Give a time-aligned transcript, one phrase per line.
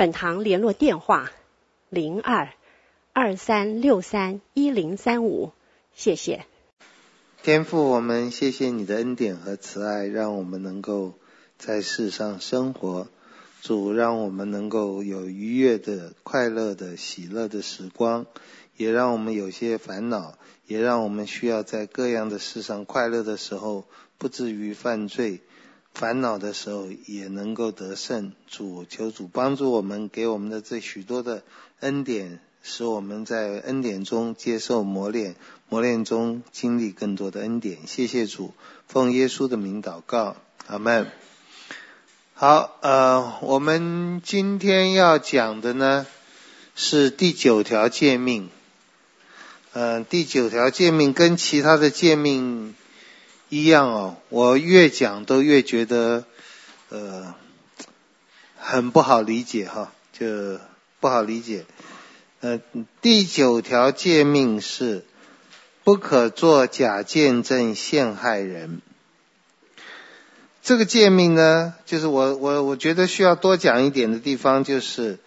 [0.00, 1.30] 本堂联络电话：
[1.90, 2.54] 零二
[3.12, 5.52] 二三六三一零三五。
[5.92, 6.46] 谢谢。
[7.42, 11.18] 天父，我们谢谢你的恩典和慈爱，让我们能够
[11.58, 13.08] 在世上生活。
[13.60, 18.24] 主，让我们能够有愉悦的、快乐的、喜乐的时光，
[18.78, 23.84] 也让我们有些烦恼，也让我们需要在各样的事上快乐的时候，
[24.16, 25.40] 不至于犯罪；
[25.94, 28.32] 烦恼的时候也能够得胜。
[28.48, 31.42] 主，求主帮助我们，给我们的这许多的
[31.80, 32.40] 恩典。
[32.62, 35.34] 使我们在恩典中接受磨练，
[35.70, 37.86] 磨练中经历更多的恩典。
[37.86, 38.52] 谢谢主，
[38.86, 41.10] 奉耶稣的名祷告，阿门。
[42.34, 46.06] 好，呃，我们今天要讲的呢
[46.74, 48.50] 是第九条诫命。
[49.72, 52.74] 嗯、呃，第九条诫命跟其他的诫命
[53.50, 56.24] 一样哦，我越讲都越觉得
[56.88, 57.34] 呃
[58.56, 60.58] 很不好理解哈，就
[61.00, 61.66] 不好理解。
[62.40, 62.60] 呃，
[63.02, 65.04] 第九条诫命是
[65.84, 68.80] 不可作假见证陷害人。
[70.62, 75.18] 这个诫命呢，就是我我我觉得需要多讲一点的地方，就是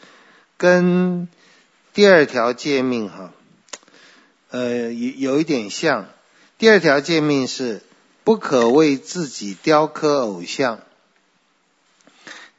[0.57, 1.27] 跟
[1.93, 3.33] 第二条诫命哈，
[4.49, 6.07] 呃，有有一点像。
[6.57, 7.81] 第二条诫命是
[8.23, 10.79] 不可为自己雕刻偶像。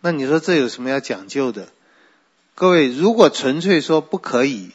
[0.00, 1.68] 那你说这有什么要讲究的？
[2.54, 4.70] 各位，如果纯粹说不可以，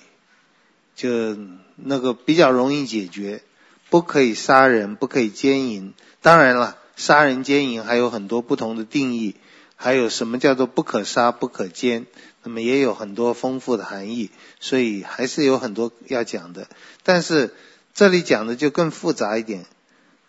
[0.96, 1.38] 就
[1.76, 3.44] 那个比较容易解决，
[3.90, 5.94] 不可以杀人，不可以奸淫。
[6.22, 9.36] 当然了，杀人奸淫还有很多不同的定义，
[9.76, 12.08] 还有什么叫做不可杀、不可奸，
[12.44, 14.30] 那么也有很多丰富的含义，
[14.60, 16.68] 所以还是有很多要讲的。
[17.04, 17.54] 但是
[17.94, 19.66] 这里讲的就更复杂一点，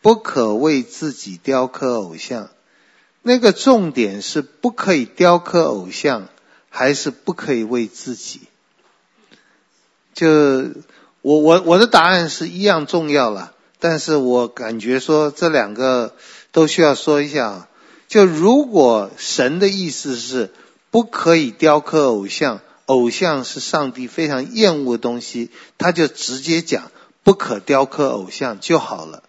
[0.02, 2.50] 不可为自己雕刻偶像。
[3.22, 6.28] 那个重点是不可以雕刻偶像。
[6.72, 8.42] 还是不可以为自己。
[10.14, 10.28] 就
[11.20, 16.14] 我我我的答案是一样重要了，但是我感觉说这两个
[16.52, 17.68] 都需要说一下啊。
[18.06, 20.52] 就如果神的意思是
[20.92, 26.92] 不可以雕刻偶像，偶像是上帝非常厌恶的东西，他就直接讲
[27.24, 29.24] 不可雕刻偶像就好了。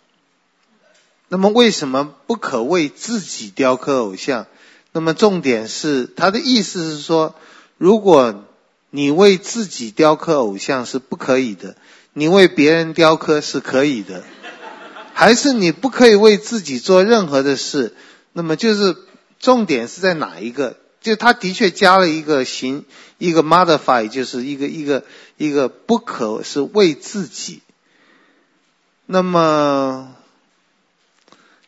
[1.33, 4.47] 那么为什么不可为自己雕刻偶像？
[4.91, 7.35] 那么重点是，他的意思是说，
[7.77, 8.43] 如果
[8.89, 11.77] 你为自己雕刻偶像是不可以的，
[12.11, 14.25] 你为别人雕刻是可以的，
[15.13, 17.95] 还是你不可以为自己做任何的事？
[18.33, 18.97] 那么就是
[19.39, 20.75] 重点是在哪一个？
[20.99, 22.83] 就他的确加了一个形，
[23.17, 25.05] 一个 modify，就是一个一个
[25.37, 27.61] 一个不可是为自己。
[29.05, 30.17] 那么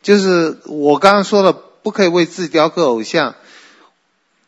[0.04, 1.60] 就是我刚刚说了。
[1.84, 3.34] 不可以为自己雕刻偶像，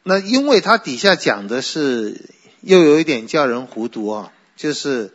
[0.05, 2.31] 那因为他底下讲的是
[2.63, 5.13] 又有一点叫人糊涂啊，就是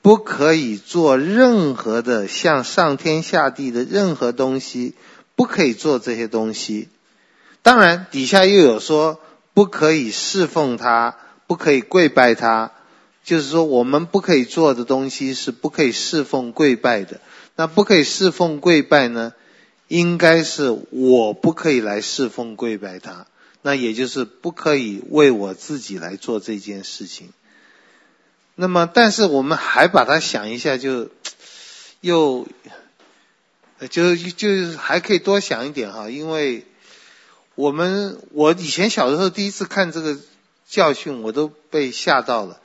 [0.00, 4.94] 不可以做任何的像上天下地的任何东西，
[5.34, 6.88] 不可以做这些东西。
[7.62, 9.18] 当然底下又有说
[9.52, 11.16] 不可以侍奉他，
[11.48, 12.70] 不可以跪拜他，
[13.24, 17.20] 就是说我们不可以做的东西是不可以侍奉跪拜的。
[17.56, 19.32] 那不可以侍奉跪拜呢？
[19.88, 23.28] 应该是我不可以来侍奉跪拜他，
[23.62, 27.32] 那也就是不可以为我自己来做这件事情。
[28.56, 31.08] 那么，但是我们还把它想一下就，
[32.00, 32.48] 又
[33.88, 36.66] 就就还可以多想一点哈，因为
[37.54, 40.18] 我们我以前小的时候第一次看这个
[40.66, 42.60] 教训，我都被吓到了。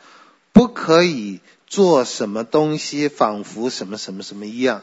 [0.53, 4.81] 不可以做什么东西，仿佛什么什么什么一样，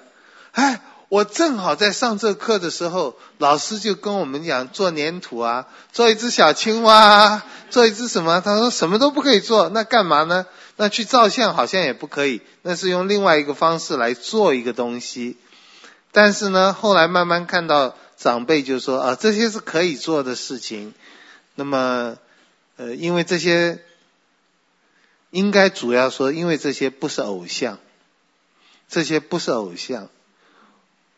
[0.53, 0.81] 哎。
[1.09, 8.43] 我正好在上这课的时候，老师就跟我们讲做粘土啊，做一只小青蛙啊，做一只什么？
[8.43, 10.47] 他说什么都不可以做，那干嘛呢？
[10.77, 15.37] 那去照相好像也不可以，那是用另外一个方式来做一个东西。
[16.13, 20.93] 但是呢，后来慢慢看到长辈就说啊，这些是可以做的事情。
[21.55, 22.19] 那么，
[22.77, 23.83] 呃，因为这些
[25.31, 27.79] 应该主要说，因为这些不是偶像，
[28.89, 30.11] 这些不是偶像。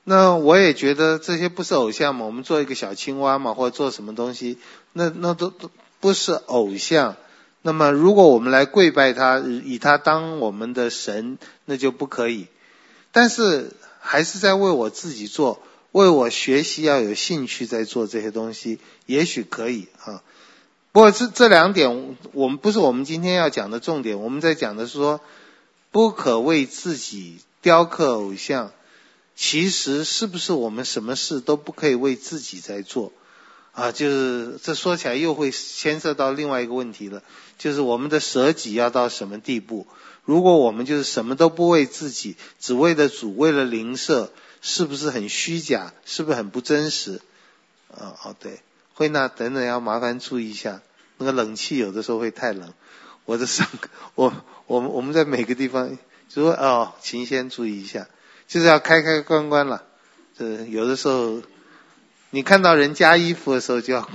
[0.05, 4.59] 那我也觉得这些不是偶像嘛，我们做一个小青蛙嘛，或者做什么东西，
[4.93, 5.71] 那那都都
[6.01, 7.17] 不是偶像。
[7.63, 11.37] 那么如果我们来跪拜他，以他当我们的神，
[11.67, 12.47] 那就不可以。
[13.13, 15.61] 但是还是在为我自己做，
[15.93, 20.23] 为我学习要有兴趣在做这些东西，也许可以啊。
[20.93, 24.21] 不过这这两点，我们不是我们今天要讲的重点。
[24.21, 25.21] 我们在讲的是说，
[25.91, 28.73] 不可为自己雕刻偶像。
[29.43, 33.11] 其实是不是我们什么事都不可以为自己在做
[33.73, 33.91] 啊？
[33.91, 37.23] 就是这说起来又会牵涉到另外一个问题了，
[37.57, 39.87] 就是我们的舍己要到什么地步？
[40.27, 45.95] 如果我们就是什么都不为自己，只为了主，为了灵舍，是不是很虚假？
[46.05, 47.23] 是不是很不真实？
[47.89, 48.61] 啊哦对，
[48.93, 50.83] 慧娜等等要麻烦注意一下，
[51.17, 52.75] 那个冷气有的时候会太冷。
[53.25, 53.67] 我的上，
[54.17, 54.35] 我
[54.67, 55.97] 我们我们在每个地方
[56.29, 58.07] 就说哦，请先注意一下。
[58.51, 59.85] 就是要开开关关了，
[60.39, 61.41] 呃，有的时候
[62.31, 64.11] 你看到人加衣服的时候就要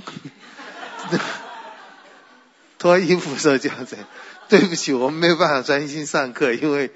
[2.78, 4.06] 脱衣服的时候就要这样。
[4.50, 6.90] 对不起，我们没有办法专心上课，因为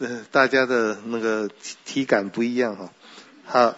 [0.00, 1.48] 呃大家的那个
[1.84, 2.92] 体感不一样哈。
[3.44, 3.76] 好，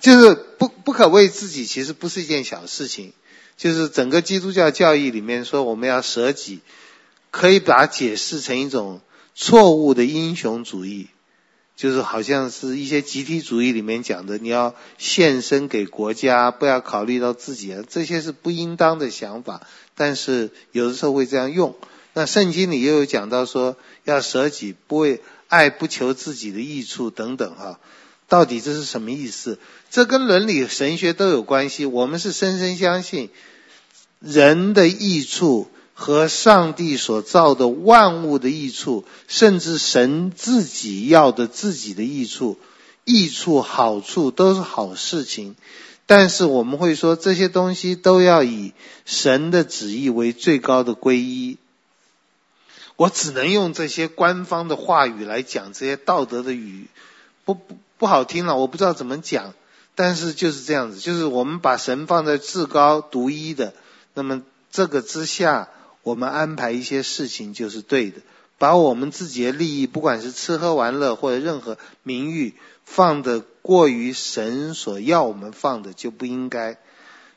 [0.00, 3.14] 就是不不可为自己，其实不是一件小事情。
[3.56, 6.60] 就是整个基督教教义里面说我们要舍己，
[7.30, 9.00] 可以把它解释成一种
[9.34, 11.08] 错误的英雄主义。
[11.80, 19.66] 就是好像是一些集体主义里面讲的，你要献身给国家，不要考虑到自己，这些是不应当的想法。
[19.94, 21.74] 但是有的时候会这样用。
[22.12, 27.80] 那圣经里又有讲到说，要舍己，不为爱，不求自己的益处等等哈。
[28.28, 29.58] 到底这是什么意思？
[29.88, 31.86] 这跟伦理神学都有关系。
[31.86, 33.30] 我们是深深相信
[34.18, 35.70] 人的益处。
[36.00, 42.56] 和上帝所造的万物的益处，甚至神自己要的自己的益处，
[43.04, 45.56] 益处好处都是好事情。
[46.06, 48.72] 但是我们会说，这些东西都要以
[49.04, 51.58] 神的旨意为最高的皈依。
[52.96, 56.86] 我只能用这些官方的话语来讲这些道德的语，
[57.44, 59.52] 不不不好听了，我不知道怎么讲。
[59.94, 63.74] 但是就是这样子，就是我们把神放在至高独一的，
[64.14, 64.40] 那么
[64.72, 65.68] 这个之下。
[66.02, 68.20] 我们安排一些事情就是对的，
[68.58, 72.54] 把我们自己的利益，不管是吃喝玩乐或者任何名誉，
[72.84, 76.78] 放的过于神所要我们放的就不应该。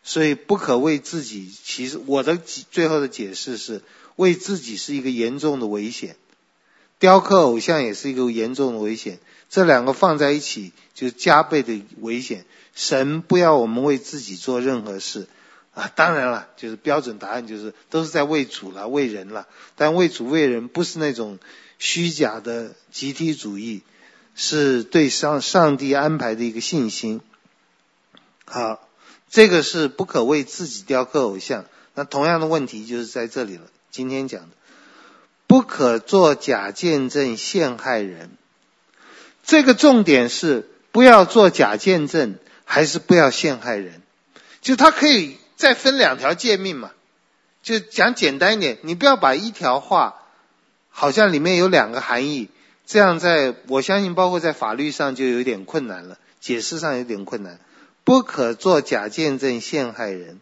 [0.05, 1.49] 所以不可为自己。
[1.63, 3.81] 其实我的最后的解释是，
[4.17, 6.17] 为自己是一个严重的危险，
[6.99, 9.19] 雕刻偶像也是一个严重的危险。
[9.49, 12.43] 这两个放在一起就加倍的危险。
[12.75, 15.27] 神不要我们为自己做任何事。
[15.73, 19.47] 啊，当然了，就是标准答案就是都是在为主了，为人了。
[19.75, 21.39] 但为主为人不是那种
[21.79, 23.81] 虚假的集体主义，
[24.35, 27.21] 是对上上帝安排的一个信心。
[28.45, 28.87] 好，
[29.31, 31.65] 这个是不可为自己雕刻偶像。
[31.95, 33.63] 那同样的问题就是在这里了。
[33.89, 34.49] 今天讲的，
[35.47, 38.29] 不可做假见证陷害人。
[39.43, 44.03] 这个重点是不要做假见证，还是不要陷害人？
[44.61, 45.37] 就他可以。
[45.63, 46.91] 再分两条诫命嘛，
[47.61, 50.15] 就讲简单一点，你不要把一条话，
[50.89, 52.49] 好像里面有两个含义，
[52.85, 57.61] 这样在我相信，包括在法律上就有点困难了，解释上有点困难。
[58.03, 60.41] 不可做假见证陷害人，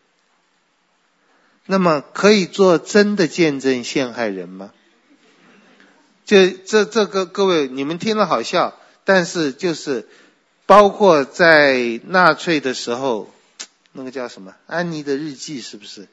[1.67, 4.71] 那么可以做真的见证陷害人吗？
[6.25, 10.07] 就这这个各位你们听了好笑，但是就是
[10.65, 13.29] 包括在纳粹的时候。
[13.91, 14.55] 那个叫什么？
[14.67, 16.07] 安妮的日记是不是？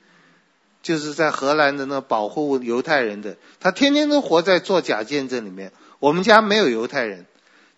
[0.80, 5.72] 就是在荷兰的那保护犹太人的，他天天都活在做假见证里面。
[5.98, 7.26] 我们家没有犹太人，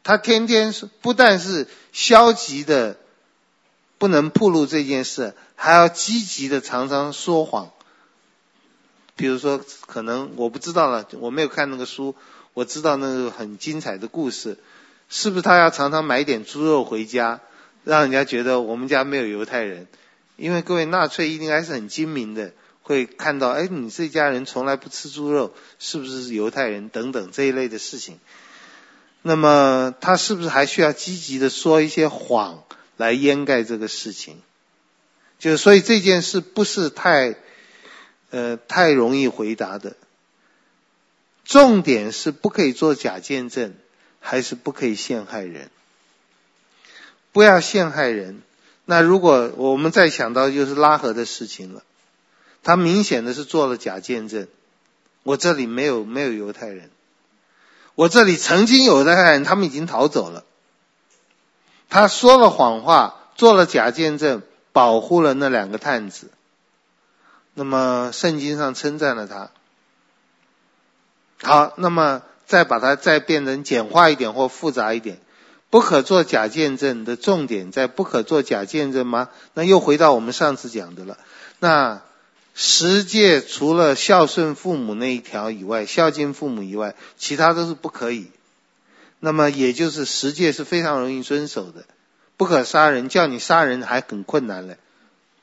[0.02, 2.98] 他天天是不但是消极的
[3.96, 7.70] 不能暴露这件事，还要积极的常常说谎。
[9.16, 12.14] 比如说，可能我不知道了，我没有看那个书，
[12.52, 14.58] 我知道那个很精彩的故事，
[15.08, 17.40] 是不是他要常常买点猪肉回家？
[17.84, 19.86] 让人家觉得我们家没有犹太人，
[20.36, 28.18] 因为各位纳粹应该是很精明的，会看到，哎，你这家人从来不吃猪肉，是不是犹太人等等这一类的事情。
[29.22, 32.64] 那么他是不是还需要积极的说一些谎
[32.96, 34.40] 来掩盖这个事情？
[35.38, 37.34] 就所以这件事不是太，
[38.30, 39.96] 呃，太容易回答的。
[41.44, 43.74] 重点是不可以做假见证，
[44.20, 45.70] 还是不可以陷害人？
[47.32, 48.42] 不要陷害人。
[48.84, 51.82] 那如果我们再想到就是拉合的事情了，
[52.62, 54.48] 他明显的是做了假见证。
[55.22, 56.90] 我这里没有没有犹太人，
[57.94, 60.44] 我这里曾经有犹太人，他们已经逃走了。
[61.88, 66.30] 他说了谎话，做了假见证，保护了那两个探子。
[67.54, 69.50] 那么圣经上称赞了他，
[71.42, 75.20] 好，那么再把它再变成简化一点或复杂一点，
[75.70, 79.30] 不可做假见证的重点在不可做假见证吗？
[79.54, 81.16] 那又回到我们上次讲的了。
[81.60, 82.02] 那
[82.54, 88.26] 十戒除了孝顺父母那一条以外，孝敬父母以外，其他都是不可以。
[89.20, 91.84] 那么也就是十戒是非常容易遵守的，
[92.36, 94.78] 不可杀人，叫你杀人还很困难嘞，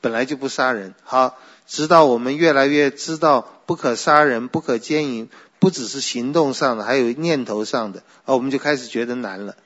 [0.00, 0.94] 本来就不杀人。
[1.04, 9.56] 好，直到我们越来越知道不可杀人、不可奸淫，不只是行动上的，还有念头上的，啊，我们就开始觉得难了。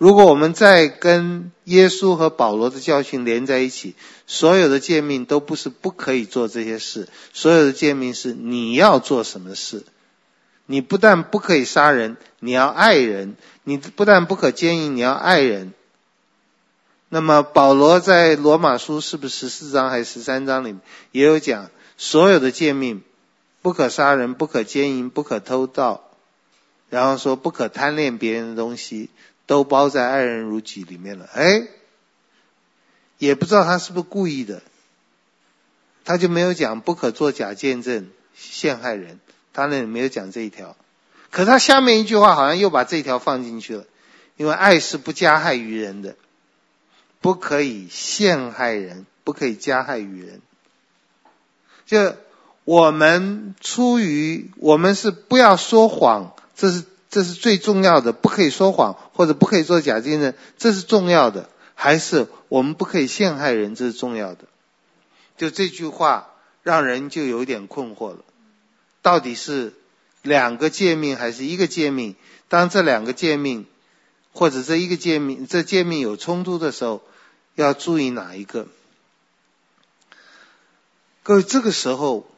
[0.00, 3.94] 如果我们再跟耶稣和保罗的教训连在一起，
[4.26, 9.84] 所有的诫命都不是不可以做这些事，所有的诫命是你要做什么事。
[10.64, 15.74] 你不但不可以杀人，你要爱人；你不但不可奸淫，你要爱人。
[17.10, 20.76] 那么保罗在罗马书是不是十四章还是十三章里
[21.12, 23.02] 也有讲，所有的诫命，
[23.60, 26.04] 不可杀人，不可奸淫，不可偷盗，
[26.88, 29.10] 然后说不可贪恋别人的东西。
[29.50, 31.66] 都包在爱人如己里面了，哎，
[33.18, 34.62] 也不知道他是不是故意的，
[36.04, 39.18] 他就没有讲不可作假见证陷害人，
[39.52, 40.76] 他那里没有讲这一条，
[41.32, 43.86] 可他下面一句话好像又把这一条放进去了，
[44.36, 46.14] 因为爱是不加害于人的，
[47.20, 50.42] 不可以陷害人，不可以加害于人，
[51.86, 52.14] 就
[52.62, 56.84] 我们出于我们是不要说谎，这是。
[57.10, 61.50] 这是最重要的，不可以说谎，或者不可以做假见证，这是重要的。
[61.74, 64.44] 还是我们不可以陷害人，这是重要的。
[65.36, 66.30] 就这句话，
[66.62, 68.18] 让人就有点困惑了。
[69.02, 69.74] 到底是
[70.22, 72.14] 两个诫命，还是一个诫命？
[72.48, 73.66] 当这两个诫命，
[74.32, 77.02] 或者这一个诫命，这诫命有冲突的时候，
[77.56, 78.68] 要注意哪一个？
[81.22, 82.28] 各位，这个时候，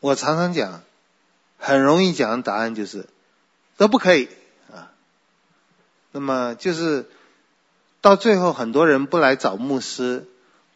[0.00, 0.82] 我常常讲。
[1.62, 3.06] 很容易讲的答案就是
[3.76, 4.28] 都不可以
[4.72, 4.90] 啊。
[6.10, 7.08] 那么就是
[8.00, 10.26] 到最后，很多人不来找牧师，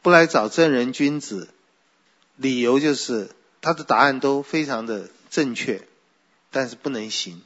[0.00, 1.48] 不来找正人君子，
[2.36, 5.82] 理由就是他的答案都非常的正确，
[6.52, 7.42] 但是不能行。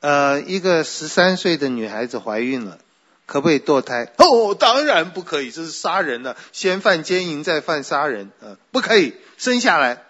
[0.00, 2.78] 呃，一个十三岁的女孩子怀孕了，
[3.24, 4.12] 可不可以堕胎？
[4.18, 10.04] 哦，当然不可以，这是杀人了，先犯奸淫再犯杀人，呃，不可以生下来。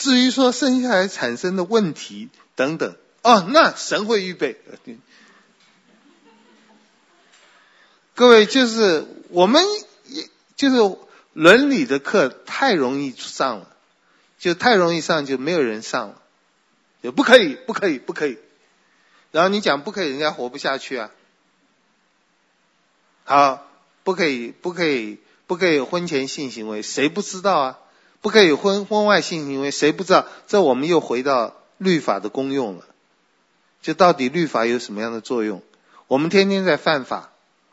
[0.00, 4.58] 至于说生下来产生的问题等等，哦，那神会预备。
[8.14, 9.62] 各位，就是我们，
[10.56, 10.96] 就是
[11.34, 13.76] 伦理的课太容易上了，
[14.38, 16.22] 就太容易上，就没有人上了，
[17.02, 18.38] 就不可以，不可以，不可以。
[19.32, 21.10] 然后你讲不可以，人家活不下去啊。
[23.24, 23.70] 好，
[24.02, 27.78] 不可以，不可以，不可以有婚前性行为，谁不知道啊？
[28.20, 30.26] 不可以婚婚外性行为，谁不知道？
[30.46, 32.84] 这我们又回到律法的功用了。
[33.82, 35.62] 就到底律法有什么样的作用？
[36.06, 37.30] 我们天天在犯法，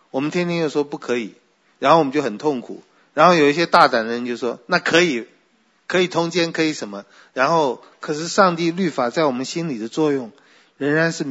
[0.10, 1.34] 我们天天又说不可以，
[1.80, 2.82] 然后我们就很痛苦。
[3.14, 5.28] 然后有一些大胆的人就说那可以，
[5.88, 7.04] 可以通奸，可以什么？
[7.34, 10.32] 然后可是上帝律法在我们心里的作用
[10.78, 11.26] 仍然是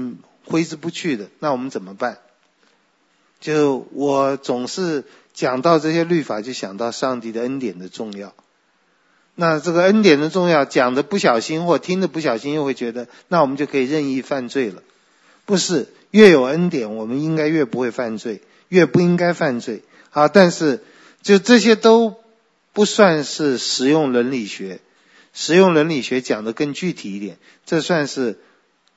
[0.44, 1.30] 挥之不去的。
[1.38, 2.18] 那我们怎么办？
[3.40, 8.34] 就我总是讲到这些律法，就想到上帝的恩典的重要。
[9.36, 14.82] 那这个恩典的重要，讲的不小心或听的不小心，又会觉得，那我们就可以任意犯罪了。
[15.44, 19.82] 不是，越有恩典，我们应该越不会犯罪，越不应该犯罪。
[20.10, 20.82] 啊，但是
[21.22, 22.16] 就这些都
[22.72, 24.80] 不算是实用伦理学。
[25.38, 28.38] 实用伦理学讲的更具体一点，这算是，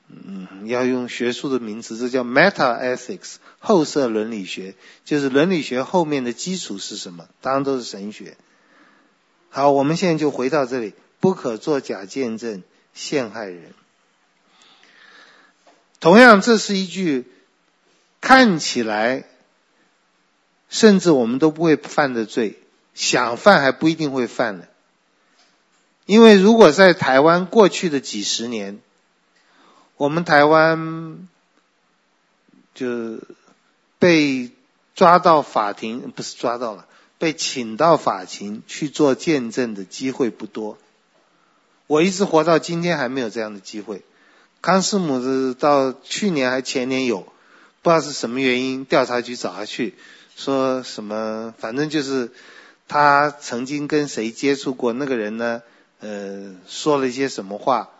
[0.08, 7.28] 嗯，要用学术的名词，这叫 meta ethics，后设伦理学，就是伦理学后面的基础是什么？
[7.42, 8.38] 当然都是神学。
[9.50, 12.62] 好，我们现在就回到这里，不可作假见证，
[12.94, 13.74] 陷害人。
[15.98, 17.26] 同样，这是一句
[18.20, 19.24] 看起来
[20.68, 22.60] 甚至我们都不会犯的罪，
[22.94, 24.68] 想犯还不一定会犯的。
[26.06, 28.80] 因为如果在台湾过去的几十年，
[29.96, 31.28] 我们台湾
[32.72, 33.18] 就
[33.98, 34.50] 被
[34.94, 36.86] 抓到法庭，不是抓到了。
[37.20, 40.78] 被请到法庭去做见证的机会不多，
[41.86, 44.02] 我一直活到今天还没有这样的机会。
[44.62, 47.30] 康师母是到去年还前年有，
[47.82, 49.94] 不知道是什么原因，调查局找他去，
[50.34, 52.32] 说什么，反正就是
[52.88, 55.60] 他曾经跟谁接触过，那个人呢，
[56.00, 57.90] 呃，说了一些什么话，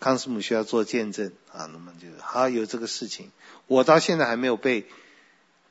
[0.00, 3.30] 康师母需要做见证啊，那么就好有这个事情，
[3.68, 4.84] 我到现在还没有被。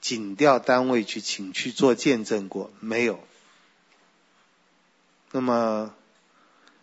[0.04, 3.22] 警调单位去请去做见证过没有？
[5.32, 5.96] 那么，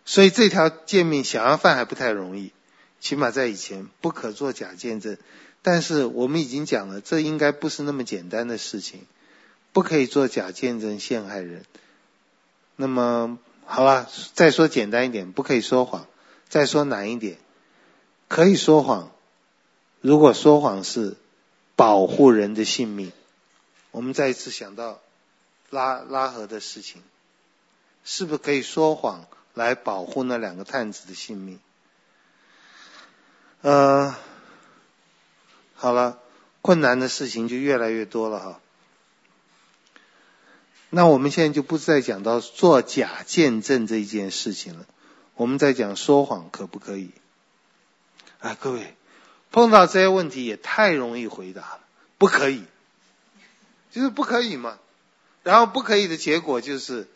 [0.05, 2.51] 所以这条诫命想要犯还不太容易，
[2.99, 5.19] 起码在以前不可做假见证。
[5.61, 9.05] 但是我们已经讲了，这应该不是那么简单的事情，
[9.71, 11.63] 不可以做假见证陷害人。
[12.75, 16.07] 那么好了，再说简单一点，不可以说谎。
[16.49, 17.37] 再说难一点，
[18.27, 19.11] 可以说谎。
[20.01, 21.15] 如果说谎是
[21.81, 23.11] 保护人的性命，
[23.89, 25.01] 我们再一次想到
[25.71, 27.01] 拉拉合的事情，
[28.03, 29.25] 是不是可以说谎？
[29.55, 31.59] 来保护那两个探子的性命。
[33.61, 34.15] 呃，
[35.73, 36.19] 好了，
[36.61, 38.59] 困难的事情就越来越多了哈。
[40.91, 44.85] 那我们现在就不再讲到做假见证这一件事情了，
[45.33, 47.09] 我们在讲说谎可不可以？
[48.39, 48.95] 啊，各位，
[49.51, 51.79] 碰到这些问题也太容易回答了，
[52.17, 52.63] 不可以，
[53.91, 54.77] 就是不可以嘛。
[55.43, 57.07] 然后不可以的结果就是。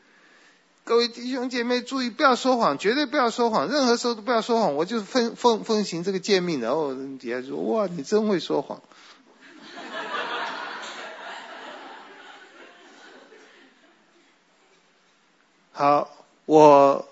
[0.87, 4.75] 各位弟兄姐妹注意，不要说谎，绝对不要说谎，任何时候都不要说谎。
[4.75, 8.79] 我就奉奉奉行这个诫命，然后底下说：“哇，你真会说谎。
[15.73, 16.15] ”好，
[16.45, 17.09] 我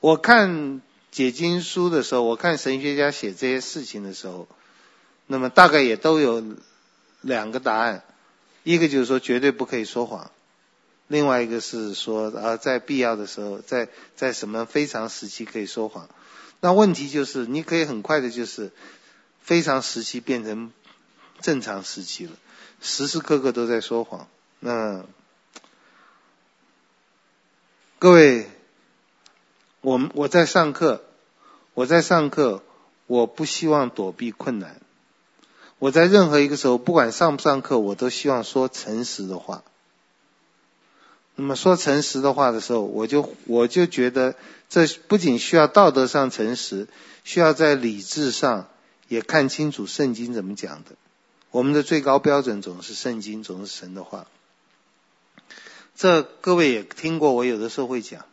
[0.00, 4.46] 我看解经书的时候，我看神学家写这些事情的时候，
[5.26, 6.42] 那么大概也都有
[7.20, 8.02] 两个答案，
[8.62, 10.30] 一个就是说绝对不可以说谎。
[11.06, 16.08] 另外一个是说啊，在必要的时候，在在什么非常时期可以说谎。
[16.60, 18.72] 那问题就是，你可以很快的，就是
[19.42, 20.72] 非常时期变成
[21.40, 22.32] 正常时期了，
[22.80, 24.26] 时时刻刻都在说谎。
[24.60, 25.04] 那
[27.98, 28.50] 各位，
[29.82, 31.04] 我我在上课，
[31.74, 32.62] 我在上课，
[33.06, 34.80] 我不希望躲避困难。
[35.78, 39.62] 我在任何一个时候，不管上不上课，我都希望说诚实的话。
[41.36, 44.36] 那么说诚实的话的时候，我就我就觉得，
[44.68, 46.86] 这不仅需要道德上诚实，
[47.24, 48.68] 需要在理智上
[49.08, 50.92] 也看清楚圣经怎么讲的。
[51.50, 54.26] 我们的最高标准总是圣经，总是神的话。
[55.96, 58.24] 这各位也听过，我有的时候会讲，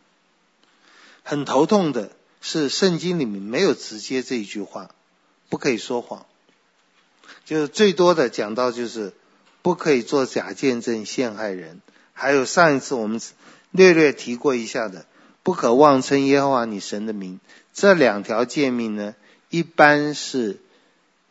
[1.22, 4.90] 很头痛的是圣经里面没有直接这一句话，
[5.48, 6.26] 不可以说谎，
[7.44, 9.12] 就是最多的讲到就是
[9.62, 11.80] 不可以做假见证陷害人。
[12.12, 13.20] 还有上一次我们
[13.70, 15.06] 略略提过一下的，
[15.42, 17.40] 不可妄称耶和华你神的名，
[17.72, 19.14] 这两条诫命呢，
[19.50, 20.60] 一般是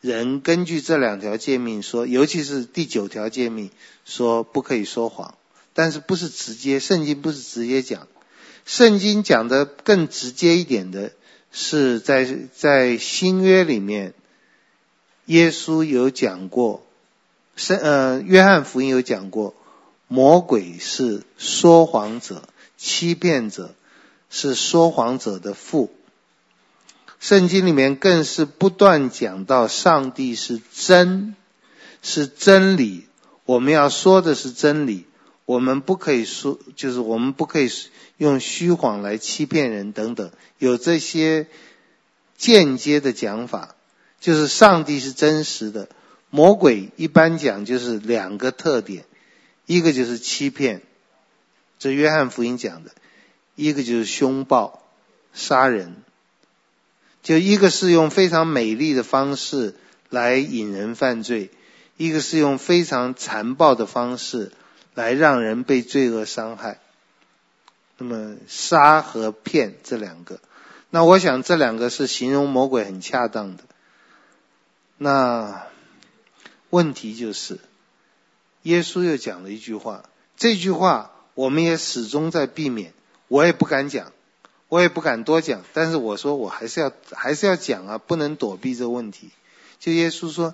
[0.01, 3.69] 人根据这两条诫命说，尤其是第九条诫命
[4.03, 5.35] 说不可以说谎，
[5.73, 8.07] 但是不是直接，圣经不是直接讲，
[8.65, 11.11] 圣经讲的更直接一点的
[11.51, 14.13] 是在在新约里面，
[15.25, 16.83] 耶稣有讲过，
[17.55, 19.53] 圣呃约翰福音有讲过。
[20.07, 22.43] 魔鬼是说谎者，
[22.77, 23.73] 欺骗者，
[24.29, 25.89] 是说谎者的父。
[27.21, 31.35] 圣经里面更是不断讲到上帝是真，
[32.01, 33.05] 是真理。
[33.45, 35.05] 我们要说的是真理，
[35.45, 37.69] 我们不可以说，就是我们不可以
[38.17, 40.31] 用虚谎来欺骗人等等。
[40.57, 41.47] 有这些
[42.37, 43.75] 间接的讲法，
[44.21, 45.89] 就是上帝是真实的。
[46.29, 49.03] 魔鬼一般讲就是两个特点。
[49.67, 50.81] 一个就是欺骗，
[51.79, 52.89] 这约翰福音讲的；
[53.55, 54.81] 一个就是凶暴、
[55.33, 55.95] 杀人。
[57.23, 59.75] 就一个是用非常美丽的方式
[60.09, 61.51] 来引人犯罪，
[61.95, 64.51] 一个是用非常残暴的方式
[64.93, 66.79] 来让人被罪恶伤害。
[67.97, 70.41] 那么杀和骗这两个，
[70.89, 73.63] 那我想这两个是形容魔鬼很恰当的。
[75.03, 75.65] 那
[76.69, 77.59] 问题就是。
[78.61, 82.93] 耶稣又讲了一句话，这句话我们也始终在避免，
[83.27, 84.11] 我也不敢讲，
[84.67, 89.31] 我也不敢多讲，但是我说我还是要还是要讲啊，不能躲避这个问题。
[89.79, 90.53] 就耶稣说，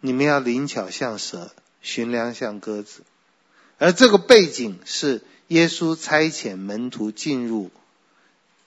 [0.00, 1.50] 你们要灵巧像蛇，
[1.82, 3.02] 寻良像鸽子，
[3.76, 7.70] 而这个背景是耶稣差遣门徒进入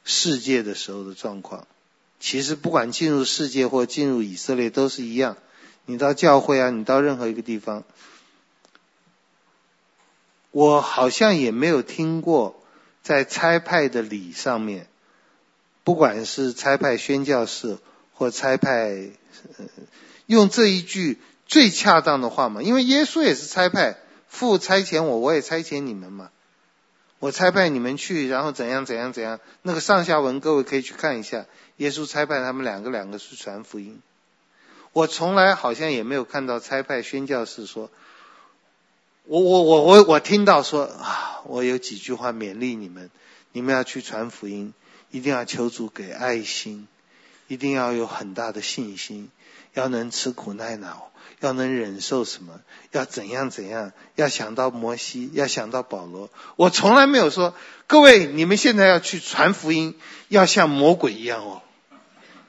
[0.04, 1.66] 世界的时候的状况。
[2.20, 5.38] 其实不管进入世界或进入以色列都是一样，
[5.86, 7.84] 你到教会啊，你到任何一个地方。
[10.52, 12.62] 我好像也没有听过，
[13.04, 14.88] 在差派的礼上面，
[15.84, 17.78] 不管是差派宣教士
[18.14, 19.10] 或差派，
[19.58, 19.66] 呃，
[20.26, 26.32] 用这一句最恰当的话嘛，因为耶稣也是差派，父差遣我，我也差遣你们嘛，
[27.20, 31.46] 我差派你们去，然后怎样怎样怎样，那个上下文各位可以去看一下，
[31.78, 34.02] 耶稣差派他们两个两个去传福音，
[34.94, 37.90] 我从来好像也没有看到差派宣教士说。
[39.26, 43.12] 我我我我我听到说啊，我有几句话勉励你们，
[43.52, 44.74] 你们要去传福音，
[45.12, 46.88] 一定要求主给爱心，
[47.48, 49.30] 一定要有很大的信心，
[49.76, 52.60] 要能吃苦耐劳，要能忍受什么，
[52.92, 56.30] 要怎样怎样，要想到摩西，要想到保罗。
[56.56, 57.56] 我从来没有说，
[57.88, 59.96] 各位你们现在要去传福音，
[60.28, 61.62] 要像魔鬼一样哦，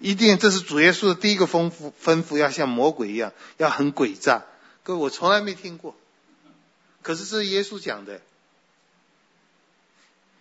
[0.00, 4.44] 一定这是主耶稣的第一个吩咐，吩咐要像魔鬼一样，要很诡诈。
[4.83, 5.94] 各位我从来没听过，
[7.03, 8.20] 可是这是耶稣讲的。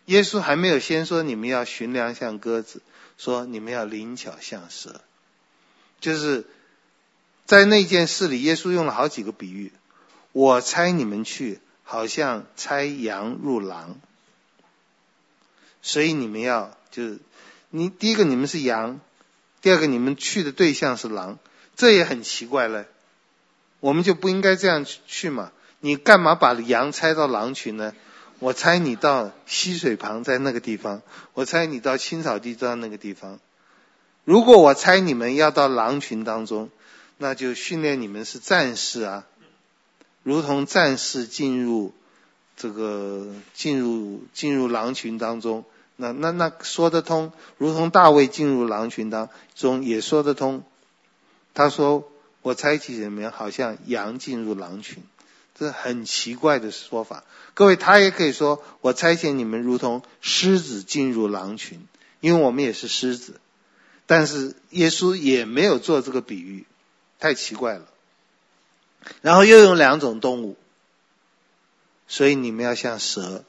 [0.05, 2.81] 耶稣还没有先说你们要寻良像鸽子，
[3.19, 5.01] 说你们要灵巧像蛇，
[5.99, 6.47] 就是
[7.49, 9.71] 在那件事里，耶稣用了好几个比喻。
[10.33, 13.95] 我猜你们去，好像猜羊入狼，
[15.81, 17.17] 所以你们要就是
[17.71, 18.99] 你第一个你们是羊，
[19.63, 21.39] 第二个你们去的对象是狼，
[21.75, 22.85] 这也很奇怪嘞。
[23.79, 25.51] 我们就不应该这样去去嘛？
[25.79, 27.95] 你干嘛把羊猜到狼群呢？
[28.37, 31.01] 我猜你到溪水旁，在那个地方；
[31.33, 33.39] 我猜你到青草地，在那个地方。
[34.23, 36.69] 如果我猜你们要到狼群当中，
[37.21, 39.27] 那就训练你们是战士啊，
[40.23, 41.93] 如同战士进入
[42.55, 45.65] 这个进入进入狼群当中，
[45.97, 50.63] 那那那说得通，如同大卫进入狼群当中也说得通。
[51.53, 52.09] 他说
[52.41, 55.03] ：“我猜起你们，好像羊进入狼群。”
[55.59, 57.25] 这很奇怪的说法。
[57.53, 61.85] 各位，他也可以说：“我差遣你们，如同狮子进入狼群，
[62.21, 63.41] 因为我们也是狮子。”
[64.07, 66.65] 但是耶稣也没有做这个比喻，
[67.19, 67.85] 太奇怪了。
[69.21, 70.57] 然后又用两种动物，
[72.07, 73.43] 所以你们要像蛇，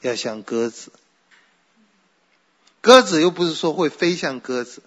[0.00, 0.92] 要像鸽子。
[2.80, 4.82] 鸽子又不是说会飞像鸽子。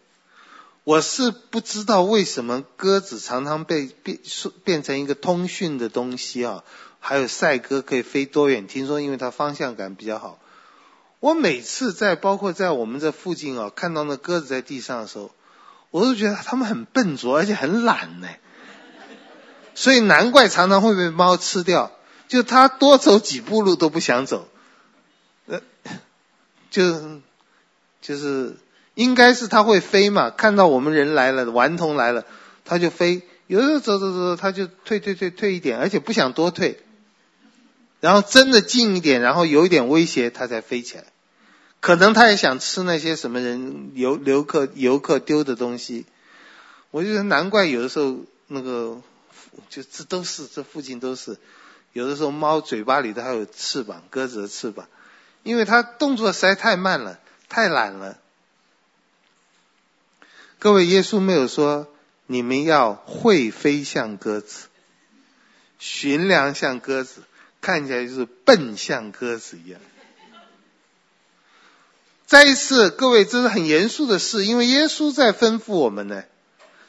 [0.83, 4.19] 我是不知道为什么鸽子常常被变
[4.63, 6.63] 变成一个通讯的东西啊，
[6.99, 8.67] 还有赛鸽可以飞多远？
[8.67, 10.39] 听说因为它方向感比较好。
[11.19, 15.31] 我每次在包括在我们这附近啊，看到那鸽子在地上的时候，
[15.91, 18.27] 我都觉得它们很笨拙，而且很懒呢。
[19.75, 21.91] 所以难怪常常会被猫吃掉，
[22.27, 24.47] 就它多走几步路都不想走，
[25.47, 25.61] 呃，
[26.69, 27.21] 就
[28.01, 28.57] 就是。
[28.97, 32.25] 应该是它会飞嘛，看到我们人来了，顽童来了，
[32.65, 33.21] 它就飞。
[33.45, 36.81] 有时候走走走，它就退退退退一点，而且不想多退。
[37.99, 41.03] 然后真的近一点，然后有一点威胁，它才飞起来。
[41.87, 46.05] 可能它也想吃那些什么人游游客游客丢的东西。
[46.91, 49.01] 我觉得难怪有的时候那个
[49.69, 51.37] 就这都是这附近都是，
[51.93, 54.89] 有的时候猫嘴巴里头还有翅膀，鸽子的翅膀，
[55.43, 58.17] 因为它动作实在太慢了，太懒了。
[60.59, 61.87] 各位，耶稣没有说
[62.25, 64.67] 你们要会飞像鸽子，
[65.79, 67.21] 驯良像鸽子，
[67.61, 69.79] 看起来就是笨像鸽子一样。
[72.27, 76.25] 再一次，各位，这是很严肃的事，因为耶稣在吩咐我们呢。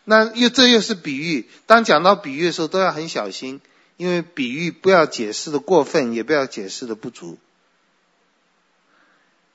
[0.02, 3.60] 那又这又是比喻，当讲到比喻的时候，都要很小心，
[3.96, 7.38] 因为比喻不要解释的过分，也不要解释的不足。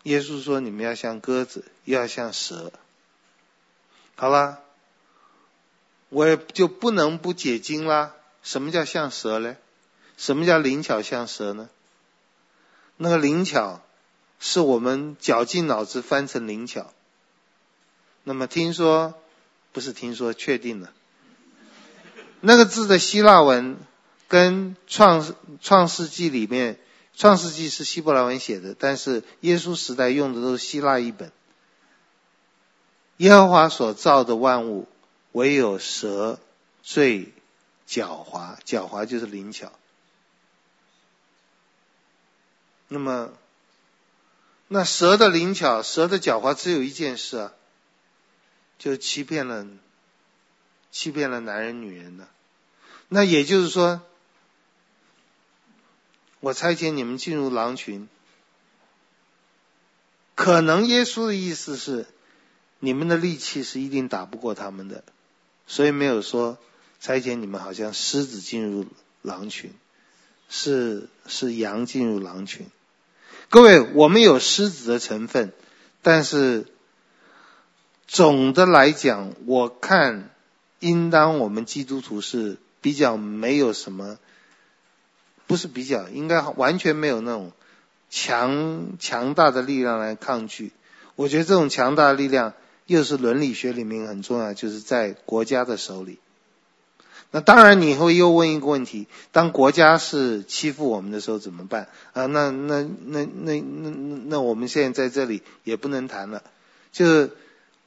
[0.03, 2.71] 耶稣说：“你们要像鸽子，又要像蛇。”
[4.15, 4.59] 好了，
[6.07, 8.13] 我也就不能不解经啦。
[8.41, 9.57] 什么叫像蛇嘞？
[10.15, 11.69] 什么叫灵巧像蛇呢？
[12.95, 13.81] 那个灵巧
[14.45, 16.91] 是我们绞尽脑汁翻成灵巧。
[18.25, 19.13] 那么听说
[19.71, 20.91] 不是听说，确定了。
[22.41, 23.77] 那个字的希腊文
[24.27, 26.77] 跟创创世纪里面，
[27.15, 31.31] 创世纪是希伯来文写的，但是耶稣时代用的都是希腊译本。
[33.15, 34.89] 耶和华所造的万物，
[35.31, 36.37] 唯有蛇
[36.81, 37.31] 最
[37.87, 39.71] 狡猾，狡猾就是灵巧。
[42.89, 43.31] 那么，
[44.73, 47.53] 那蛇的灵巧，蛇的狡猾，只有一件事啊，
[48.79, 49.67] 就欺骗了，
[50.91, 52.27] 欺骗了男人女人呢。
[53.07, 54.01] 那也就是说，
[56.39, 58.09] 我差遣你们进入狼群，
[60.33, 62.07] 可能耶稣的意思是。
[62.79, 65.03] 你们的力气是一定打不过他们的，
[65.67, 66.57] 所以没有说
[66.99, 68.87] 差遣你们好像狮子进入
[69.21, 69.71] 狼群，
[70.49, 72.67] 是是羊进入狼群。
[73.53, 75.53] 各位，我们有狮子的成分，
[76.01, 76.65] 但是
[78.07, 80.31] 总的来讲，我看
[80.79, 84.17] 应当我们基督徒是比较没有什么，
[85.45, 87.51] 不是比较，应该完全没有那种
[88.09, 90.71] 强强大的力量来抗拒。
[91.15, 92.53] 我觉得这种强大的力量。
[92.87, 96.17] 又是伦理学里面很重要，就是在国家的手里。
[97.35, 101.87] 那当然，你会又问一个问题：当国家是欺负我们的时候怎么办？
[102.13, 106.43] 啊，那那那那那那，那我们现在在这里也不能谈了。
[106.91, 107.31] 就是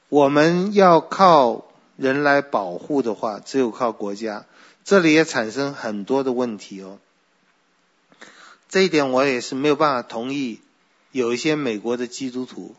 [0.09, 4.45] 我们要靠人来保护的话，只有靠国家。
[4.83, 6.99] 这里也产生很多的问题哦。
[8.67, 10.59] 这一点我也是没有办法同意。
[11.13, 12.75] 有一些美国的基督徒，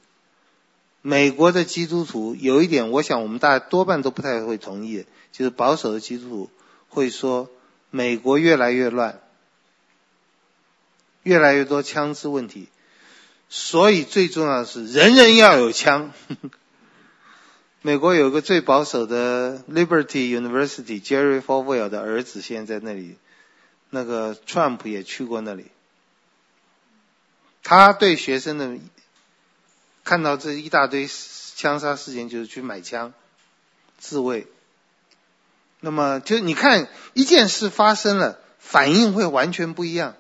[1.09, 6.51] 美国的基督徒有一点，我想我们大家多半都不太会同意，就是保守的基督徒
[6.91, 7.49] 会说，
[7.89, 9.19] 美国越来越乱，
[11.23, 12.69] 越来越多枪支问题，
[13.49, 16.13] 所以最重要的是人人要有枪。
[17.81, 23.17] 美国有个最保守的 Liberty University Jerry Falwell 的儿子现在在那里，
[23.89, 25.69] 那个 Trump 也去过那里。
[27.63, 28.77] 他对学生的
[30.09, 31.07] 看到这一大堆
[31.55, 33.13] 枪杀事件，就是去买枪
[33.99, 34.47] 自卫。
[35.81, 40.15] 那么，就你看一件事发生了，反应会完全不一样。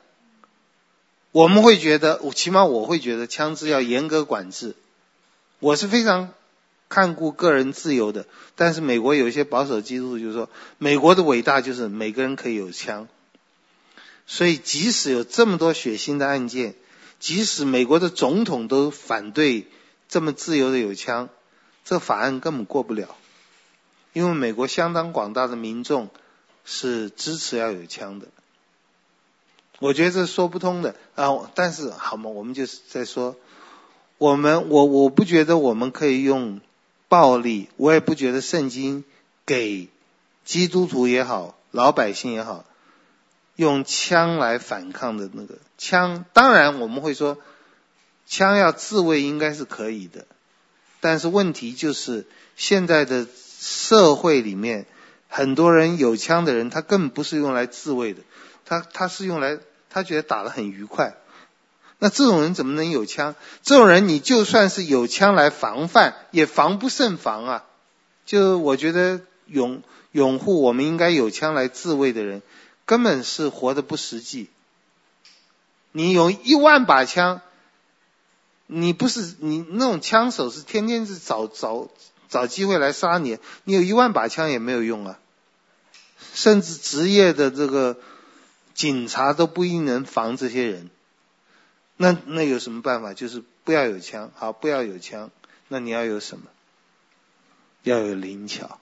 [1.32, 4.76] 我们会觉得，我起码我会觉得枪支要严格管制。
[5.58, 6.34] 我是非常
[6.90, 13.08] 看顾个人自由的，但是美国有一些保守基督徒就是说，美国的伟大就是每个人可以有枪。
[14.26, 16.74] 所以，即使有这么多血腥的案件。
[17.20, 19.66] 即使美国的总统都反对
[20.08, 21.28] 这么自由的有枪，
[21.84, 23.14] 这法案根本过不了，
[24.12, 26.08] 因为美国相当广大的民众
[26.64, 28.28] 是支持要有枪的。
[29.80, 31.50] 我觉得这说不通的啊！
[31.54, 33.36] 但是好嘛，我们就是在说，
[34.16, 36.60] 我们我我不觉得我们可以用
[37.08, 39.04] 暴力，我也不觉得圣经
[39.46, 39.88] 给
[40.44, 42.64] 基督徒也好，老百姓也好。
[43.54, 47.38] 用枪来反抗的那个枪，当然我们会说，
[48.28, 50.26] 枪要自卫应该是可以的，
[51.00, 53.26] 但是问题就是现在的
[53.58, 54.86] 社会里面，
[55.28, 58.22] 很多人有枪的人，他根本不是用来自卫的，
[58.64, 61.16] 他他是用来他觉得打得很愉快，
[61.98, 63.34] 那这种人怎么能有枪？
[63.62, 67.64] 这种人你就算是有枪来防范，也防不胜防啊！
[68.26, 72.42] 就我觉得拥拥护我们应该有枪来自卫的人。
[72.84, 74.48] 根本是活得不实际。
[75.92, 77.42] 你有一万把枪，
[78.68, 81.90] 你不是你那种枪手是天天是找找
[82.28, 85.18] 找机会来杀你，你有一万把枪也没有用啊。
[86.32, 87.98] 甚至职业的这个
[88.74, 90.88] 警察都不一定能防这些人。
[91.96, 93.12] 那那有什么办法？
[93.12, 95.32] 就是不要有枪，好，不要有枪。
[95.66, 96.44] 那你要有什么？
[97.82, 98.78] 要有灵巧。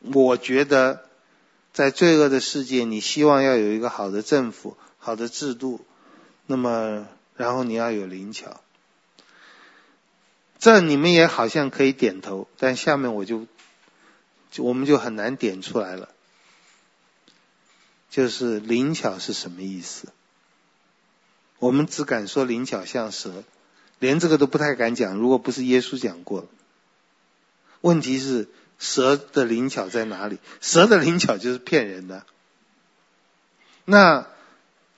[0.00, 1.04] 我觉得。
[1.72, 5.80] 在罪恶的世界，你希望要有一个好的政府、好的制度，
[6.46, 7.06] 那么
[7.40, 8.60] 然后你要有灵巧。
[10.58, 13.46] 这你们也好像可以点头，但下面我就，
[14.58, 16.10] 我们就很难点出来了。
[18.10, 20.12] 就是灵巧是什么意思？
[21.58, 23.42] 我们只敢说灵巧像蛇，
[23.98, 25.14] 连这个都不太敢讲。
[25.14, 26.46] 如果不是耶稣讲过，
[27.80, 28.48] 问题是。
[28.82, 30.38] 蛇的灵巧在哪里？
[30.62, 32.24] 蛇的灵巧就是骗人的。
[33.84, 34.26] 那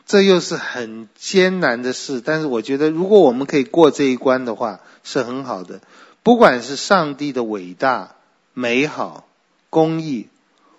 [0.07, 5.81] 这又是很艰难的事，但是我觉得，如果我们可以过这一关的话，是很好的。
[6.23, 8.17] 不管是上帝的伟大、
[8.55, 9.27] 美好、
[9.71, 10.29] 公义，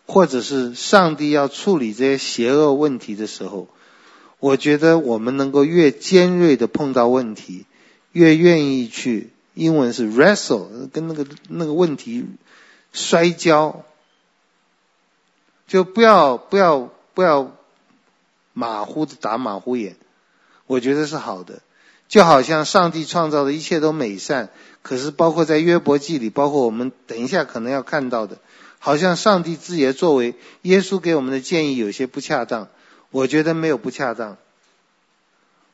[0.05, 3.67] 或者是上帝要处理这些邪恶问题的时候，
[4.39, 7.65] 我觉得我们能够越尖锐的碰到问题，
[8.11, 12.25] 越愿意去，英文是 wrestle，跟那个那个问题。
[12.95, 13.85] 摔跤，
[15.65, 17.51] 就不要不要不要
[18.53, 19.97] 马虎的打马虎眼，
[20.67, 21.61] 我觉得是好的。
[22.07, 24.49] 就好像上帝创造的一切都美善，
[24.81, 28.37] 可是包括在约伯记里，包括我们等一下可能要看到的，
[28.77, 32.69] 好像上帝自己的作为，耶稣给我们的建议有些不恰当。
[33.09, 34.37] 我觉得没有不恰当，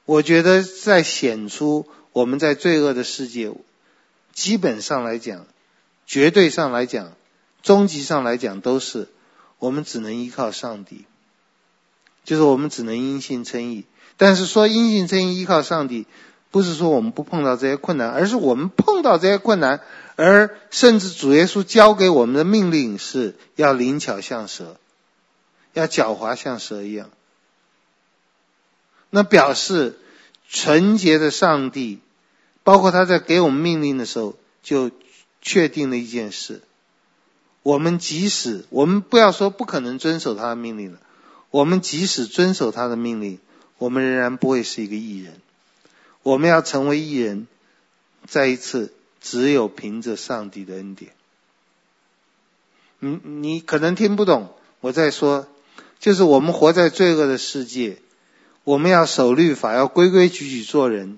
[0.06, 3.52] 我觉得在显出我们在罪恶的世界，
[4.34, 5.46] 基本上来讲。
[6.06, 7.13] 绝对上来讲，
[7.62, 9.10] 终极上来讲，都是
[9.60, 11.06] 我们只能依靠上帝，
[12.24, 13.86] 就是我们只能因信称义。
[14.18, 16.06] 但是说因信称义依靠上帝，
[16.52, 19.82] 不是说我们不碰到这些困难，而是我们碰到这些困难，
[20.16, 24.78] 而甚至主耶稣交给我们的命令是要灵巧像蛇，
[25.74, 27.10] 要狡猾像蛇一样。
[29.10, 29.98] 那表示
[30.48, 32.00] 纯洁的上帝，
[32.64, 34.92] 包括他在给我们命令的时候就。
[35.42, 36.62] 确定了一件事，
[37.64, 41.00] 我们即使我们不要说不可能遵守他的命令了，
[41.52, 43.40] 我们即使遵守他的命令，
[43.78, 45.42] 我们仍然不会是一个艺人。
[46.24, 47.48] 我们要成为艺人，
[48.28, 51.12] 再一次只有凭着上帝的恩典。
[53.00, 55.48] 你你可能听不懂，我在说，
[56.00, 57.98] 就是我们活在罪恶的世界，
[58.64, 61.18] 我们要守律法，要规规矩矩做人，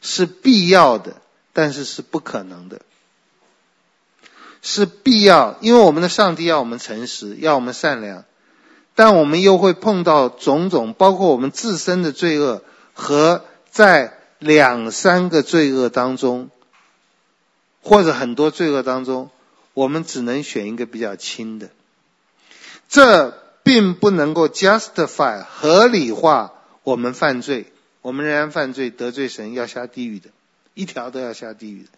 [0.00, 1.20] 是必要的。
[1.56, 2.82] 但是是不可能的，
[4.60, 8.24] 是必要，因为我们的上帝要我们诚实，要我们善良，
[8.94, 16.50] 但我们又会碰到种种，包括我们自身的罪恶和在两三个罪恶当中，
[17.82, 19.30] 或者很多罪恶当中，
[19.72, 21.70] 我们只能选一个比较轻的，
[22.88, 23.30] 这
[23.64, 26.52] 并不能够 justify 合理化
[26.82, 30.30] 我们犯罪，我们仍然犯罪得罪神要下地狱的，
[30.74, 31.88] 一条都要下地狱的。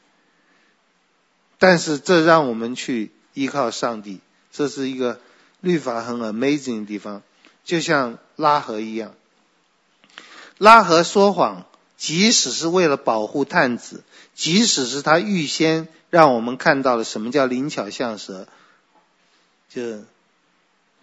[1.58, 4.20] 但是这让我们去依靠上帝，
[4.52, 5.18] 这是一个
[5.66, 7.22] 律法很 amazing 的地方，
[7.64, 9.14] 就像拉合一样，
[10.58, 11.66] 拉合说谎。
[11.98, 18.46] 即使是为了保护探子，即使是他预先让我们看到了什么叫灵巧像蛇，
[19.70, 20.04] 就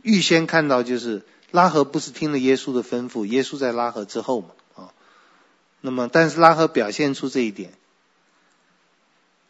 [0.04, 4.94] 预先看到就是拉合不是听了耶稣的吩咐，耶稣在拉合之后嘛，啊，
[5.82, 7.74] 那么但是拉合表现出这一点，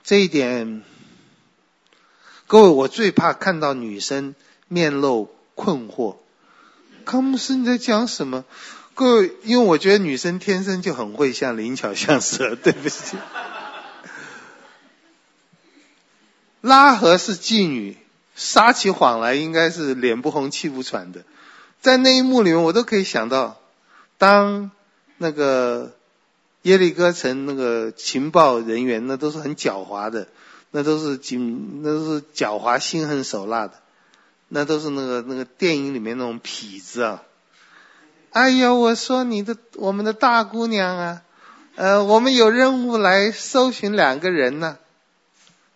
[0.01, 0.81] 这一点，
[2.47, 4.33] 各位我最怕看到女生
[4.73, 6.15] 面露困惑，
[7.05, 8.43] 康姆斯你在讲什么？
[8.95, 13.17] 各位，因为我觉得女生天生就很会像灵巧像蛇， 对不起。
[16.61, 17.97] 拉合是妓女，
[18.35, 21.23] 撒起谎来应该是脸不红气不喘的。
[21.81, 23.59] 在那一幕里面，我都可以想到，
[24.17, 24.71] 当
[25.17, 25.93] 那个
[26.61, 30.29] 耶利哥城那个情报人员，那都是很狡猾的，
[30.71, 33.73] 那都是警，那都是狡猾、心狠手辣的，
[34.55, 37.23] 那都是那个那个电影里面那种痞子啊。
[38.29, 41.21] 哎呦，我说你的我们的大姑娘啊，
[41.75, 44.77] 呃，我们有任务来搜寻两个人呢、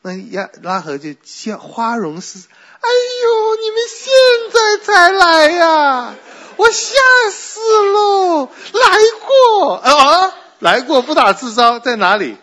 [0.04, 2.50] 那亚拉合就叫花容失色。
[2.80, 2.90] 哎
[3.24, 4.14] 呦，你们现
[4.54, 6.16] 在才来呀、
[6.58, 6.94] 我吓
[7.32, 7.60] 死
[7.94, 8.46] 喽！
[8.46, 12.38] 来过啊，来过不打自招，在哪里？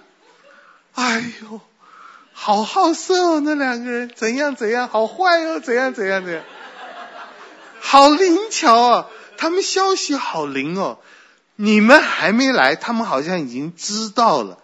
[0.94, 1.60] 哎呦，
[2.36, 6.42] 好好色哦，那两个人怎样怎样，好坏哦，怎样怎样怎样，
[7.80, 9.10] 好灵巧哦。
[9.36, 10.98] 他们消息好灵哦，
[11.56, 14.58] 你们还没来，他们好像已经知道了，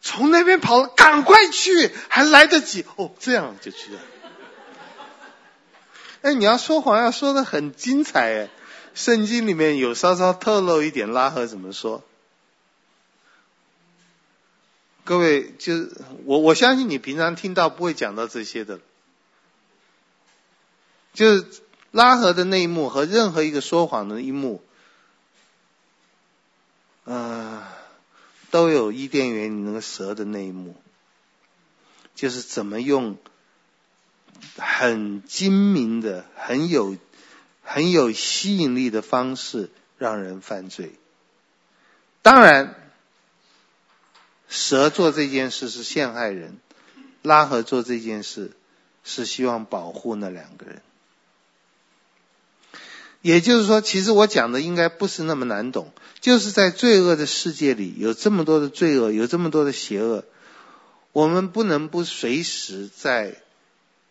[0.00, 4.00] 从那边跑，赶快去，还来得及哦，这样就去了。
[6.22, 8.48] 哎，你要说谎要说的很精彩哎，
[8.94, 12.02] 圣经里面有稍稍透露一点，拉合怎么说？
[15.10, 15.88] 各位，就
[16.24, 18.78] 我我相信你平常听到不会讲到这些的，
[21.12, 21.46] 就是。
[21.92, 24.62] 拉合的那一幕和任何一个说谎的一幕，
[27.02, 27.66] 呃，
[28.52, 30.76] 都有伊甸园里那个蛇的那一幕，
[32.14, 33.16] 就是怎么用
[34.56, 36.96] 很精明的、很有、
[37.64, 39.68] 很有吸引力的方式
[39.98, 40.92] 让人犯罪。
[42.22, 42.79] 当然，
[44.50, 46.58] 蛇做这件事是陷害人，
[47.22, 48.50] 拉合做这件事
[49.04, 50.82] 是希望保护那两个人。
[53.22, 60.24] 也就是说，其实我讲的应该不是那么难懂，就是在罪恶的世界里，有这么多的罪恶，有这么多的邪恶，
[61.12, 63.36] 我们不能不随时在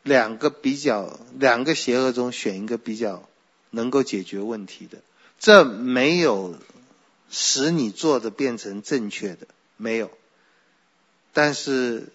[0.03, 3.27] 两个比较、两个邪恶中选一个比较
[3.71, 4.99] 能够解决问题的。
[5.37, 6.55] 这没有
[7.29, 10.11] 使你做的变成正确的，没有。
[11.41, 12.09] 但是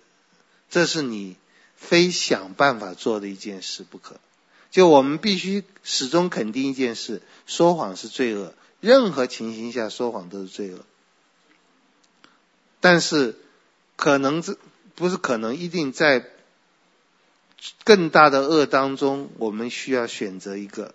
[0.68, 1.36] 这是你
[1.76, 4.20] 非想办法做的一件事不可。
[4.70, 10.84] 就我们必须始终肯定一件事：说谎是罪恶，任何情形下说谎都是罪恶。
[12.82, 13.34] 但是，
[13.96, 14.58] 可能这
[14.94, 16.28] 不是可能，一定在
[17.82, 20.94] 更大的恶当中，我们需要选择一个。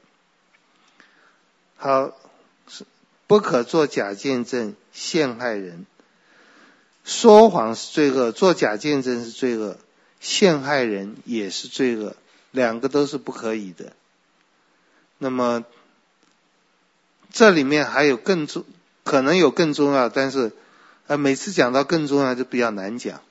[1.78, 2.16] 好，
[2.68, 2.86] 是
[3.26, 5.88] 不可作假见证陷害人。
[7.10, 9.80] 说谎是罪恶，做假见证是罪恶，
[10.20, 12.16] 陷害人也是罪恶。
[12.52, 13.94] 两个都是不可以的。
[15.18, 15.66] 那么
[17.34, 18.64] 这里面还有更重，
[19.04, 20.52] 可能有更重要，但是
[21.08, 23.22] 呃每次讲到更重要就比较难讲。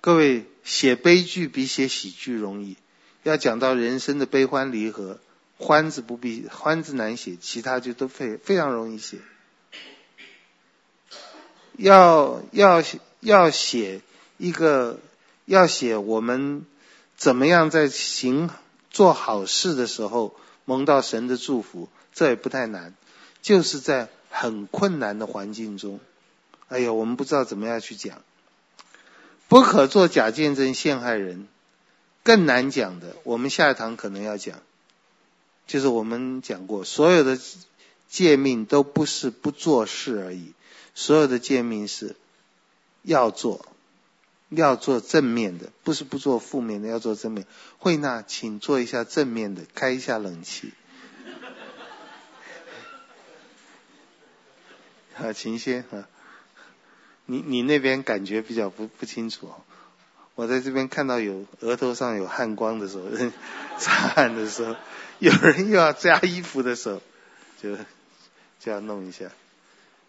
[0.00, 2.76] 各位写悲剧比写喜剧容易，
[3.22, 5.20] 要讲到人生的悲欢离合，
[5.56, 9.18] 欢字不必欢字难写，其他就都非非常容易写。
[11.76, 12.82] 要要
[13.20, 14.00] 要写
[14.38, 14.98] 一个
[15.44, 16.66] 要写我们。
[17.16, 18.50] 怎么样在行
[18.90, 21.88] 做好事的时候蒙到神的祝福？
[22.12, 22.92] 这也不太难，
[23.40, 26.00] 就是在很困难的环境中，
[26.68, 28.20] 哎呀，我们不知道怎么样去讲。
[29.46, 31.46] 不可做假见证陷害人，
[32.24, 34.60] 更难讲的，我们下一堂可能要讲，
[35.68, 37.38] 就是我们讲过，所有的
[38.08, 40.52] 诫命都不是不做事而已，
[40.94, 42.16] 所有的诫命是
[43.02, 43.66] 要做，
[44.48, 47.46] 要做正面的，不是不做负面的，要做正面。
[47.78, 50.72] 慧娜，请做一下正面的，开一下冷气。
[55.14, 56.08] 好， 秦先啊，
[57.26, 59.62] 你你那边感觉比较不不清楚哦。
[60.36, 63.04] 我在这边看到有额头上有汗光的时候，
[63.78, 64.76] 擦汗的时候，
[65.18, 67.02] 有人又要加衣服的时候，
[67.62, 67.76] 就
[68.58, 69.30] 就要弄一下。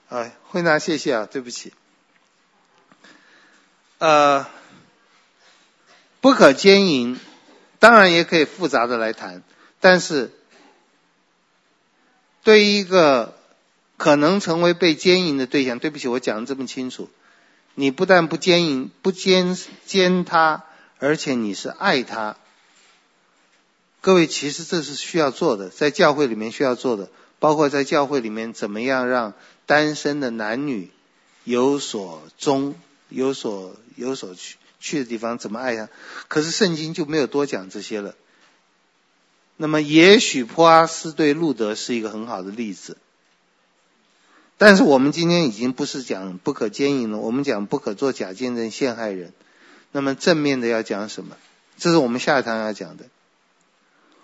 [0.09, 1.73] 啊，慧娜，谢谢啊，对不起。
[3.97, 4.45] 呃，
[6.21, 7.19] 不可奸淫，
[7.79, 9.41] 当然也可以复杂的来谈，
[9.79, 10.31] 但是
[12.43, 13.37] 对于一个
[13.97, 17.09] 可能成为被奸淫的对象，对不起，我讲的这么清楚。
[17.73, 20.63] 你不但不奸淫，不奸奸他，
[20.99, 22.37] 而且你是爱他。
[24.01, 29.33] 各位，其实这是需要做的，在教会里面需要做的，包括在教会里面怎么样让
[29.65, 30.91] 单身的男女
[31.43, 32.75] 有所终，
[33.09, 35.89] 有所有所去去的地方，怎么爱呀。
[36.27, 38.15] 可是圣经就没有多讲这些了。
[39.57, 42.97] 那么，也许波阿斯对路德是一个很好的例子。
[44.57, 49.33] 但是我们今天已经不是讲不可奸淫了，我们讲不可做假见证陷害人。
[49.91, 51.37] 那么正面的要讲什么？
[51.77, 53.05] 这是我们下一堂要讲的。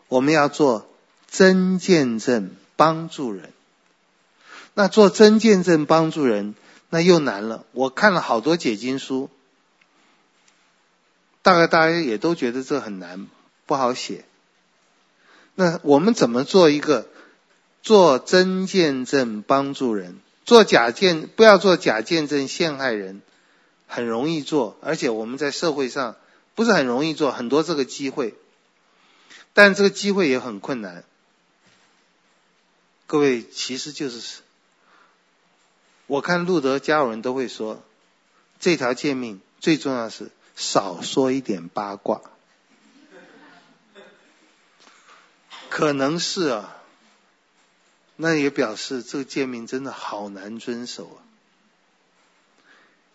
[0.08, 0.90] 我们要做
[1.30, 3.52] 真见证帮助人。
[4.74, 6.56] 那做真见证帮助人，
[6.90, 7.66] 那又难了。
[7.72, 9.30] 我看了好多解经书，
[11.42, 13.28] 大概大家也都觉得这很难，
[13.66, 14.26] 不好写。
[15.56, 17.08] 那我们怎么做一个？
[17.84, 23.24] 做真见证帮助人，做假见不要做假见证陷害人，
[23.88, 26.16] 很容易做，而且我们在社会上
[26.54, 28.36] 不是很容易做，很多这个机会，
[29.54, 31.04] 但这个机会也很困难。
[33.08, 34.44] 各位，其实就是，
[36.12, 37.82] 我看路德家人都会说，
[38.60, 42.20] 这条诫命最重要是少说一点八卦，
[45.70, 46.76] 可能是啊。
[48.18, 51.24] 那也表示这个诫命真的好难遵守啊！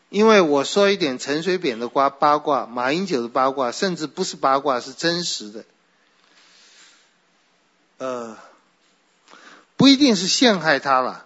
[0.09, 5.65] 因为我说一点陈水扁的瓜八卦，马英九的八卦，甚至不是八卦，是真实的。
[7.99, 8.39] 呃，
[9.77, 11.26] 不一定是陷害他了，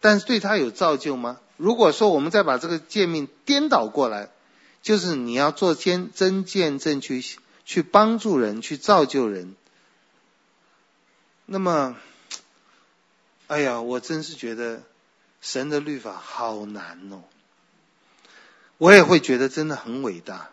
[0.00, 1.40] 但是对他有造就吗？
[1.56, 4.30] 如果说我们再把这个诫命颠倒过来，
[4.82, 7.24] 就是你要做真真见证去
[7.64, 9.54] 去帮助人，去造就人，
[11.46, 11.96] 那么。
[13.48, 14.82] 哎呀，我真是觉得
[15.40, 17.22] 神的律法好难哦。
[18.76, 20.50] 我也会觉得真的很伟大。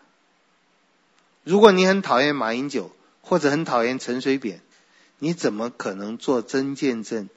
[1.44, 2.90] 如果你很讨厌马英九，
[3.20, 4.62] 或者很讨厌陈水扁，
[5.18, 7.28] 你怎么可能做真见证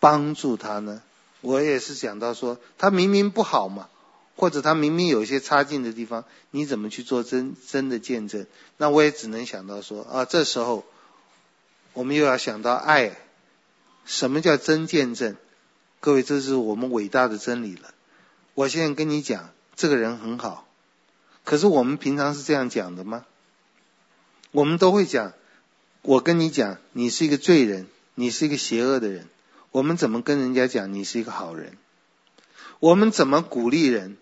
[0.00, 1.02] 帮助他呢？
[1.40, 3.88] 我也是想到说，他明明不好嘛，
[4.36, 8.46] 或者他明明有一些差劲的地方，你怎么去做真真的见证？
[8.76, 10.84] 那我也只能想到说，啊，这时候
[11.92, 13.16] 我们又要想到爱。
[14.06, 15.36] 什么叫真见证？
[16.00, 17.94] 各位，这是我们伟大的真理了。
[18.54, 20.66] 我现在跟你讲，这个人很好，
[21.44, 23.24] 可是我们平常是这样讲的吗？
[24.50, 25.32] 我们都会讲，
[26.02, 29.28] 我跟你讲，你是一个罪人，你是一个邪恶的人。
[29.70, 31.76] 我们怎么跟人家讲你是一个好人？
[32.78, 34.16] 我们怎么鼓励人？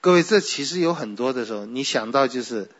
[0.00, 2.70] 各位，这其实有很多的时候，你想到就是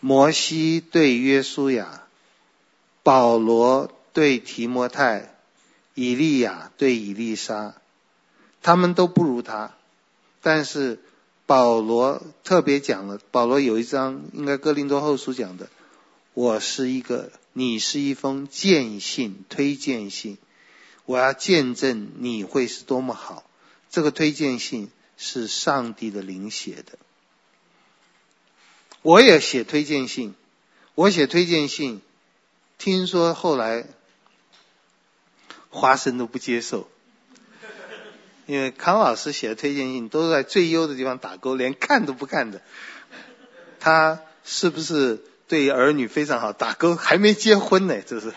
[0.00, 2.04] 摩西对约书亚，
[3.02, 3.90] 保罗。
[4.14, 5.34] 对提摩太、
[5.94, 7.76] 以利亚对以利沙，
[8.60, 9.72] 他们都不如他，
[10.42, 11.00] 但是
[11.46, 15.70] 保罗特别讲了，保罗有一章应该哥林多后书讲的，
[16.34, 20.36] 我是一个，你是一封荐信、推荐信，
[21.04, 23.44] 我要见证你会是多么好。
[23.90, 26.98] 这个推荐信是上帝的灵写的，
[29.02, 30.34] 我也写推荐信，
[30.94, 32.00] 我写推荐信，
[32.78, 33.86] 听说后来。
[35.74, 36.86] 花生都不接受，
[38.44, 42.60] 因为康老师写的推荐信都在最优的地方打勾，连看都不看的。
[43.80, 46.52] 他是不是对儿女非常好？
[46.52, 48.34] 打勾还没结婚呢，这是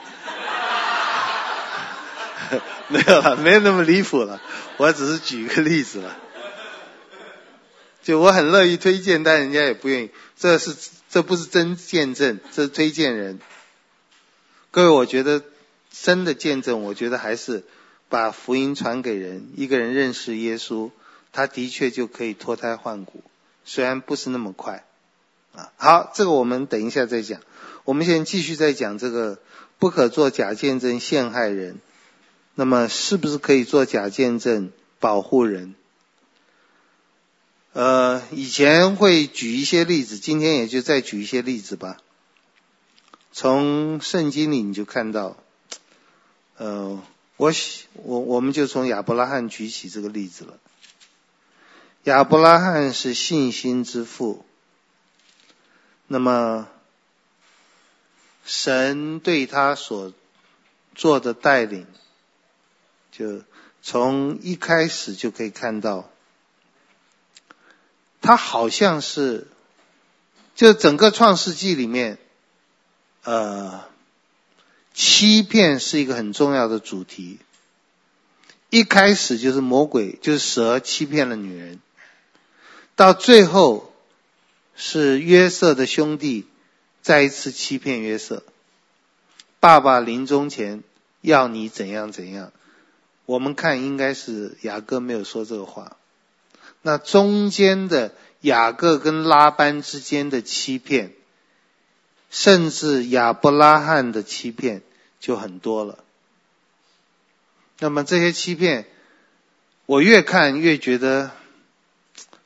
[2.90, 4.42] 没有了，没有那么离谱了。
[4.78, 6.16] 我只是举一个例子了。
[8.04, 10.12] 就我很乐意推荐，但人家也不愿意。
[10.38, 10.76] 这是
[11.10, 13.40] 这不是真见证，这是推荐人。
[14.72, 15.42] 各位，我觉得。
[15.98, 17.64] 真的见证，我觉得还是
[18.10, 20.92] 把福音传给人，一个人认识耶稣，
[21.32, 23.24] 他的确就可以脱胎换骨，
[23.64, 24.84] 虽然不是那么快
[25.56, 25.72] 啊。
[25.78, 27.40] 好，这个我们等一下再讲。
[27.86, 29.40] 我们现在继续再讲这个
[29.80, 31.80] 不可做假见证陷害人。
[32.56, 35.76] 那么是不是可以做假见证保护人？
[37.74, 41.98] 呃，以前会举一些例子，今天也就再举一些例子吧。
[43.34, 45.36] 从圣经里你就看到，
[46.56, 47.04] 呃，
[47.36, 47.52] 我
[47.92, 50.58] 我我们就从亚伯拉罕举起这个例子了。
[52.06, 54.46] 亚伯拉罕是信心之父，
[56.08, 56.70] 那么
[58.46, 60.14] 神对他所
[60.94, 61.86] 做的带领，
[63.18, 63.44] 就
[63.82, 66.10] 从一开始就可以看到。
[68.22, 69.48] 他好像是，
[70.54, 72.18] 就整个创世纪里面，
[73.24, 73.86] 呃，
[74.94, 77.40] 欺骗是一个很重要的主题。
[78.70, 81.80] 一开始就是魔鬼，就是蛇欺骗了女人，
[82.96, 83.94] 到最后
[84.76, 86.48] 是约瑟的兄弟
[87.02, 88.44] 再一次欺骗约瑟。
[89.62, 90.84] 爸爸临终前
[91.22, 92.52] 要你怎样怎样，
[93.26, 95.98] 我们看应该是雅各没有说这个话。
[96.82, 101.14] 那中间的雅各跟拉班之间的欺骗，
[102.30, 104.84] 甚至亚伯拉罕的欺骗
[105.20, 106.04] 就很多了。
[107.80, 108.86] 那么这些欺骗，
[109.86, 111.32] 我越看越觉得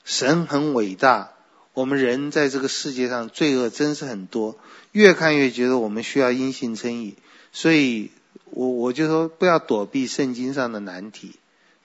[0.05, 1.34] 神很伟大。
[1.73, 4.57] 我们人在这个世界上罪恶真是很多，
[4.91, 7.15] 越看越觉得我们需要因信称义。
[7.51, 8.11] 所以
[8.52, 11.36] 我我就说不要躲避圣经上的难题。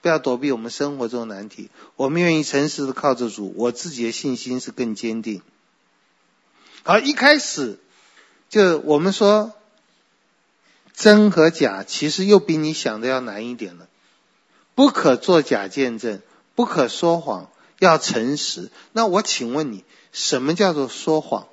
[0.01, 5.41] 不要躲避我们生活中的难题，我们愿意诚实的靠着主，我自己的信心是更坚定。
[6.83, 7.79] 好，一开始
[8.49, 9.53] 就我们说
[10.93, 13.87] 真和假，其实又比你想的要难一点了。
[14.75, 16.21] 不可作假见证，
[16.53, 17.49] 不可说谎，
[17.79, 18.69] 要诚实。
[18.91, 21.47] 那我请问你，什么叫做说谎？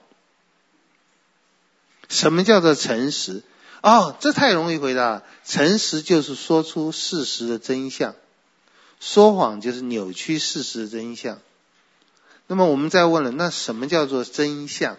[2.11, 3.43] 什么叫做诚实？
[3.83, 5.25] 哦，这太容易回答了。
[5.45, 8.15] 诚实就是说出事实的真相。
[9.01, 11.41] 说谎就是扭曲事实的真相。
[12.47, 14.97] 那么我们再问了，那什么叫做真相？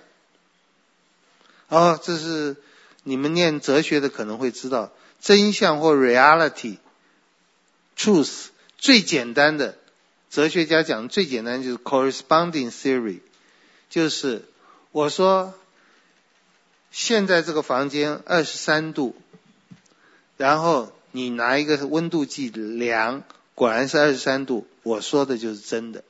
[1.70, 2.58] 哦，这是
[3.04, 6.78] 你们念哲学的可能会知道，真相或 reality、
[7.98, 9.78] truth 最简单的
[10.30, 13.22] 哲学家讲的最简单就是 corresponding theory，
[13.90, 14.44] 就是
[14.92, 15.54] 我说
[16.94, 19.16] 现在这个房间二十三度，
[20.38, 23.24] 然后你拿一个温度计量。
[23.56, 26.04] 果然是二十三度，我说的就是真的。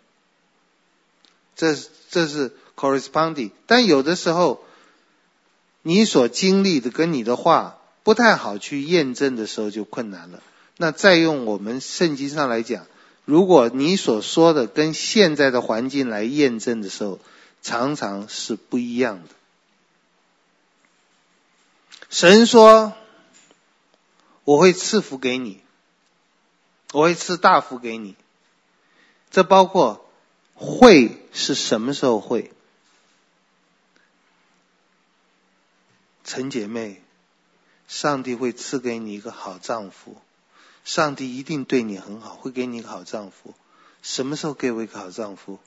[1.55, 1.75] 这
[2.09, 4.63] 这是 corresponding，但有的时候
[5.81, 10.43] 你所经历的跟你的话不太好去验证的时候就困难了。
[10.75, 12.87] 那再用我们圣经上来讲，
[13.23, 17.19] 如果你所说的跟现在的环境来验证的时候，
[17.61, 19.29] 常常是不一样的。
[22.13, 22.93] 神说
[24.45, 25.63] ：“我会赐福给你。”
[26.93, 28.15] 我会赐大福给你，
[29.31, 30.07] 这包括
[30.53, 32.53] 会是什么时候会？
[36.23, 37.01] 陈姐妹，
[37.87, 40.21] 上帝会赐给你一个好丈夫，
[40.85, 43.55] 上帝一定对你很好，会给你一个好丈夫。
[44.03, 45.57] 什么时候给我一个好丈夫？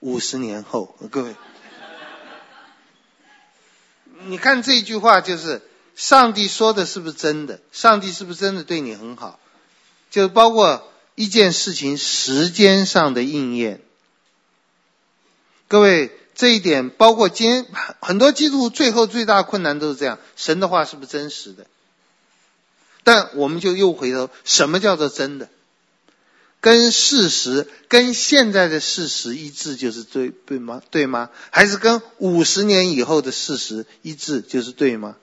[0.00, 1.34] 五十年后，各位，
[4.26, 5.62] 你看这句话就是
[5.96, 7.58] 上帝说的是不是真的？
[7.72, 9.40] 上帝是不是真的对你很好？
[10.10, 13.80] 就包括一件事情时间上的应验，
[15.68, 17.66] 各位这一点包括今
[18.00, 21.66] 很多基督徒最后最大困难都是这样：神的话是不是真实的？
[23.02, 25.48] 但我们就又回头，什么叫做真的？
[26.60, 30.82] 跟事实跟现在的事实一致就是对对吗？
[30.90, 31.30] 对吗？
[31.50, 35.16] 还是跟五十年以后的事实一致就是对吗？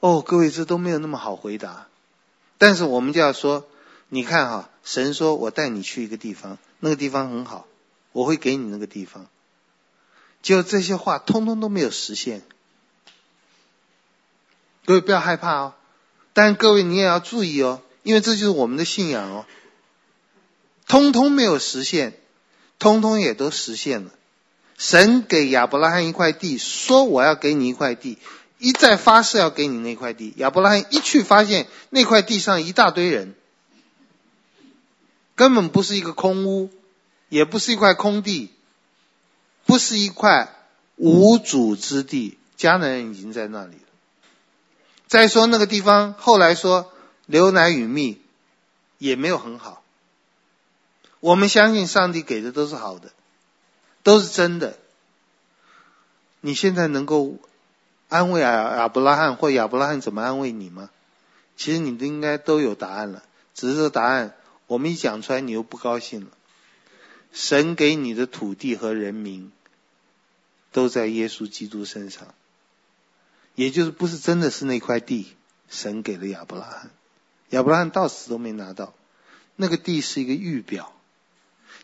[0.00, 1.86] 哦，各位这都没有那么好回答。
[2.56, 3.66] 但是我们就要说，
[4.08, 7.66] 你看哈，神说我带你去一个地方，那个地方很好，
[8.12, 9.26] 我会给你那个地方。
[10.40, 12.42] 就这些话通通都没有实现，
[14.86, 15.74] 各位不要害怕哦。
[16.32, 19.46] 但各位你也要注意哦，因为这就是我们的信仰哦。
[20.86, 22.18] 通通没有实现，
[22.78, 24.12] 通通也都实现了。
[24.76, 28.18] 神给亚伯拉罕一块地，说我要给你一块地。
[28.58, 33.34] 一再发誓要给你那块地，亚伯拉罕一去发现那块地上一大堆人，
[35.36, 36.70] 根本不是一个空屋，
[37.28, 38.50] 也不是一块空地，
[39.64, 40.52] 不是一块
[40.96, 43.82] 无主之地，迦南人已经在那里了。
[45.06, 46.92] 再说那个地方，后来说
[47.26, 48.20] 牛奶与蜜，
[48.98, 49.84] 也没有很好。
[51.20, 53.12] 我们相信上帝给的都是好的，
[54.02, 54.76] 都是真的。
[56.40, 57.38] 你现在能够。
[58.08, 60.90] 安慰亚亚伯拉罕或亚伯拉罕怎么安慰你吗？
[61.56, 63.22] 其实你都应该都有答案了，
[63.54, 64.34] 只是这答案
[64.66, 66.30] 我们一讲出来你又不高兴了。
[67.32, 69.52] 神给你的土地和人民，
[70.72, 72.28] 都在耶稣基督身上。
[73.54, 75.34] 也就是不是真的是那块地，
[75.68, 76.90] 神给了亚伯拉罕，
[77.50, 78.94] 亚伯拉罕到死都没拿到。
[79.56, 80.94] 那个地是一个预表，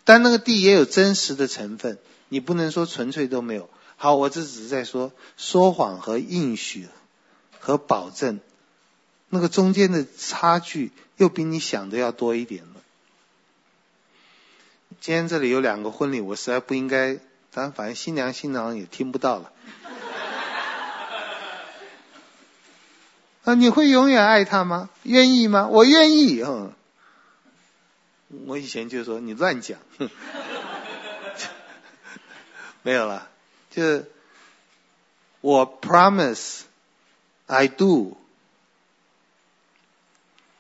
[0.05, 1.99] 但那个地也有真实的成分，
[2.29, 3.69] 你不能说纯粹都没有。
[4.05, 6.89] 好，我这只是在说说谎和应许
[7.59, 8.39] 和保证，
[9.31, 12.83] 那个中间的差距又比你想的要多一点了。
[15.01, 17.19] 今天这里有两个婚礼，我实在不应该，
[17.51, 19.51] 咱反正新娘新郎也听不到了。
[23.45, 24.91] 啊，你会永远爱他吗？
[25.05, 25.67] 愿意吗？
[25.69, 26.43] 我愿意。
[26.43, 26.75] 嗯，
[28.45, 29.79] 我以前就说你乱讲，
[32.85, 33.31] 没有了。
[33.75, 34.05] 就
[35.41, 38.17] 我 promise，I do，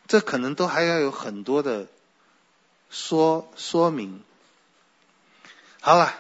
[0.09, 1.87] 这可能都还要有很多的
[2.91, 4.21] 说说明。
[5.81, 6.13] 好了，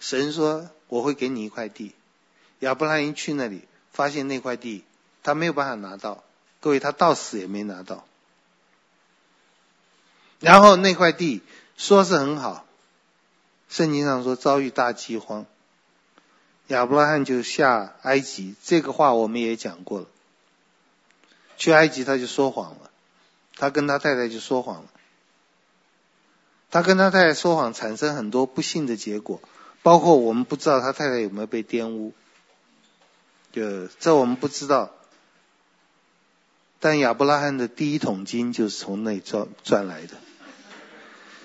[0.00, 1.94] 神说我会给你一块地，
[2.58, 4.84] 亚伯拉罕一去那里，发现那块地。
[5.22, 6.24] 他没有办法拿到，
[6.60, 8.04] 各位，他到死也没拿到。
[10.40, 11.42] 然后那块地
[11.76, 12.66] 说是很好，
[13.68, 15.46] 圣经上说遭遇大饥荒，
[16.68, 20.06] 亚伯拉罕就下埃及，这个话我们也讲过了。
[21.56, 22.90] 去埃及他就说谎了，
[23.56, 24.88] 他跟他太太就说谎了，
[26.70, 29.40] 他跟他太太说谎产生很多不幸的结果，
[29.82, 32.12] 包括我们不知道他太太有没有被玷污，
[33.52, 34.90] 就这我们不知道。
[36.80, 40.16] 但亚伯拉罕的第一桶金就是从那赚赚来的。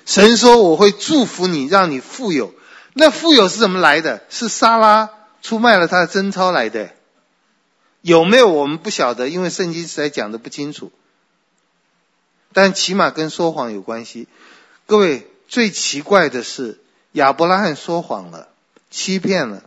[0.06, 2.54] 神说：“我会祝福你，让你富有。”
[2.94, 4.22] 那富有是怎么来的？
[4.30, 5.12] 是撒拉
[5.42, 6.92] 出卖了他的贞操来的。
[8.02, 10.92] 有没有我们不晓得，因为圣经实在讲的不清楚。
[12.54, 14.28] 但起码跟说谎有关系。
[14.86, 16.80] 各位，最奇怪的是
[17.12, 18.48] 亚伯拉罕说谎了，
[18.90, 19.64] 欺骗了。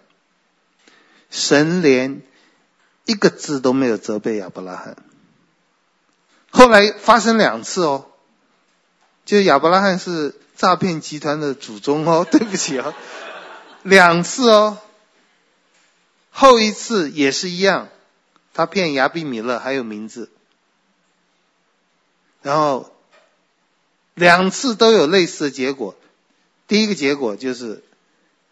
[1.30, 2.22] 神连
[3.04, 4.96] 一个字都没有责备亚伯拉罕。
[6.50, 8.06] 后来发生两次哦，
[9.24, 12.94] 就亚伯拉罕是诈骗集团的祖宗哦， 对不起哦，
[13.82, 14.78] 两次哦，
[16.30, 17.88] 后一次也是一样，
[18.54, 20.30] 他骗亚比米勒还有名字，
[22.42, 22.94] 然后
[24.14, 25.96] 两次都有类似的结果，
[26.68, 27.82] 第一个结果就是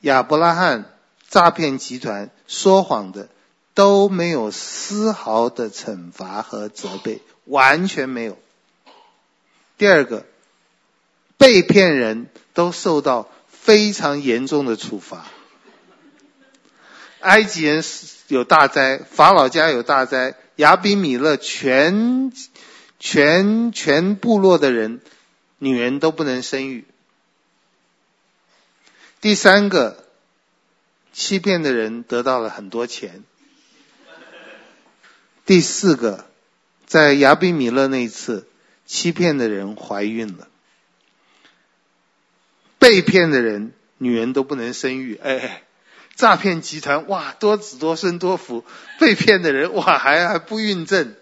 [0.00, 0.92] 亚伯拉罕
[1.28, 3.28] 诈骗集团说谎的
[3.74, 7.22] 都没有丝毫的惩罚和责备。
[7.44, 8.36] 完全没有。
[9.78, 10.26] 第二个，
[11.40, 15.24] 被骗人都受到非常严重的处罚。
[17.20, 17.82] 埃及人
[18.28, 22.30] 有大灾，法老家有大灾，亚比米勒全
[22.98, 25.00] 全全部落的人，
[25.56, 26.84] 女人都不能生育。
[29.22, 30.04] 第三个，
[31.14, 33.24] 欺骗的人得到了很多钱。
[35.46, 36.26] 第四个。
[36.86, 38.48] 在亚比米勒那一次，
[38.84, 40.48] 欺骗的人怀孕了，
[42.80, 45.62] 被骗的人女人都不能生育，哎，
[46.16, 48.64] 诈骗集团哇，多子多孙多福，
[48.98, 51.14] 被骗的人哇还还不孕症。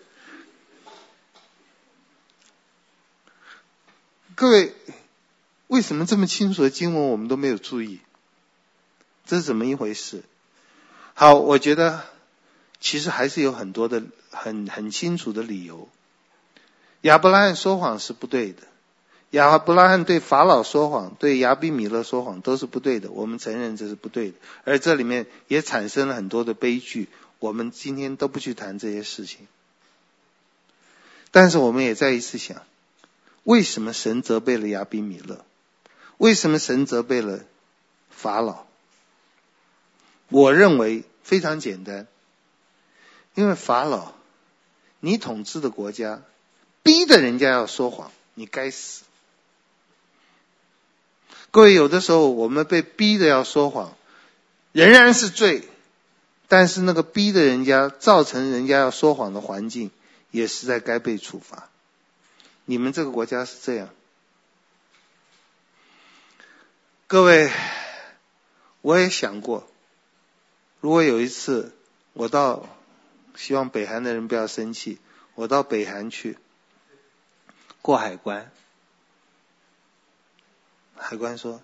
[4.34, 4.74] 各位，
[5.66, 8.00] 为什么这么清楚的经文我们都没有注意？
[9.26, 10.22] 这是怎么一回事？
[11.12, 12.04] 好，我觉得。
[12.80, 15.88] 其实还是有很多的很很清楚的理由。
[17.00, 18.62] 亚伯拉罕说谎是不对的，
[19.30, 23.10] 亚伯拉罕对法老说谎，对亚比米勒说谎都是不对的。
[23.10, 27.08] 我们承认这是不对的，而这里面也产生了很多的悲剧。
[27.38, 29.46] 我们今天都不去谈这些事情，
[31.30, 32.62] 但是我们也再一次想，
[33.44, 35.44] 为什么神责备了亚比米勒？
[36.16, 37.40] 为什么神责备了
[38.10, 38.64] 法老？
[40.30, 42.06] 我认为非常简单。
[43.34, 44.14] 因为法老，
[44.98, 46.22] 你统治的国家，
[46.82, 49.04] 逼得人家要说谎，你该死。
[51.50, 53.96] 各位，有的时候我们被逼得要说谎，
[54.72, 55.68] 仍然是罪，
[56.48, 59.90] 但是那个逼的人家造成人家要说谎的环境，
[60.30, 61.68] 也实在该被处罚。
[62.64, 63.88] 你们这个国家是这样。
[67.06, 67.50] 各位，
[68.82, 69.68] 我也想过，
[70.80, 71.74] 如果有一次
[72.12, 72.68] 我到。
[73.36, 74.98] 希望北韩的人不要生气。
[75.36, 76.36] 我到北韩去
[77.80, 78.50] 过海关，
[80.98, 81.62] 海关说：“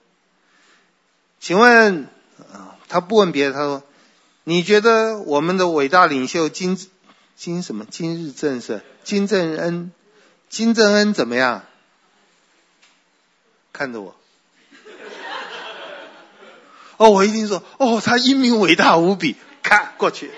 [1.40, 2.08] 请问，
[2.52, 3.82] 啊，他不问别的，他说，
[4.44, 6.78] 你觉得我们的伟大领袖金
[7.36, 9.92] 金什么金日正是金正恩，
[10.48, 11.64] 金正恩怎么样？
[13.72, 14.14] 看着我，
[16.96, 20.30] 哦，我一定说，哦，他英明伟大无比，咔过去。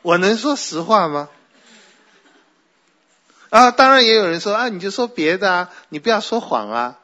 [0.00, 1.28] 我能说实话吗？
[3.52, 6.98] 啊，当然也有人说啊，你就说别的啊，你不要说谎啊。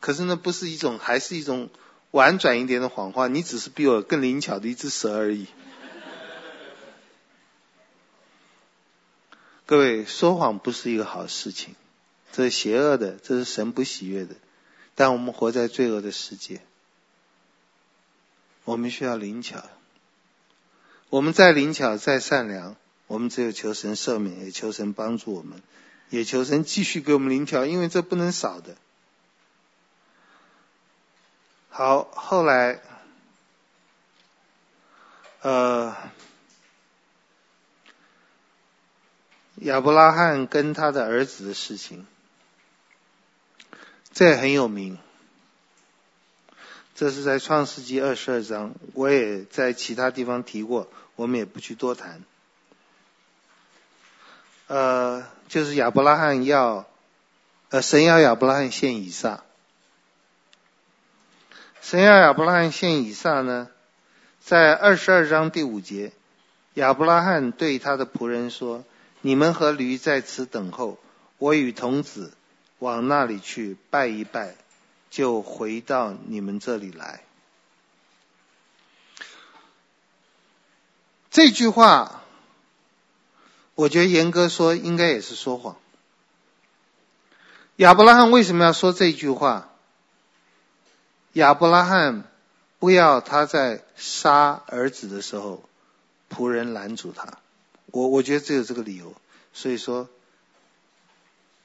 [0.00, 1.70] 可是那不是一种，还是一种
[2.10, 3.26] 婉转一点的谎话。
[3.26, 5.46] 你只是比我更灵巧的一只蛇而已。
[9.64, 11.74] 各位，说谎不是一个好事情，
[12.30, 14.34] 这是邪恶的，这是神不喜悦的。
[14.94, 16.60] 但我们活在罪恶的世界，
[18.64, 19.62] 我们需要灵巧。
[21.08, 22.76] 我们再灵巧再善良，
[23.10, 25.60] 我们只有求神赦免，也求神帮助我们，
[26.10, 28.76] 也求神继续给我们灵条，因为这不能少的。
[31.70, 32.80] 好，后来，
[35.40, 35.96] 呃，
[39.56, 42.06] 亚伯拉罕跟他的儿子的事情，
[44.12, 44.98] 这很有名。
[46.94, 52.22] 这是在创世纪二十二章，我也在其他地方提过，我们也不去多谈。
[54.70, 56.86] 呃，就是亚伯拉罕要，
[57.70, 59.42] 呃，神要亚伯拉罕献以撒。
[61.80, 63.68] 神要亚伯拉罕献以撒呢，
[64.38, 66.12] 在二十二章第五节，
[66.74, 68.84] 亚伯拉罕对他的仆人说
[69.22, 71.00] ：“你们和驴在此等候，
[71.38, 72.32] 我与童子
[72.78, 74.54] 往那里去拜一拜，
[75.10, 77.24] 就回到你们这里来。”
[81.32, 82.22] 这句话，
[83.80, 85.76] 我觉得严格说应该也是说谎。
[87.76, 89.70] 亚伯拉罕为什么要说这句话？
[91.32, 92.24] 亚伯拉罕
[92.78, 95.64] 不要他在杀儿子的时候，
[96.28, 97.38] 仆人拦住他。
[97.86, 99.14] 我我觉得只有这个理由。
[99.54, 100.10] 所以说，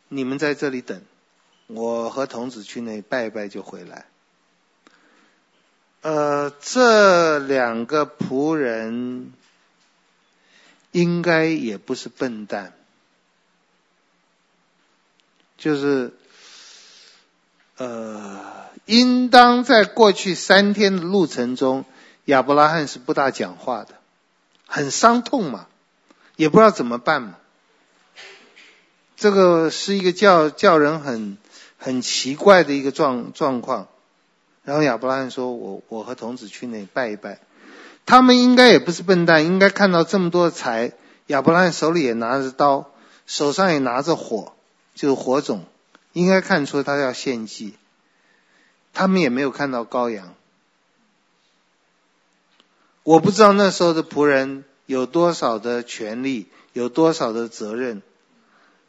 [0.07, 1.01] 你们在这里等，
[1.67, 4.05] 我和童子去那拜拜就回来。
[6.01, 9.33] 呃，这两个仆人
[10.95, 12.73] 应该也不是笨蛋，
[15.57, 16.13] 就是
[17.77, 18.63] 呃。
[18.87, 21.85] 应当在过去三天的路程中，
[22.25, 23.95] 亚伯拉罕是不大讲话的，
[24.67, 25.65] 很伤痛嘛，
[26.35, 27.35] 也不知道怎么办嘛。
[29.17, 31.39] 这个是一个叫叫人很
[31.79, 33.87] 很奇怪的一个状状况。
[34.63, 37.39] 然后亚伯拉罕说：“我我和童子去那里拜一拜。”
[38.05, 40.93] 他们应该也不是笨蛋，应该看到这么多的柴，
[41.27, 42.91] 亚伯拉罕手里也拿着刀，
[43.25, 44.53] 手上也拿着火，
[44.93, 45.65] 就是火种，
[46.13, 47.73] 应该看出他要献祭。
[48.93, 50.35] 他们也没有看到羔羊，
[53.03, 58.01] 我不知道那时候的仆人有多少的权利，有多少的责任，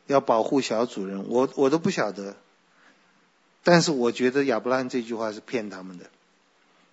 [0.06, 2.36] 要保护小主人，我我都不晓得。
[3.64, 6.04] 但是我觉得亚伯拉罕这句话是骗他们的。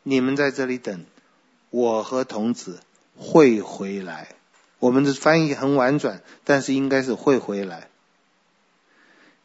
[0.02, 1.06] 你们在这里等，
[1.74, 2.82] 我和童子
[3.18, 4.36] 会回来。
[4.78, 7.90] 我们的翻译很婉转，但是应该是会回来。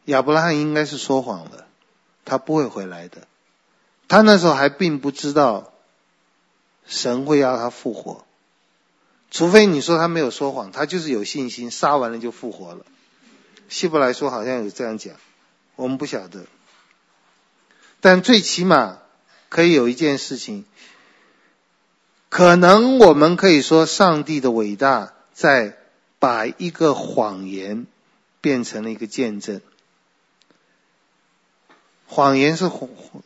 [0.05, 1.67] 亚伯拉罕应该是说谎了，
[2.27, 3.27] 他不会回来的。
[4.09, 5.73] 他那时候还并不知道
[6.87, 8.27] 神会要他复活，
[9.31, 12.85] 除非你说他没有说谎，他就是有信心，杀完了就复活了。
[13.71, 15.17] 希伯来说好像有这样讲，
[15.77, 16.45] 我们不晓得。
[18.03, 18.99] 但最起码
[19.49, 20.67] 可以有一件事情，
[22.29, 25.77] 可能我们可以说上帝的伟大，在
[26.19, 27.87] 把一个谎言
[28.41, 29.61] 变成了一个见证。
[32.07, 32.71] 谎言是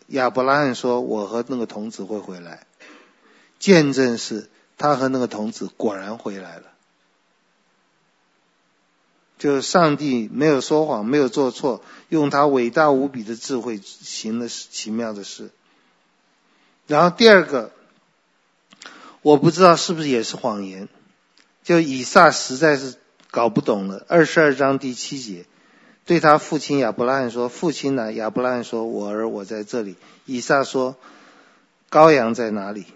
[0.09, 2.67] 亚伯拉罕说：“我和那个童子会回来。”
[3.59, 6.65] 见证是他和那个童子果然回来了。
[9.39, 15.51] 就是上帝没有说谎，没有做错，用他伟大无比的智慧行了奇妙的事。
[16.87, 17.73] 然后第二个，
[19.23, 20.89] 我不知道是不是也是谎言。
[21.65, 22.97] 就以撒实在是
[23.31, 24.05] 搞不懂了。
[24.09, 25.47] 二十二章第七节。
[26.05, 29.95] 对他父亲亚伯拉罕说：“父亲呢？”亚伯拉罕说：“我儿，我在这里。”
[30.27, 30.97] 以撒说
[31.89, 32.87] ：“羔羊在哪里？”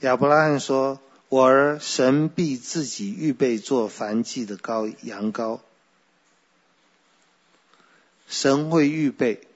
[0.00, 1.00] 亚伯拉罕说
[1.30, 5.60] ：“我儿，神必自己预备做燔祭的羔羊羔。
[8.28, 9.47] 神会预备。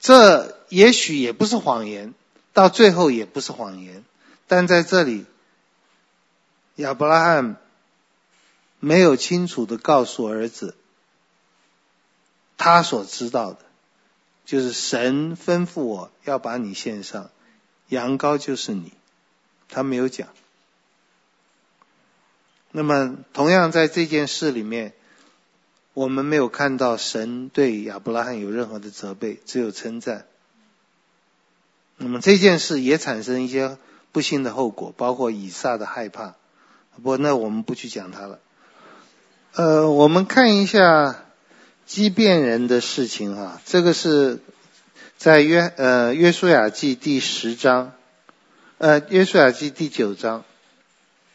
[0.00, 2.14] 这也许也不是谎言，
[2.52, 4.04] 到最后也不是谎言，
[4.48, 5.26] 但在这里，
[6.74, 7.56] 亚伯拉罕。”
[8.82, 10.74] 没有清楚的告诉儿子，
[12.56, 13.58] 他所知道的，
[14.46, 17.30] 就是神吩咐我要把你献上，
[17.88, 18.94] 羊羔就是你，
[19.68, 20.28] 他没有讲。
[22.70, 24.94] 那么，同样在这件事里面，
[26.00, 30.24] 我们没有看到神对亚伯拉罕有任何的责备，只有称赞。
[31.98, 33.76] 那么这件事也产生一些
[34.10, 36.36] 不幸的后果，包括以撒的害怕。
[37.02, 38.38] 不那我们不去讲它了。
[39.52, 41.22] 呃，我们看一下
[41.84, 44.40] 基遍人的事情哈，这个是
[45.18, 47.92] 在约呃约书亚记第十章，
[48.78, 50.44] 呃约书亚记第九章。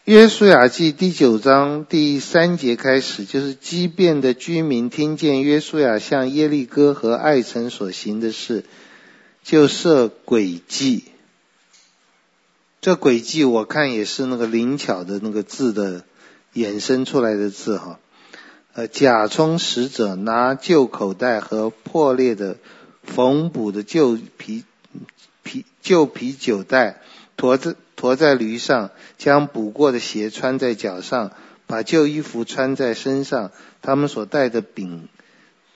[0.06, 8.66] 约书亚记第九章第三节开始，就是基遍的居民听见约书亚向耶利哥和爱城所行的事，
[9.44, 11.06] 就设诡计。
[12.82, 16.04] 这诡计我看也是那个灵巧的那个字的
[16.54, 18.00] 衍生出来的字哈。
[18.74, 22.58] 呃，假充使者拿旧口袋和破裂的
[23.02, 24.66] 缝补的旧皮
[25.42, 27.02] 皮旧皮酒袋，
[27.36, 27.76] 驮着。
[27.98, 31.32] 驮在驴上，将补过的鞋穿在脚上，
[31.66, 33.52] 把旧衣服穿在身上。
[33.82, 35.08] 他们所带的饼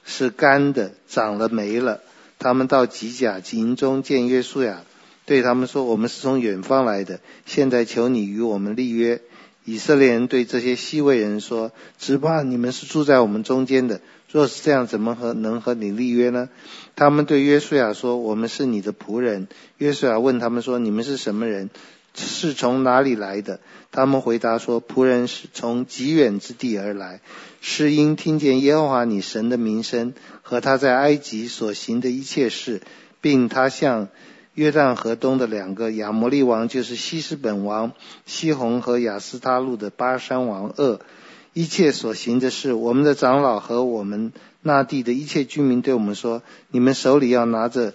[0.03, 2.01] 是干的，长了霉了。
[2.37, 4.81] 他们到吉甲营中见约书亚，
[5.25, 9.21] 对他们说：“我们是从远方来的，现在求你与我们立约。”
[9.63, 14.01] 以色列人对这些西魏人说：“只怕你们是住在我们中间的，
[14.31, 16.49] 若是这样，怎么和能和你立约呢？”
[16.95, 21.69] 他们对约书亚说：“我们是你的仆人。”约书亚问他们说：“你们是什么人？”
[22.15, 23.59] 是从哪里来的？
[23.91, 27.21] 他们回答说：“仆人是从极远之地而来，
[27.61, 32.81] 是因听见耶和华你神的名声和他在埃及所行的一切事，
[33.21, 34.09] 并他向
[34.53, 37.93] 约旦河东的两个亚摩利王，就是西施本王
[38.25, 40.99] 西宏和亚斯他录的巴珊王噩，
[41.53, 42.73] 一切所行的事。
[42.73, 44.31] 我们的长老和我们
[44.61, 47.93] 那地的一切居民对我们说：你们手里要拿着。”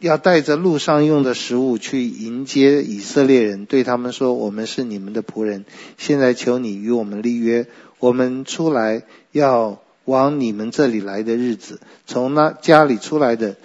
[0.00, 5.66] 要带着路上用的食物去迎接以色列人，对他们说：“我们是你们的仆人，
[5.98, 7.66] 现在求你与我们立约。
[7.98, 13.56] 我们出来要往你们这里来的日子，从那家里出来的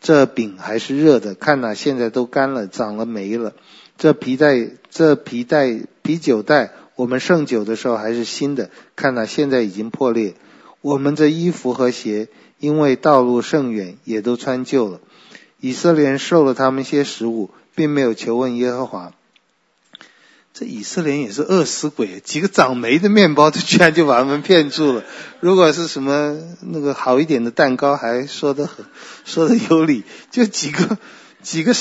[0.00, 3.52] 这饼还是热的，看哪，现在都干了，长了霉了。
[3.98, 6.70] 这皮带、这皮带、啤酒袋，
[7.00, 10.34] 我们盛酒的时候还是新的，看哪，现在已经破裂。
[10.80, 12.28] 我们这衣服和鞋。”
[12.60, 15.00] 因为道路甚远，也都穿旧了。
[15.60, 19.14] 以色列人受了他们些食物，并没有求问耶和华。
[20.52, 25.04] 这以色列人也是饿死鬼，几个长霉的面包，居然就把他们骗住了。
[25.40, 28.84] 如果是什么那个好一点的蛋糕，还说得很
[29.24, 30.04] 说得有理。
[30.30, 30.98] 就几个
[31.42, 31.72] 几个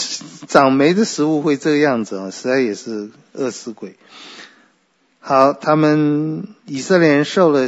[0.47, 3.97] 长霉的食物会这个样子啊，实在也是饿死鬼。
[5.20, 7.67] 好，他们以色列人受了。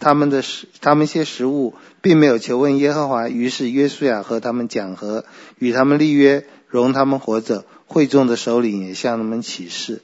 [0.00, 3.28] 他们的食，他们些食物，并没有求问耶和华。
[3.28, 5.24] 于是约书亚和他们讲和，
[5.58, 7.64] 与他们立约，容他们活着。
[7.88, 10.00] 会众的首领也向他们起誓。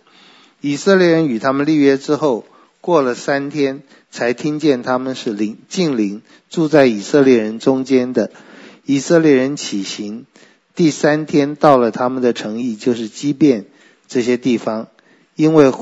[0.60, 2.44] 以色列人与他们立约之后，
[2.80, 8.32] 过了三天，才听见他们是邻近邻，住在以色列人中间的。
[8.84, 10.26] 以色列人起行，
[10.74, 13.66] 第三天到了他们的城邑，就是基遍
[14.08, 14.88] 这些地方，
[15.36, 15.72] 因为。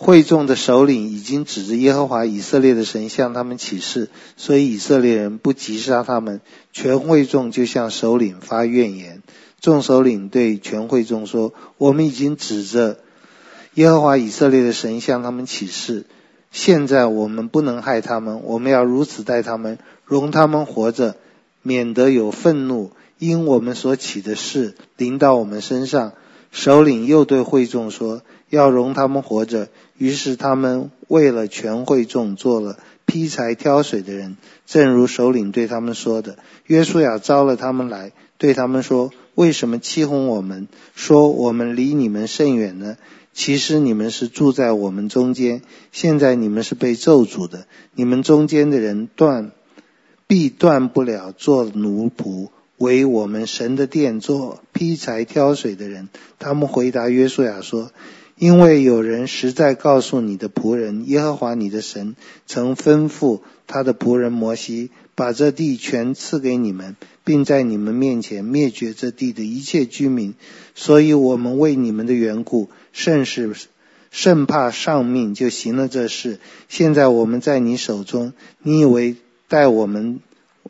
[0.00, 6.40] 会众的首领已经指着耶和华以色列的神向他们起誓，所以以色列人不击杀他们。
[6.72, 9.24] 全会众就向首领发怨言。
[9.60, 12.98] 众首领对全会众说：“我们已经指着
[13.74, 16.06] 耶和华以色列的神向他们起誓，
[16.52, 21.16] 现在我们不能害他们，我们要如此待他们，容他们活着，
[21.62, 26.12] 免得有愤怒因我们所起的事临到我们身上。”
[26.50, 29.68] 首领又对会众说：“要容他们活着。”
[29.98, 36.38] 于是他们为了全会众做了劈柴挑水的人，正如首领对他们说的。
[36.66, 42.96] 约书亚招了他们来，对他们说：“为什么欺哄我们，说我们离你们甚远呢？
[43.32, 45.62] 其实你们是住在我们中间。
[45.90, 49.50] 现在你们是被咒诅的，你们中间的人断
[50.26, 57.90] 必断不了做奴仆，为我们神的殿做劈柴挑水的人。”他们回答约书亚说。
[58.38, 62.14] 因为有人实在告诉你的仆人耶和华你的神，
[62.46, 70.34] 曾吩咐他的仆人摩西，把这地全赐给你们，并在你们面前灭绝这地的一切居民。
[70.76, 73.52] 所以我们为你们的缘故，甚是
[74.10, 76.38] 甚怕丧命，就行了这事。
[76.68, 78.32] 现在我们在你手中，
[78.62, 79.16] 你以为
[79.48, 80.20] 待我们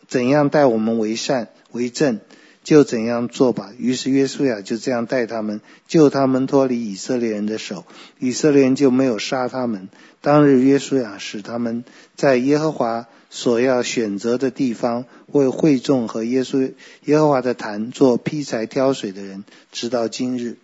[0.06, 2.20] 怎样待我们为善为正？
[2.68, 3.72] 就怎样做吧。
[3.78, 7.86] 于是约书亚就这样带他们，救他们脱离以色列人的手。
[8.18, 9.88] 以色列人就没有杀他们。
[10.20, 11.82] 当日约书亚使他们
[12.14, 16.74] 在耶和华所要选择的地方为会众和耶稣
[17.06, 20.58] 耶和华的坛做劈柴挑水的人，直到今日。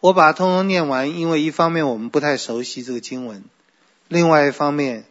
[0.00, 3.44] 我把它通通念完，因为一方面我们不太熟悉这个经文，
[4.08, 5.04] 另外一方面，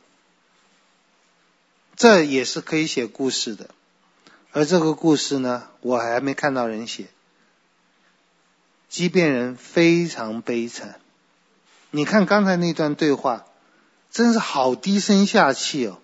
[1.95, 3.69] 这也是可以写故事的。
[4.57, 7.05] 而这个故事呢，我还没看到人写。
[8.89, 10.99] 畸变人非常悲惨。
[11.91, 13.45] 你看刚才那段对话，
[14.09, 15.99] 真是好低声下气哦。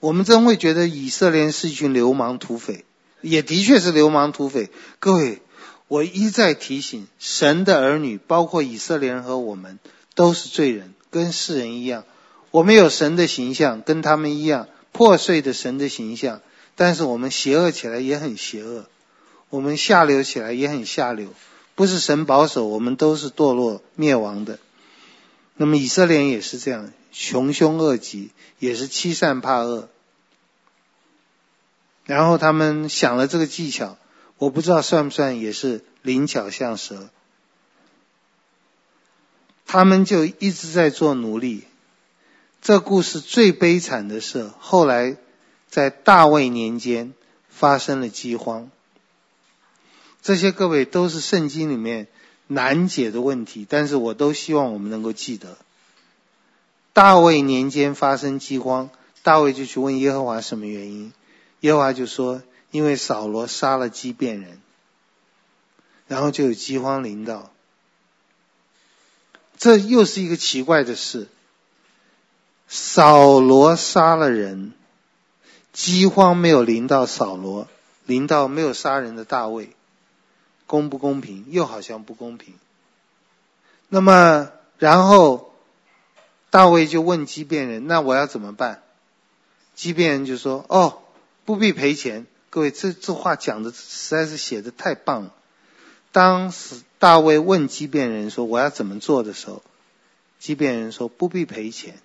[0.00, 2.84] 我们真会觉得以色列是一群流氓土匪，
[3.22, 4.68] 也的确是流氓土匪。
[4.98, 5.40] 各位，
[5.88, 9.78] 我一再提醒，神的儿女，包括以色列人和我们，
[10.14, 12.04] 都是罪人，跟世人一样。
[12.50, 16.42] 我们有神的形象，跟他们一样，破碎的神的形象。
[16.76, 18.86] 但是我们邪恶起来也很邪恶，
[19.48, 21.32] 我们下流起来也很下流，
[21.76, 24.58] 不是神保守，我们都是堕落灭亡的。
[25.56, 29.88] 那么以色列也是这样，穷凶恶极，也是欺善怕恶。
[32.06, 33.96] 然后他们想了这个技巧，
[34.38, 37.08] 我不知道算不算也是灵巧像蛇。
[39.64, 41.64] 他们就一直在做奴隶。
[42.60, 45.16] 这故事最悲惨的是后来。
[45.74, 47.14] 在大卫年间
[47.48, 48.70] 发生了饥荒，
[50.22, 52.06] 这些各位都是圣经里面
[52.46, 55.58] 难解的问题，但是我都希望我们能够记得。
[56.92, 58.88] 大卫年间发生饥荒，
[59.24, 61.12] 大卫就去问耶和华什么原因，
[61.58, 64.60] 耶和华就说：因为扫罗杀了畸变人，
[66.06, 67.50] 然后就有饥荒临到。
[69.58, 71.26] 这又是一个奇怪的事，
[72.68, 74.72] 扫罗杀了人。
[75.74, 77.66] 饥荒没有临到扫罗，
[78.06, 79.70] 临到没有杀人的大卫，
[80.68, 81.46] 公不公平？
[81.50, 82.54] 又好像不公平。
[83.88, 85.52] 那么，然后
[86.50, 88.82] 大卫就问畸变人：“那我要怎么办？”
[89.74, 91.02] 畸变人就说：“哦，
[91.44, 95.34] 不必赔钱。”各位，这这话讲的实在是写的太棒了。
[96.12, 99.60] 当时大卫问畸变人说：“我要怎么做的时候？”
[100.38, 101.98] 畸变人说：“不必赔钱。”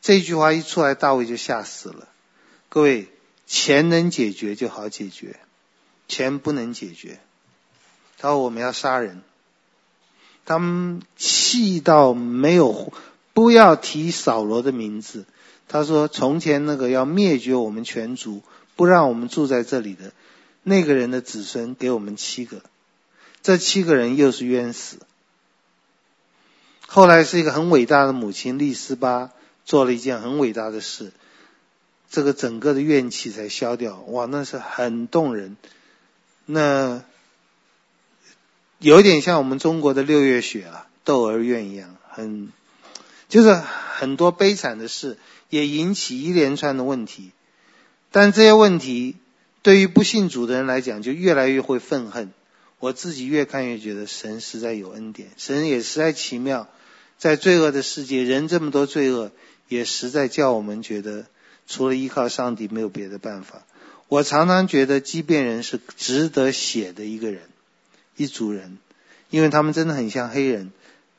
[0.00, 2.08] 这句话一出来，大卫就吓死了。
[2.74, 3.06] 各位，
[3.46, 5.38] 钱能解决就好解决，
[6.08, 7.20] 钱不能解决。
[8.18, 9.22] 他说我们要杀人，
[10.44, 12.92] 他们气到没有，
[13.32, 15.24] 不要提扫罗的名字。
[15.68, 18.42] 他说从前那个要灭绝我们全族，
[18.74, 20.12] 不让我们住在这里的
[20.64, 22.60] 那个人的子孙给我们七个，
[23.40, 24.98] 这七个人又是冤死。
[26.88, 29.30] 后来是一个很伟大的母亲利斯巴
[29.64, 31.12] 做了一件很伟大的事。
[32.14, 35.56] 这个整个的怨气才消掉，哇，那是很动人。
[36.46, 37.02] 那
[38.78, 42.50] 有点像我们中国的六月雪啊，窦娥怨一样，很
[43.28, 45.18] 就是很多悲惨的事，
[45.50, 47.32] 也引起一连串的问题。
[48.12, 49.16] 但这些问题
[49.62, 52.32] 对于不信主的人来讲，就越来越会愤恨。
[52.78, 56.68] 我自己越看越觉得神实在有恩典，神也实在奇妙。
[57.18, 59.32] 在罪恶的世界，人这么多罪恶，
[59.66, 61.26] 也实在叫我们觉得。
[61.66, 63.62] 除了依靠上帝，没有别的办法。
[64.08, 67.42] 我常常觉得畸变人是值得写的一个人，
[68.16, 68.78] 一组人，
[69.30, 70.72] 因为他们真的很像黑人，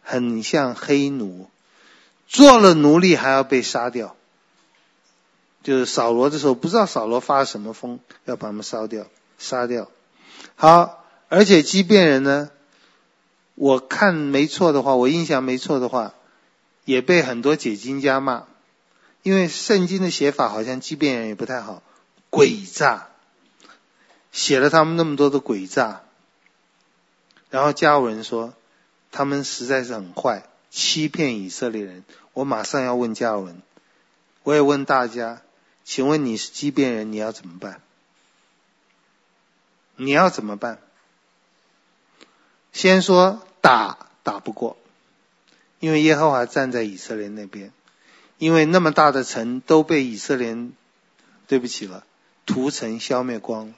[0.04, 1.50] 很像黑奴，
[2.28, 4.16] 做了奴隶还要被杀掉。
[5.64, 9.08] 就是扫罗的时候，不知道扫罗发了什么疯，要把他们烧掉、
[9.40, 9.90] 杀掉。
[10.56, 12.52] 好，而且畸变人呢，
[13.56, 16.14] 我看没错的话，我印象没错的话，
[16.86, 18.44] 也被很多解经家骂。
[19.26, 21.82] 因为圣经的写法好像畸变人也不太好，
[22.30, 23.08] 诡诈，
[24.32, 26.04] 写了他们那么多的诡诈，
[27.50, 28.54] 然后加尔文说
[29.12, 32.04] 他们实在是很坏，欺骗以色列人。
[32.34, 33.64] 我马上要问加尔文，
[34.44, 35.42] 我也问大家，
[35.84, 37.82] 请问你是畸变人，你要怎么办？
[39.96, 40.78] 你要怎么办？
[42.72, 44.78] 先说打打不过，
[45.80, 47.74] 因为耶和华站在以色列那边。
[48.38, 50.58] 因为那么大的城都被以色列，
[51.48, 52.04] 对不起了，
[52.46, 53.74] 屠城消灭光了。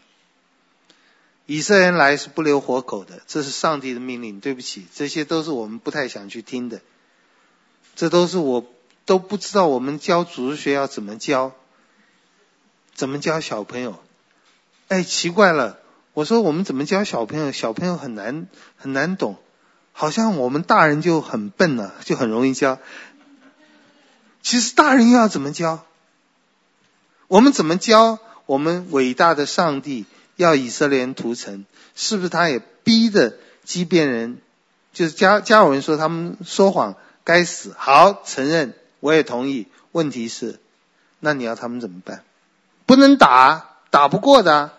[1.45, 4.39] 以色列人来是不留活口的，这是上帝的命令。
[4.41, 6.81] 对不起，这些都是我们不太想去听的。
[7.95, 8.65] 这都是我
[9.05, 11.53] 都不知道我们教主日学要怎么教，
[12.93, 13.97] 怎么教小朋友。
[14.89, 15.79] 哎，奇怪了，
[16.13, 17.51] 我说我们怎么教小朋友？
[17.51, 19.37] 小朋友很难很难懂，
[19.93, 22.79] 好像我们大人就很笨了，就很容易教。
[24.47, 25.83] 其实大人又要怎么教？
[27.27, 28.17] 我们怎么教？
[28.45, 30.05] 我们伟大的上帝
[30.37, 33.35] 要以色列人屠城，是不是他也逼着
[33.65, 34.37] 畸变人？
[34.93, 36.95] 就是加加尔文说他们说谎
[37.25, 37.75] 该死。
[37.77, 39.67] 好，承认我也同意。
[39.91, 40.61] 问题是，
[41.19, 42.23] 那你要他们怎么办？
[42.85, 44.71] 不能打，打不过的。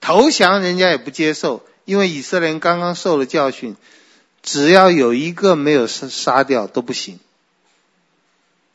[0.00, 3.76] 投降人家也不接受，因为以色列人刚刚受了教训。
[4.44, 7.18] 只要有一个没有杀杀掉都不行，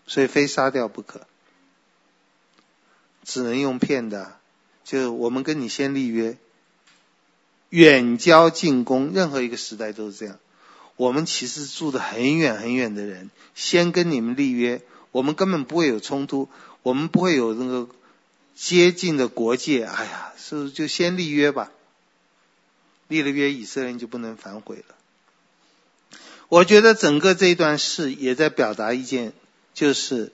[0.08, 1.28] 所以非杀掉不可，
[3.24, 4.36] 只能用骗的。
[4.84, 6.36] 就我们跟你先立约，
[7.70, 10.40] 远交近攻，任何一个时代都是这样。
[10.96, 16.50] 我们其实住的很远很远的人，先跟你们立约，我们根本不会有冲突，
[16.82, 17.88] 我们不会有那个
[18.56, 19.84] 接近的国界。
[19.84, 21.72] 哎呀，是不是就先立约吧？
[23.08, 24.96] 立了约，以色列人就不能反悔了。
[26.50, 29.34] 我觉得整个这一段事也在表达一件，
[29.76, 30.32] 就是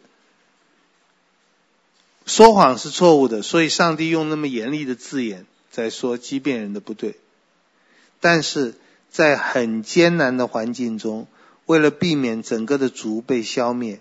[2.26, 7.20] 说谎是错误的，所以上帝用那么严厉的字眼在说基遍人的不对。
[8.22, 8.76] 但是
[9.12, 11.28] 在很艰难的环境中，
[11.66, 14.00] 为了避免整个的族被消灭，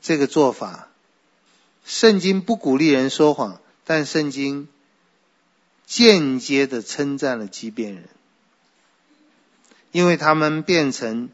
[0.00, 0.88] 这个做法，
[1.84, 4.68] 圣经不鼓励人说谎，但圣经
[5.84, 8.08] 间接的称赞了基遍人。
[9.96, 11.30] 因为他们变成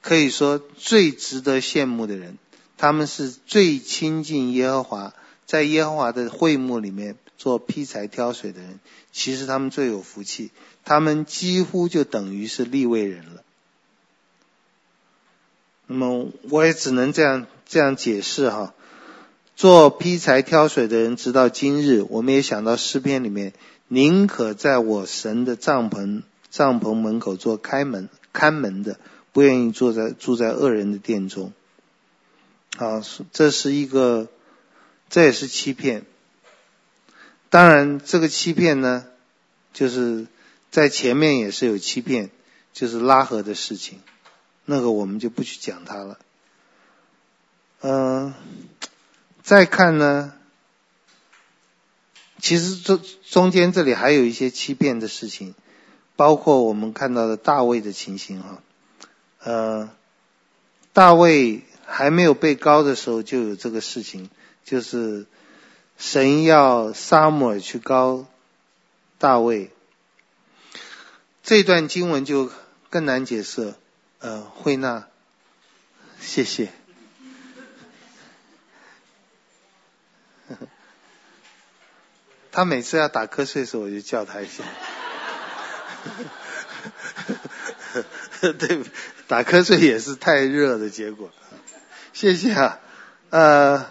[0.00, 2.38] 可以说最值得羡慕的人，
[2.78, 8.80] 他们是最亲近耶和华，在耶和华的会幕里面做劈柴挑水的人，
[9.12, 10.50] 其实他们最有福气，
[10.82, 13.42] 他们几乎就等于是立位人了。
[15.86, 18.72] 那么我也只能这样这样解释哈，
[19.56, 23.52] 做劈柴挑水的人，直到今日，我们也想到诗篇里面，
[23.88, 26.22] 宁可在我神的帐篷。
[26.50, 28.98] 帐篷门口做开门看门的，
[29.32, 31.52] 不愿意坐在住在恶人的殿中。
[32.76, 34.28] 啊，这是一个，
[35.08, 36.04] 这也是欺骗。
[37.48, 39.06] 当然，这个欺骗呢，
[39.72, 40.26] 就是
[40.70, 42.30] 在前面也是有欺骗，
[42.72, 43.98] 就是拉合的事情，
[44.64, 46.18] 那个我们就不去讲它了。
[47.80, 48.34] 嗯、
[49.42, 50.32] 再看呢，
[52.38, 55.54] 其实中中间这里还有一些欺骗的事情。
[56.20, 58.62] 包括我们看到的大卫的情形哈，
[59.42, 59.90] 呃，
[60.92, 64.28] 大卫还没有被膏的时候就有这个事情，
[64.62, 65.24] 就是
[65.96, 68.26] 神要撒母耳去膏
[69.16, 69.70] 大卫，
[71.42, 72.50] 这段经文就
[72.90, 73.72] 更难解释。
[74.18, 75.08] 呃，慧娜，
[76.20, 76.70] 谢谢。
[82.52, 84.64] 他每次要打瞌睡的时候，我就叫他一下。
[88.40, 88.84] 对，
[89.28, 91.30] 打瞌睡也是太热的结果。
[92.12, 92.80] 谢谢啊，
[93.30, 93.86] 呃，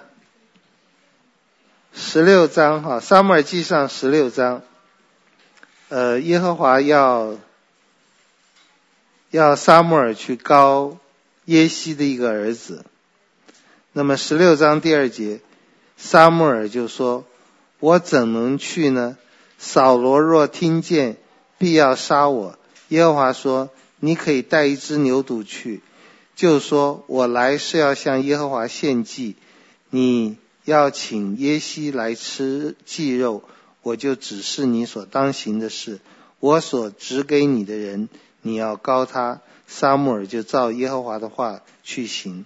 [1.94, 4.64] 十六章哈，撒母耳记上十六章，
[5.90, 7.38] 呃，耶和华要
[9.30, 10.98] 要撒母耳去膏
[11.46, 12.86] 耶西的一个儿子。
[13.94, 15.42] 那么十六章第二节，
[15.98, 17.26] 撒母耳就说
[17.80, 19.18] ：“我怎能去呢？
[19.58, 21.18] 扫罗若听见。”
[21.60, 22.58] 必要杀我。
[22.88, 25.82] 耶和华说：“你可以带一只牛犊去，
[26.36, 29.36] 就说我来是要向耶和华献祭。
[29.90, 33.44] 你要请耶西来吃祭肉，
[33.84, 36.00] 我就指示你所当行的事。
[36.40, 38.08] 我所指给你的人，
[38.42, 42.46] 你要高他。”撒母耳就照耶和华的话去行。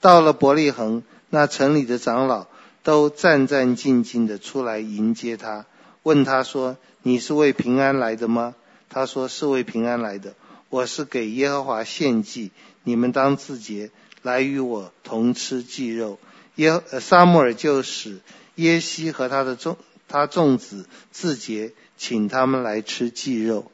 [0.00, 2.46] 到了伯利恒，那城里的长老
[2.82, 5.66] 都战战兢兢地出来迎接他，
[6.02, 6.76] 问他说。
[7.08, 8.54] 你是为平安来的吗？
[8.90, 10.34] 他说是为平安来的。
[10.68, 12.50] 我是给耶和华献祭，
[12.82, 13.90] 你们当自洁，
[14.20, 16.18] 来与我同吃祭肉。
[16.56, 18.20] 耶撒母尔就使
[18.56, 23.72] 耶西和他的众他众子自洁，请他们来吃祭肉。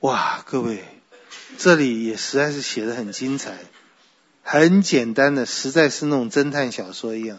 [0.00, 0.84] 哇，各位，
[1.56, 3.56] 这里也实在是写得很精彩，
[4.42, 7.38] 很简单的，实在是那种侦探小说一样。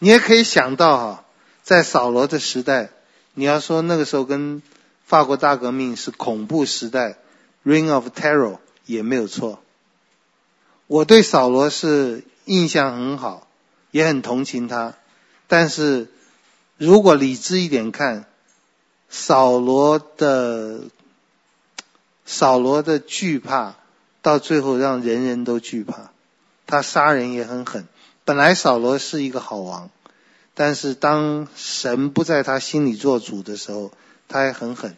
[0.00, 1.23] 你也可以想到哈。
[1.64, 2.90] 在扫罗的时代，
[3.32, 4.62] 你要说那个时候跟
[5.06, 7.16] 法国大革命是恐怖时代
[7.64, 9.60] ，Ring of Terror 也没有错。
[10.86, 13.48] 我对扫罗是印象很好，
[13.90, 14.92] 也很同情他。
[15.48, 16.08] 但是
[16.76, 18.26] 如果理智一点看，
[19.08, 20.82] 扫罗的
[22.26, 23.76] 扫罗的惧怕，
[24.20, 26.10] 到最后让人人都惧怕。
[26.66, 27.88] 他杀人也很狠。
[28.26, 29.88] 本来扫罗是一个好王。
[30.56, 33.90] 但是当神不在他心里做主的时候，
[34.28, 34.96] 他也很狠，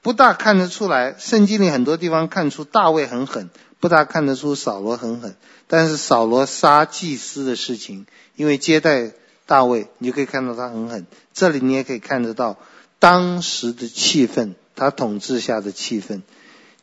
[0.00, 1.16] 不大看得出来。
[1.18, 3.50] 圣经里很多地方看出大卫很狠，
[3.80, 5.34] 不大看得出扫罗很狠。
[5.66, 8.06] 但是扫罗杀祭司的事情，
[8.36, 9.10] 因为接待
[9.44, 11.04] 大卫，你就可以看到他很狠。
[11.32, 12.56] 这里你也可以看得到
[13.00, 16.22] 当时的气氛，他统治下的气氛，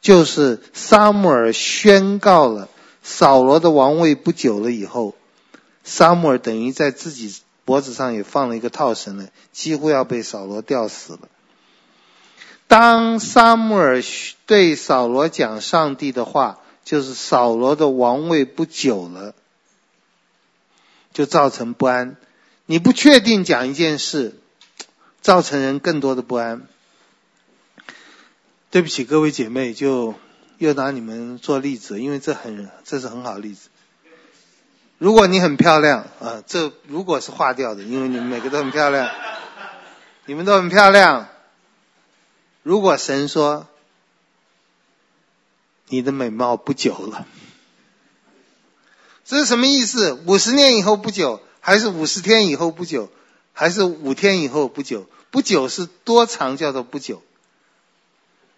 [0.01, 2.67] 就是撒母耳宣告了
[3.01, 5.15] 扫罗的王位不久了以后，
[5.85, 7.33] 撒母耳等于在自己。
[7.65, 11.29] 脖子上也放了一个套绳了，几乎要被扫罗吊死了。
[12.67, 14.01] 当撒母耳
[14.45, 19.35] 对扫罗讲上帝的话，就是扫罗的王位不久了，
[21.13, 22.15] 就造成不安。
[22.65, 24.39] 你不确定讲一件事，
[25.21, 26.67] 造成人更多的不安。
[28.69, 30.15] 对不起，各位姐妹，就
[30.57, 33.67] 又拿你们做例子，因为这很这是很好例子。
[35.01, 39.09] 如果你很漂亮啊，这如果是化掉的，因为你们每个都很漂亮，
[40.27, 41.27] 你们都很漂亮。
[42.61, 43.65] 如果神说
[45.87, 47.25] 你的美貌不久了，
[49.25, 50.13] 这是什么意思？
[50.27, 53.09] 五十年以后不久，还是五十天以后不久，
[53.53, 55.07] 还是五天以后不久？
[55.31, 57.23] 不久是多长叫做不久？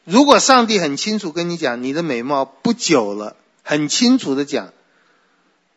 [0.03, 4.73] 如果上帝很清楚跟你讲你的美貌不久了，很清楚的讲，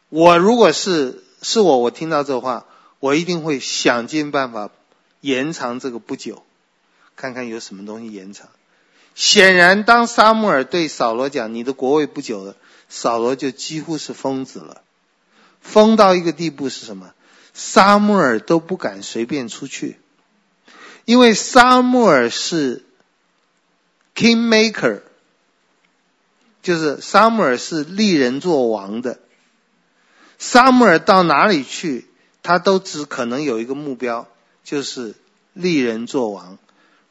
[0.09, 2.66] 我如果是是我，我听到这话，
[3.01, 4.70] 我一定会想尽办法
[5.20, 6.43] 延长这个不久。
[7.16, 8.49] 看看有什么东西延长。
[9.15, 12.55] 显然，当沙穆尔对扫罗讲：“你的国位不久了”，
[12.89, 14.83] 扫罗就几乎是疯子了。
[15.61, 17.12] 疯到一个地步是什么？
[17.55, 19.99] 沙穆尔都不敢随便出去，
[21.07, 22.85] 因为沙穆尔是
[24.15, 25.01] Kingmaker，
[26.62, 29.19] 就是沙穆尔是立人做王的。
[30.38, 32.06] 撒母耳到哪里去，
[32.42, 34.28] 他都只可能有一个目标，
[34.64, 35.14] 就是
[35.52, 36.58] 立人做王。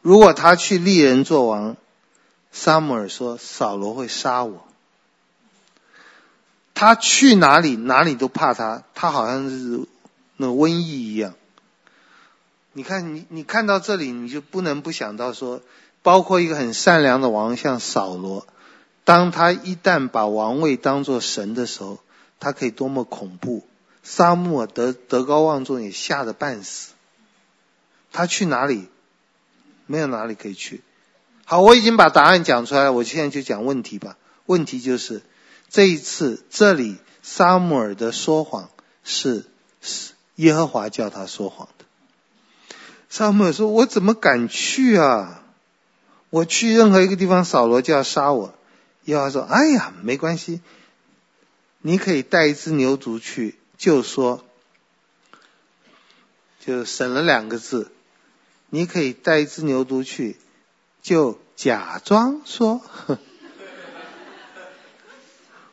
[0.02, 1.78] 如果他去立人做王，
[2.52, 4.66] 撒母耳说扫罗会杀我。
[6.74, 9.82] 他去哪里哪里都怕他，他好像是
[10.38, 11.34] 那瘟疫一样。
[12.74, 15.62] 你看你你看到这里，你就不能不想到说，
[16.04, 18.46] 包括一个很善良的王像扫罗，
[19.06, 22.00] 当他一旦把王位当作神的时候，
[22.46, 23.66] 他可以多么恐怖。
[24.04, 26.92] 沙漠德德高望重，也吓得半死。
[28.12, 28.88] 他去哪里？
[29.88, 30.84] 没有哪里可以去。
[31.46, 34.16] 好，我已经把答案讲出来了，我现在就讲问题吧。
[34.46, 35.24] 问题就是
[35.72, 38.70] 这一次这里撒母耳的说谎
[39.04, 39.48] 是
[40.36, 41.86] 耶和华叫他说谎的。
[43.10, 45.42] 撒母耳说：“我怎么敢去啊？
[46.30, 48.54] 我去任何一个地方，扫罗就要杀我。”
[49.06, 50.62] 耶和华说：“哎呀，没关系，
[51.88, 54.44] 你可以带一只牛犊去，就说，
[56.60, 57.92] 就省了两个字。”
[58.72, 60.36] 你可以带一只牛犊去，
[61.04, 62.82] 就假装说，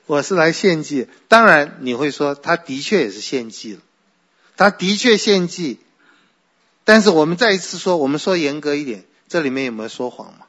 [0.04, 1.08] 我是来献祭。
[1.28, 3.80] 当然你会说，他的确也是献祭了，
[4.58, 5.80] 他的确献祭。
[6.84, 10.44] 但是我们再一次说，我们说严格一点，这里面有没有说谎嘛？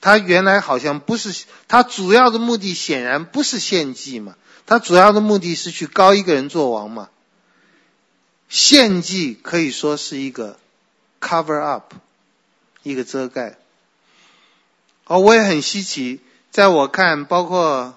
[0.00, 4.36] 他原来好像不是，他主要的目的显然不是献祭嘛，
[4.66, 7.08] 他主要的目的是去高一个人做王嘛。
[8.48, 10.58] 献祭可以说是一个。
[11.24, 11.94] Cover up，
[12.82, 13.56] 一个遮盖。
[15.04, 16.18] 哦，我也很稀奇，
[16.50, 17.96] 在我看，包括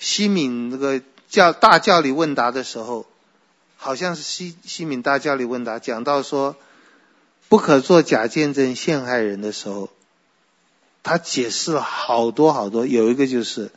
[0.00, 3.06] 西敏那个教大教理问答的时候，
[3.76, 6.56] 好像是西西敏大教理问答讲到说，
[7.48, 9.88] 不可做假见证陷害人的时候，
[11.04, 13.70] 他解释了好多好多，有一个就是，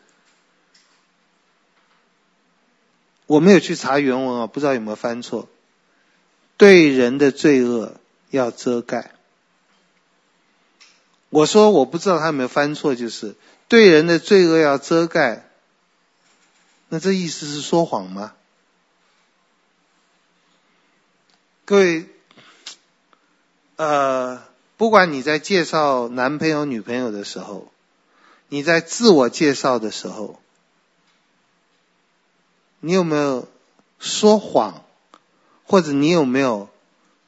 [3.29, 5.47] 我没有去查原文啊，不知道有没有翻错，
[6.57, 7.93] 对人的罪恶。
[8.31, 9.09] 要遮盖。
[11.31, 13.35] 我说我不知道他有没有翻错，就是
[13.67, 15.49] 对人的罪恶要遮盖。
[16.89, 18.35] 那这意思是说谎吗？
[21.65, 22.05] 各位，
[23.77, 24.43] 呃，
[24.77, 27.71] 不管你在介绍男朋友、女朋友的时候，
[28.47, 30.39] 你在自我介绍的时候，
[32.79, 33.47] 你有没有
[33.99, 34.83] 说谎，
[35.65, 36.69] 或者你有没有？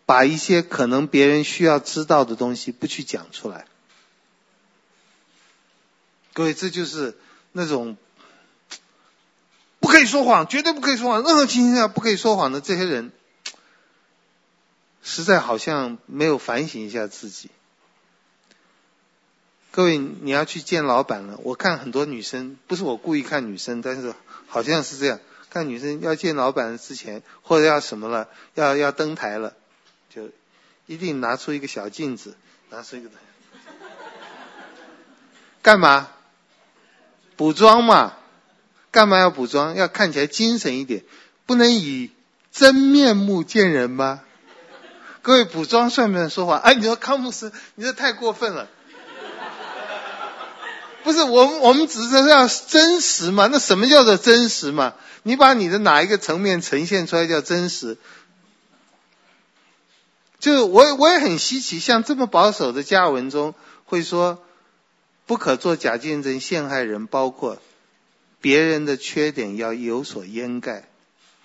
[0.03, 3.65] 把一些可能别人需要知道的东西不去讲出来，
[6.33, 7.17] 各位，这就是
[7.53, 7.95] 那种
[9.79, 13.13] 不可以说谎，绝对不可以说谎，任何情形下不可以说谎的这些人，
[15.01, 17.49] 实在好像没有反省一下自己。
[19.71, 24.13] 各位，你要去见老板了，我看很多女生，不是我故意看女生，但是
[24.47, 25.21] 好像是这样，
[25.51, 29.53] 看女生要见老板之前，或者要什么了，要要登台了。
[30.09, 30.29] 就
[30.87, 32.35] 一定拿出一个小镜子，
[32.69, 33.09] 拿出一个，
[35.61, 36.09] 干嘛？
[37.35, 38.13] 补妆嘛？
[38.91, 39.75] 干嘛要补妆？
[39.75, 41.03] 要看起来精神一点，
[41.45, 42.11] 不能以
[42.51, 44.21] 真面目见人吗？
[45.21, 46.59] 各位，补妆算不算说谎？
[46.59, 48.69] 哎，你说康姆斯，你这太过分了。
[51.03, 53.47] 不是，我们我们只是要真实嘛？
[53.51, 54.93] 那什么叫做真实嘛？
[55.23, 57.97] 你把你的哪一个层面呈现出来叫真实？
[60.39, 63.53] 就是我我也很稀奇，像这么保守的家文中
[63.85, 64.43] 会说
[65.25, 67.59] 不可做假见证陷害人，包括
[68.41, 70.87] 别人的缺点要有所掩盖。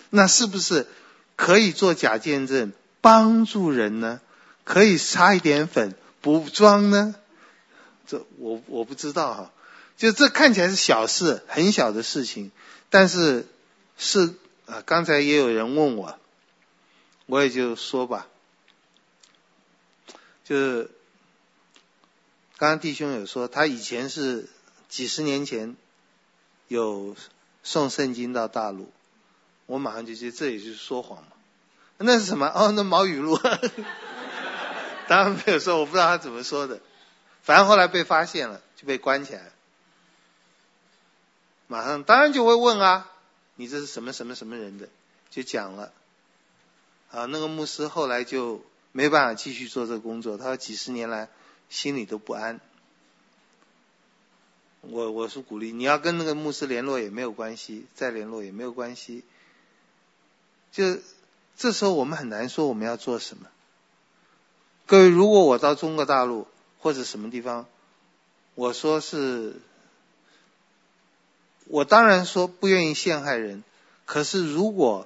[0.09, 0.87] 那是不是
[1.35, 4.19] 可以做假见证帮助人呢？
[4.63, 7.15] 可以擦一点粉补妆呢？
[8.07, 9.51] 这我我不知道哈。
[9.97, 12.51] 就这看起来是小事，很小的事情，
[12.89, 13.47] 但是
[13.97, 14.35] 是
[14.67, 16.19] 啊，刚才也有人问我，
[17.25, 18.27] 我也就说吧，
[20.43, 20.91] 就是
[22.57, 24.47] 刚刚弟兄有说，他以前是
[24.87, 25.75] 几十年前
[26.67, 27.15] 有
[27.63, 28.91] 送圣经到大陆，
[29.65, 31.29] 我马上就觉得这也就是说谎嘛，
[31.97, 32.47] 那是什么？
[32.53, 33.39] 哦，那毛语录，
[35.09, 36.79] 当然没有说，我不知道他怎么说的，
[37.47, 39.53] 反正后来被发现了，就被关起来。
[41.67, 43.09] 马上当然就会问啊，
[43.55, 44.89] 你这是什么什么什么人的？
[45.29, 45.93] 就讲了，
[47.09, 51.29] 啊，那个牧师后来就没办法继续做这个工作，他说几十年来
[51.69, 52.59] 心里都不安。
[54.81, 59.23] 我我是鼓励你要跟那个牧师联络也没有关系，再联络也没有关系。
[60.73, 60.97] 就
[61.55, 63.47] 这时候我们很难说我们要做什么。
[64.85, 66.45] 各位，如果我到中国大陆
[66.79, 67.65] 或者什么地方，
[68.55, 69.55] 我说是。
[71.69, 73.61] 我当然说不愿意陷害人，
[74.05, 75.05] 可是如果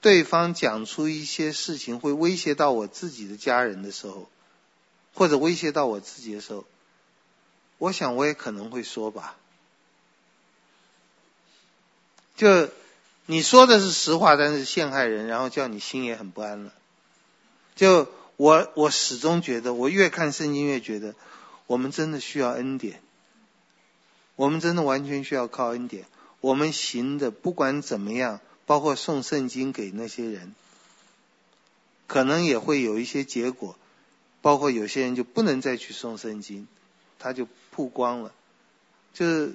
[0.00, 4.30] 对方讲出一些事情会威胁到我自己的家人的时候，
[5.12, 6.64] 或者威胁到我自己的时候，
[7.76, 9.36] 我想我也可能会说吧。
[12.34, 12.70] 就
[13.26, 16.72] 你说的是实话，但是陷害人，然后叫你心也很不安了。
[17.76, 18.08] 就
[18.40, 21.14] 我我始终觉得，我越看圣经越觉得，
[21.66, 23.02] 我们真的需要恩典。
[24.34, 26.06] 我们真的完全需要靠恩典。
[26.40, 30.54] 我们行的不管怎么样，包括送圣经给那些人，
[32.06, 33.76] 可能也会有一些结果。
[34.40, 36.66] 包括有些人就不能再去送圣经，
[37.18, 38.32] 他就曝光了。
[39.12, 39.52] 就是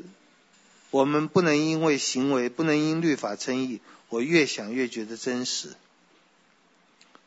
[0.92, 3.82] 我们不能因为行为，不能因律法称义。
[4.10, 5.74] 我越想越觉得真实。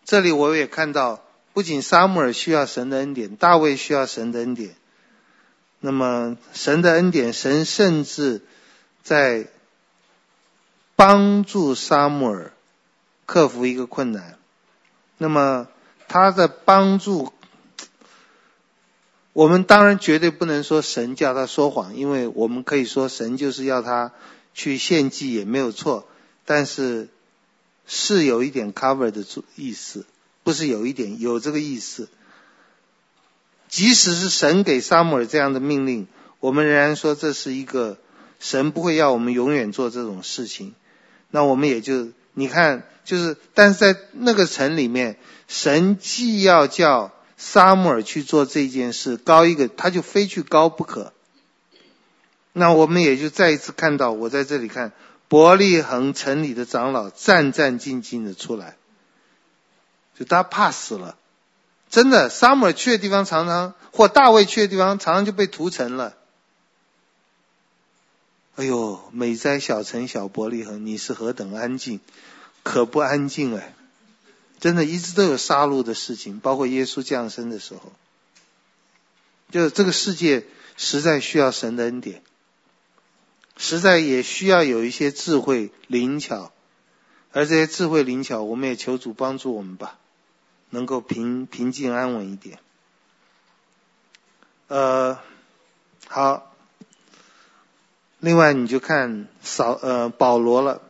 [0.05, 4.75] 这里我也看到，不仅撒母耳需要神的恩典，大卫需要神的恩典。
[5.81, 8.43] 那么神的恩典，神甚至
[9.03, 9.47] 在
[10.97, 12.53] 帮助撒母耳
[13.27, 14.39] 克服一个困难。
[15.17, 15.69] 那么
[16.09, 17.33] 他的帮助，
[19.33, 24.13] 我们当然绝对不能说神叫他说谎，因为我们可以说神就是要他
[24.55, 26.09] 去献祭也没有错，
[26.45, 27.09] 但是
[27.87, 30.07] 是有一点 cover 的意思，
[30.49, 32.09] 不是有一点，有这个意思。
[33.69, 36.07] 即使是神给撒母耳这样的命令，
[36.41, 37.99] 我们仍然说这是一个
[38.41, 40.75] 神不会要我们永远做这种事情。
[41.31, 45.19] 那我们也就你看，就是但是在那个城里面，
[45.49, 51.13] 神既要叫撒母耳去做这件事，高一个他就非去高不可。
[52.55, 54.93] 那我们也就再一次看到，我在这里看
[55.29, 58.79] 伯利恒城里的长老战战兢兢的出来，
[60.19, 61.17] 就他怕死了。
[61.91, 66.17] 真的，撒母耳去的地方常常，或大卫去的地方常常就被屠城了。
[68.57, 72.01] 哎呦，美哉小城小伯利恒，你是何等安静，
[72.65, 73.75] 可不安静哎！
[74.59, 77.93] 真的，一直都有杀戮的事情，包括耶稣降生的时候。
[79.53, 80.45] 就这个世界
[80.77, 82.23] 实在需要神的恩典，
[83.57, 86.53] 实在也需要有一些智慧灵巧，
[87.33, 89.97] 而这些智慧灵巧，我们也求主帮助我们吧。
[90.71, 92.59] 能够平平静安稳一点。
[94.69, 95.19] 呃，
[96.09, 96.45] 好。
[98.21, 100.83] 另外，你就看扫呃保罗了。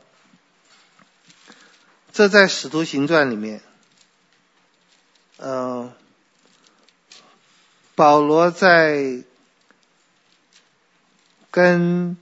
[2.11, 3.61] 这在《使徒行传》里面，
[5.37, 5.93] 呃，
[7.95, 9.23] 保罗在
[11.51, 12.17] 跟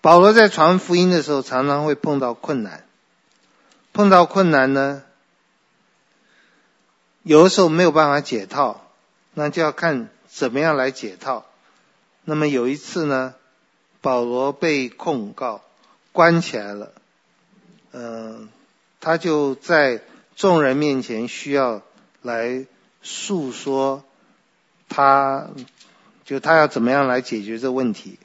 [0.00, 2.86] 保罗在传福音的时候，常常会碰到困难。
[3.92, 5.02] 碰到困难呢？
[7.22, 8.86] 有的时候没有办法解套，
[9.34, 11.44] 那就要看怎么样来解套。
[12.24, 13.34] 那么有一次呢，
[14.00, 15.62] 保罗被控告，
[16.12, 16.92] 关起来了，
[17.92, 18.48] 嗯，
[19.00, 20.00] 他就在
[20.34, 21.82] 众人面前需要
[22.22, 22.64] 来
[23.02, 24.02] 诉说
[24.88, 25.50] 他，
[26.24, 28.18] 就他要怎么样来解决这问题。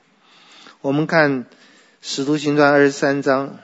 [0.79, 1.43] 我们看
[2.01, 3.57] 《使徒行传》二十三章，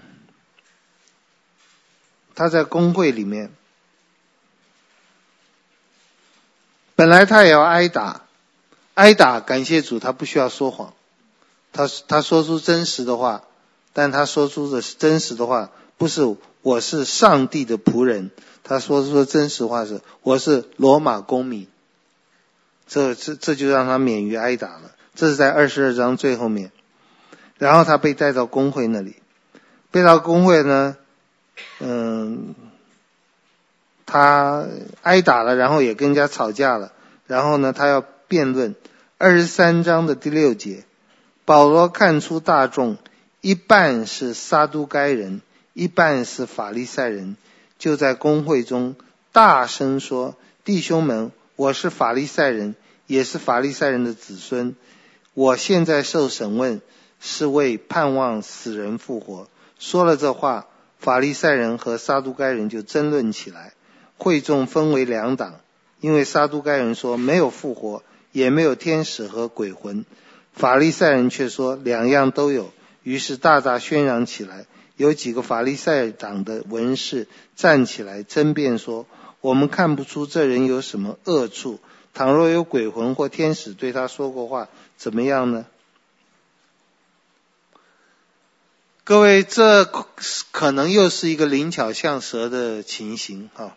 [2.36, 3.52] 他在公会里面。
[6.96, 8.24] 本来他也要挨打，
[8.94, 10.94] 挨打，感谢主，他不需要说谎，
[11.74, 13.44] 他他说出真实的话，
[13.94, 18.32] 但他说出的是真实的话，不是我是上帝的仆人，
[18.64, 21.68] 他说出的真实话是我是罗马公民，
[22.88, 24.92] 这这这就让他免于挨打了。
[25.16, 26.72] 这是在二十二章最后面。
[27.58, 29.18] 然后他被带到公会那里，
[29.92, 30.98] 被到公会呢，
[31.80, 32.56] 嗯，
[34.12, 34.68] 他
[35.02, 36.92] 挨打了，然后也跟人家吵架了。
[37.28, 38.76] 然后呢，他要辩论。
[39.18, 40.84] 二十三章的第六节，
[41.46, 42.98] 保罗看出大众
[43.40, 45.42] 一半是撒都该人，
[45.74, 47.38] 一半是法利赛人，
[47.80, 48.96] 就在公会中
[49.32, 50.36] 大声说
[50.66, 52.76] ：“弟兄们，我是法利赛人，
[53.08, 54.76] 也是法利赛人的子孙。
[55.34, 56.82] 我现在受审问。”
[57.24, 59.48] 是为盼望死人复活。
[59.78, 60.66] 说了这话，
[60.98, 63.74] 法利赛人和撒都该人就争论起来。
[64.24, 65.62] 会众分为两党，
[66.00, 70.04] 因为撒都该人说没有复活，也没有天使和鬼魂；
[70.54, 72.72] 法利赛人却说两样都有。
[73.02, 74.68] 于是大大喧嚷起来。
[74.96, 79.08] 有几个法利赛党的文士站起来争辩说
[79.42, 81.80] ：“我们看不出这人有什么恶处。
[82.14, 85.66] 倘若有鬼魂或天使对他说过话，怎么样呢？”
[89.04, 89.84] 各位，这
[90.52, 93.76] 可能又是一个灵巧像蛇的情形哈。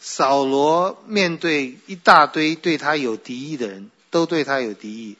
[0.00, 5.16] 扫罗面对一大堆对他有敌意的人，都对他有敌意，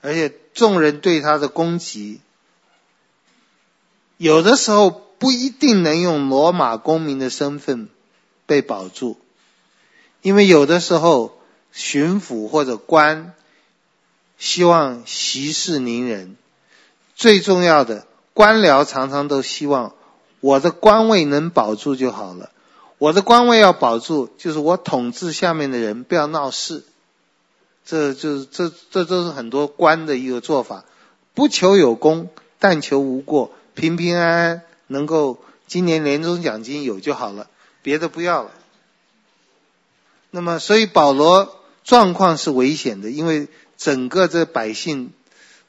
[0.00, 2.20] 而且众人对他的攻击，
[4.16, 7.88] 有的时候不一定能用罗马公民的身份
[8.46, 9.18] 被保住，
[10.22, 11.36] 因为有的时候
[11.72, 13.34] 巡抚或者官
[14.38, 16.36] 希望息事宁人。
[17.16, 19.94] 最重要的，官僚常常都希望
[20.38, 22.50] 我的官位能保住就好了。
[23.00, 26.84] 我的官位要保住，就是我统治下面的人不要闹事。
[27.86, 30.84] 这就是这这都是很多官的一个做法，
[31.32, 32.28] 不求有功，
[32.58, 37.48] 但求无过，平平安安，能够今年年终奖金有就好了，
[37.80, 38.50] 别的不要了。
[40.30, 43.48] 那么，所以保罗状况是危险的，因为
[43.78, 45.14] 整个这百姓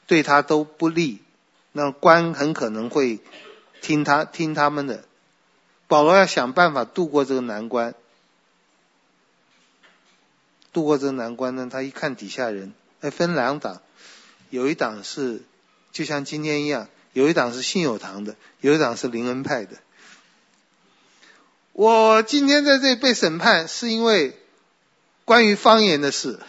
[0.06, 1.22] 对他都不利。
[1.72, 3.20] 那官很可能会
[3.80, 5.04] 听他听他们的，
[5.92, 7.94] 保罗要想办法度过这个难关。
[10.72, 13.82] 度过这个难关呢，他一看底下人，哎，分两党，
[14.48, 15.42] 有一党是
[15.92, 19.76] 就像今天一样，有一党是信友堂的，有一党是灵恩派的。
[21.74, 24.40] 我今天在这里被审判，是因为
[25.26, 26.40] 关于方言的事。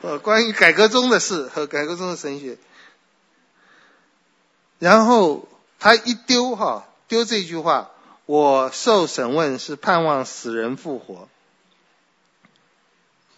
[0.00, 2.56] 呃， 关于改革中的事和改革中的神学，
[4.78, 5.46] 然后
[5.82, 7.90] 他一丢哈，丢这句话，
[8.24, 11.28] 我受审问是盼望死人复活。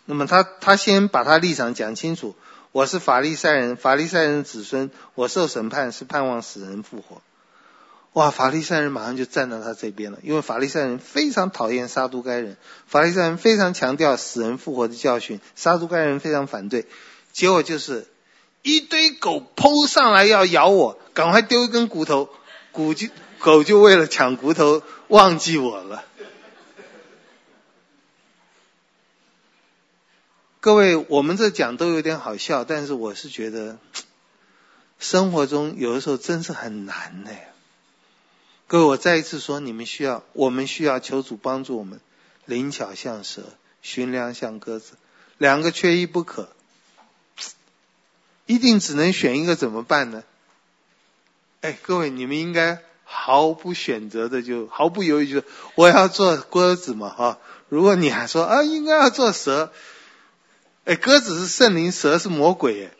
[0.04, 2.36] 那么他他先把他立场讲清楚，
[2.70, 7.22] 我是法利赛人，法利赛人的子孙，我受审判是盼望死人复活。
[8.12, 8.30] 哇！
[8.30, 16.86] 法利赛人马上就站到他这边了，因为法利赛人非常讨厌杀都该人，法利赛人非常强调死人复活的教训，杀都该人非常反对。
[17.32, 18.06] 结果就是
[18.64, 22.30] 一堆狗扑上来要咬我，赶快丢一根骨头，
[22.72, 23.08] 骨就
[23.38, 26.02] 狗就为了抢骨头忘记我了。
[30.60, 33.76] 各位，我们这讲都有点好笑，但是我是觉得
[34.98, 37.40] 生活中有的时候真是很难的呀。
[38.66, 42.00] 各位，我再一次说，你们需要，我们需要求主帮助我们，
[42.46, 43.42] 灵巧像蛇，
[43.82, 44.94] 驯良像鸽子，
[45.36, 46.48] 两个缺一不可，
[48.46, 50.22] 一定只能选一个怎么办呢？
[51.60, 55.42] 哎，各位，你们应该毫不选择的就毫不犹豫就
[55.76, 57.38] 我要做鸽子嘛哈。
[57.70, 59.72] 如果你还说啊，应该要做蛇，
[60.84, 62.90] 哎，鸽子是圣灵，蛇是魔鬼，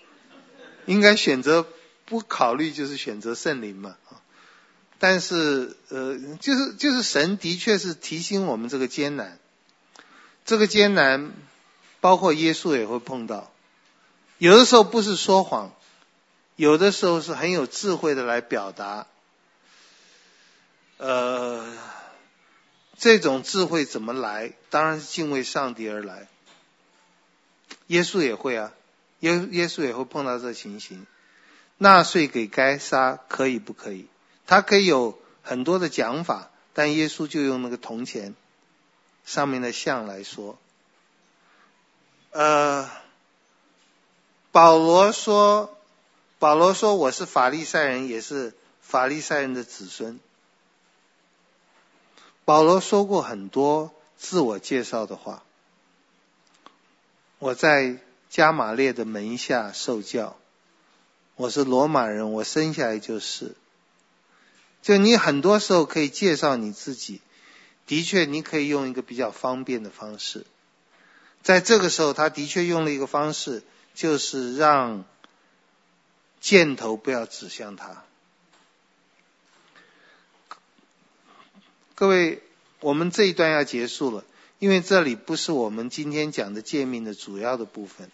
[0.87, 1.67] 应该选择
[2.07, 3.97] 不考虑就是选择圣灵嘛。
[4.99, 9.39] 但是，呃，就是就是神的确是提醒我们这个艰难，
[10.47, 11.33] 这个艰难，
[12.01, 13.53] 包括耶稣也会碰到。
[14.39, 15.73] 有的时候不是说谎，
[16.57, 19.07] 有的时候是很有智慧的来表达。
[20.97, 21.73] 呃，
[22.97, 24.53] 这种智慧怎么来？
[24.71, 26.29] 当然是敬畏上帝而来。
[27.89, 28.73] 耶稣也会啊，
[29.21, 31.07] 耶耶稣也会碰到这情形。
[31.77, 34.07] 纳税给该撒可以不可以？
[34.47, 38.35] 他可以有很多的讲法，但耶稣就用那个铜钱
[39.25, 40.59] 上面的像来说。
[42.31, 42.89] 呃，
[44.55, 45.77] 保罗说，
[46.39, 50.21] 保罗说我是法利赛人，也是法利赛人的子孙。
[52.45, 55.43] 保罗说过很多自我介绍的话。
[57.41, 57.99] 我在
[58.31, 60.37] 加玛列的门下受教，
[61.35, 63.57] 我是罗马人，我生下来就是。
[64.83, 67.21] 就你很多时候可以介绍你自己，
[67.89, 70.47] 的确你可以用一个比较方便的方式。
[71.43, 73.65] 在这个时候，他的确用了一个方式，
[73.95, 75.05] 就是让
[76.41, 78.05] 箭头不要指向他。
[81.95, 82.43] 各位，
[82.81, 84.25] 我们这一段要结束了，
[84.59, 88.11] 因为这里不是我们今天讲的诫命的主要的部分。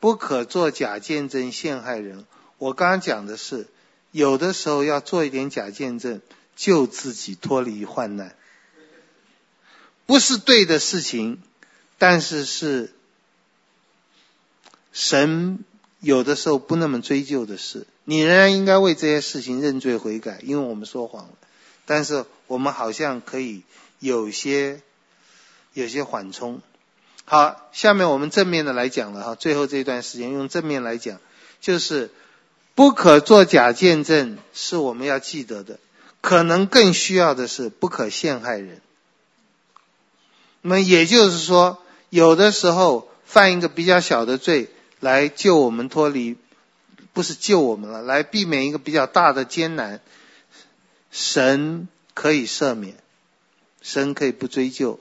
[0.00, 2.26] 不可做假见证陷害人。
[2.58, 3.68] 我刚刚讲的是，
[4.10, 6.20] 有的时候要做一点假见证，
[6.56, 8.34] 救自己脱离患难，
[10.06, 11.40] 不是对的事情，
[11.98, 12.92] 但是是
[14.92, 15.64] 神
[16.00, 21.30] 有的时候不那么追究的事，你仍然应该为这些事情认罪悔改，因为我们说谎了。
[21.86, 23.62] 但是我们好像可以
[23.98, 24.82] 有些
[25.72, 26.60] 有些缓冲。
[27.24, 31.20] 好，下面我们正面的来讲了哈，最后这段时间用正面来讲，
[31.60, 32.10] 就是
[32.74, 35.78] 不可作假见证，是我们要记得的。
[36.20, 38.80] 可能更需要的是不可陷害人。
[40.60, 41.78] 那么也就是说，
[42.10, 44.70] 有的时候犯一个比较小的罪，
[45.02, 46.36] 来救我们脱离，
[47.12, 50.00] 不是救我们了，来避免一个比较大的艰难，
[51.10, 52.94] 神可以赦免，
[53.80, 55.00] 神可以不追究。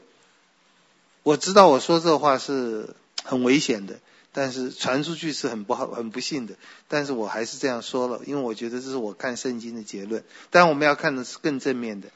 [1.22, 3.99] 我知道我说这话是很危险的，
[4.34, 6.56] 但是传出去是很不好、很不幸的。
[6.88, 10.23] 但是我还是这样说了，因为我觉得这是我看圣经的结论。
[10.49, 12.10] 但我们要看的是更正面的，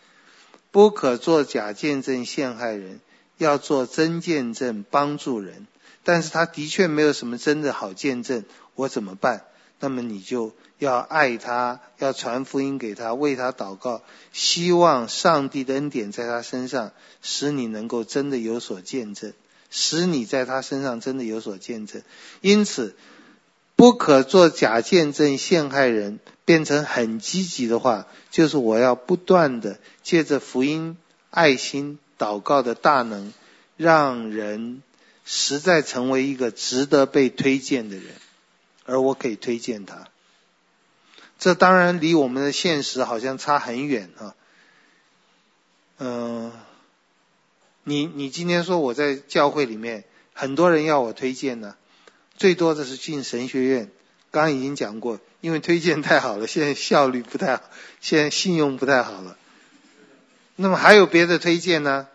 [0.72, 2.99] 不可做假见证陷害人，
[3.38, 5.68] 要做真见证帮助人。
[6.06, 8.45] 但是他的确没有什么真的好见证，
[8.76, 9.44] 我怎么办？
[9.82, 14.02] 那么你就要爱他，要传福音给他，为他祷告，
[14.32, 19.34] 希望上帝的恩典在他身上，使你能够真的有所见证，
[19.69, 22.03] 使你在他身上真的有所见证。
[22.40, 22.95] 因此，
[23.76, 30.98] 不可做假见证陷害人，变成很积极的话，就是我要不断的借着福音、
[31.32, 33.34] 爱心、祷告的大能，
[33.76, 34.82] 让人
[35.26, 38.06] 实在成为一个值得被推荐的人。
[38.85, 40.10] 而我可以推荐他，
[41.39, 44.35] 这当然离我们的现实好像差很远啊。
[45.97, 46.52] 嗯，
[47.84, 50.03] 你你今天说我在教会里面，
[50.34, 51.76] 很多人要我推荐呢，
[52.38, 53.89] 最多的是进神学院。
[54.30, 57.64] 刚刚已经讲过，因为推荐太好了，现在效率不太好，
[58.02, 59.35] 现在信用不太好了。
[60.57, 62.07] 那么还有别的推荐呢？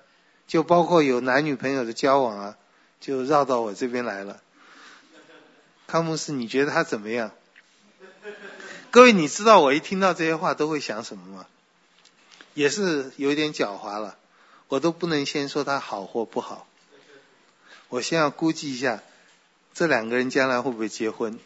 [0.47, 2.57] 就包括有男女朋友的交往啊，
[3.01, 4.41] 就绕到我这边来了。
[5.87, 7.33] 康牧师，你觉得他怎么样？
[8.91, 11.47] 各位，你知道我一听到这些话都会想什么吗？
[12.55, 14.17] 也是有点狡猾了，
[14.69, 16.67] 我都不能先说他好或不好，
[17.89, 19.01] 我先要估计一下，
[19.73, 21.39] 这两个人将来会不会结婚？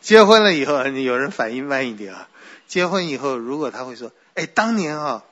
[0.00, 2.28] 结婚了以后，有人反应慢一点啊。
[2.66, 5.24] 结婚以后，如果他会说：“哎，当年啊，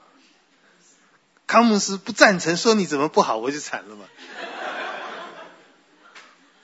[1.47, 4.05] 康姆斯不赞成，说你怎么不好，我就惨了嘛。”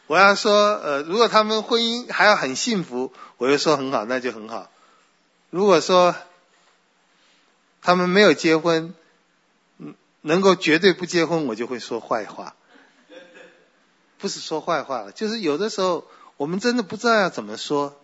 [0.07, 4.69] 我要说，呃，如果他们婚姻还要很幸福，我就说很好，那就很好。
[5.51, 6.17] 如果说
[7.81, 8.95] 他们没有结婚，
[9.79, 12.57] 嗯能够绝对不结婚，我就会说坏话。
[14.19, 17.97] 不是说坏话了，就是有的时候我们真的不知道要怎么说。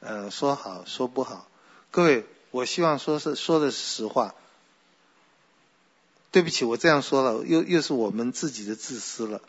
[0.00, 1.46] 呃，说好说不好，
[1.90, 4.34] 各位，我希望说是说的是实话。
[6.34, 9.40] 对不起，我这样说了，又又是我们自己的自私了。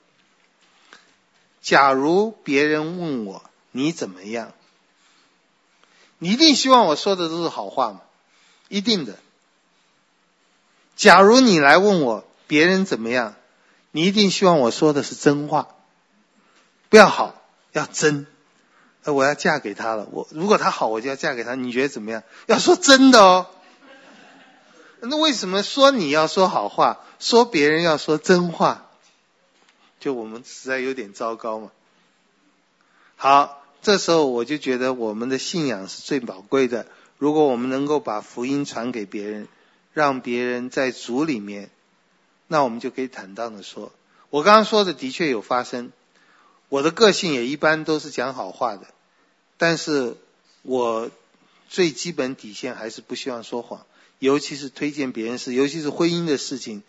[1.59, 3.41] 假如别人问我
[3.71, 4.51] 你怎么样，
[6.19, 8.01] 你一定希望我说的都是好话吗？
[8.69, 9.17] 一定的。
[10.95, 13.33] 假如你来问我别人怎么样，
[13.89, 15.69] 你一定希望我说的是真话，
[16.89, 17.41] 不要好，
[17.71, 18.27] 要真。
[19.05, 21.55] 我要嫁给他了，我如果他好，我就要嫁给他。
[21.55, 22.21] 你觉得怎么样？
[22.45, 23.47] 要说真的哦。
[25.07, 28.89] 那为什么说你要说好话，说别人要说真话？
[29.99, 31.71] 就我们实在有点糟糕嘛。
[33.15, 36.85] 好，这时候我就觉得我们的信仰是最宝贵的。
[37.17, 39.47] 如果我们能够把福音传给别人，
[39.93, 41.69] 让别人在主里面，
[42.47, 43.91] 那我们就可以坦荡的说，
[44.29, 45.91] 我刚刚说的的确有发生。
[46.67, 48.87] 我的个性也一般都是讲好话的，
[49.57, 50.17] 但是
[50.63, 51.09] 我
[51.69, 53.85] 最基本底线还是不希望说谎，
[54.19, 56.83] 尤其是推荐别人事，尤其是婚姻的事情，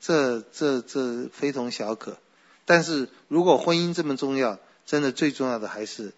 [0.00, 2.18] 这这这非同小可。
[2.66, 6.12] 但是如果婚姻这么重要，真的最重要的还是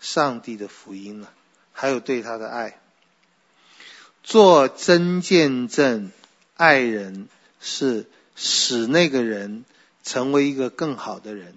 [0.00, 1.32] 上帝的福音了，
[1.72, 2.80] 还有对他的爱。
[4.22, 6.10] 做真见证，
[6.56, 7.28] 爱人
[7.60, 9.66] 是使那个人
[10.02, 11.54] 成为一个更好的人，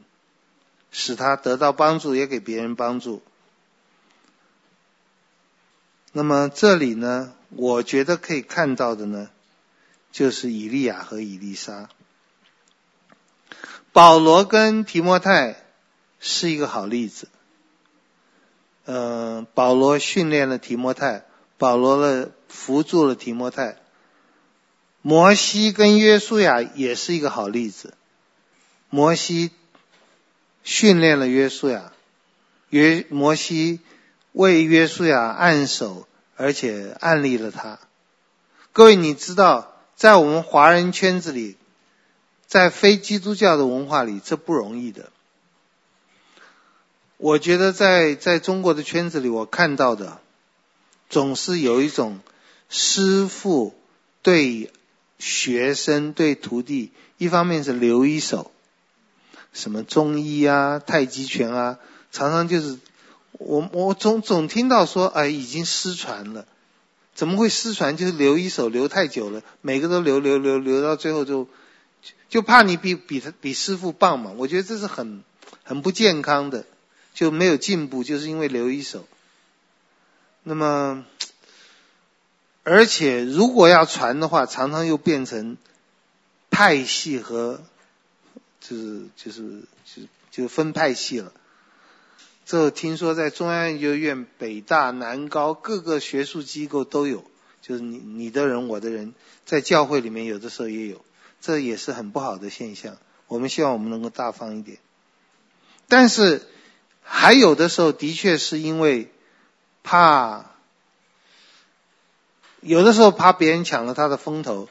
[0.92, 3.22] 使他得到帮助，也给别人帮助。
[6.12, 9.30] 那么这里呢，我觉得可以看到的呢，
[10.12, 11.90] 就是以利亚和以利沙。
[13.94, 15.64] 保罗跟提摩太
[16.20, 17.30] 是一个好例子。
[18.86, 21.26] 嗯，保罗训练了提摩太，
[21.58, 23.78] 保罗了扶助了提摩太。
[25.02, 27.94] 摩西跟约书亚也是一个好例子。
[28.90, 29.52] 摩西
[30.64, 31.92] 训练了约书亚，
[32.70, 33.80] 约摩西
[34.32, 36.07] 为约书亚按手，
[36.38, 37.80] 而且案例了他。
[38.72, 41.58] 各位，你知道，在我们华人圈子里，
[42.46, 45.12] 在非基督教的文化里，这不容易的。
[47.18, 50.20] 我觉得在在中国的圈子里，我看到的
[51.10, 52.20] 总是有一种
[52.70, 53.74] 师傅
[54.22, 54.72] 对
[55.18, 58.52] 学生、对徒弟，一方面是留一手。
[59.54, 61.80] 什么中医啊、太极拳啊，
[62.12, 62.78] 常常就是
[63.32, 66.48] 我我总总听到说，哎，已经失传了。
[67.14, 67.98] 怎么会失传？
[67.98, 71.48] 就是留一手留太久了，每个都留留留留到最后就
[72.30, 74.34] 就怕你比比他比师傅棒嘛。
[74.38, 75.24] 我觉得这是很
[75.64, 76.66] 很不健康的，
[77.14, 79.06] 就没有进步，就是因为留一手。
[80.44, 81.06] 那么，
[82.64, 85.58] 而且如果要传的话，常常又变成
[86.50, 87.62] 派系和。
[88.60, 91.32] 就是就是就就分派系了。
[92.48, 97.26] 这听说在中央研究院、北大、南高各个学术机构都有，
[97.62, 99.14] 就是你你的人我的人，
[99.46, 101.04] 在教会里面有的时候也有，
[101.42, 102.96] 这也是很不好的现象。
[103.28, 104.78] 我们希望我们能够大方一点。
[105.90, 106.48] 但是
[107.02, 109.12] 还有的时候的确是因为
[109.84, 110.46] 怕，
[112.62, 114.70] 有的时候怕别人抢了他的风头。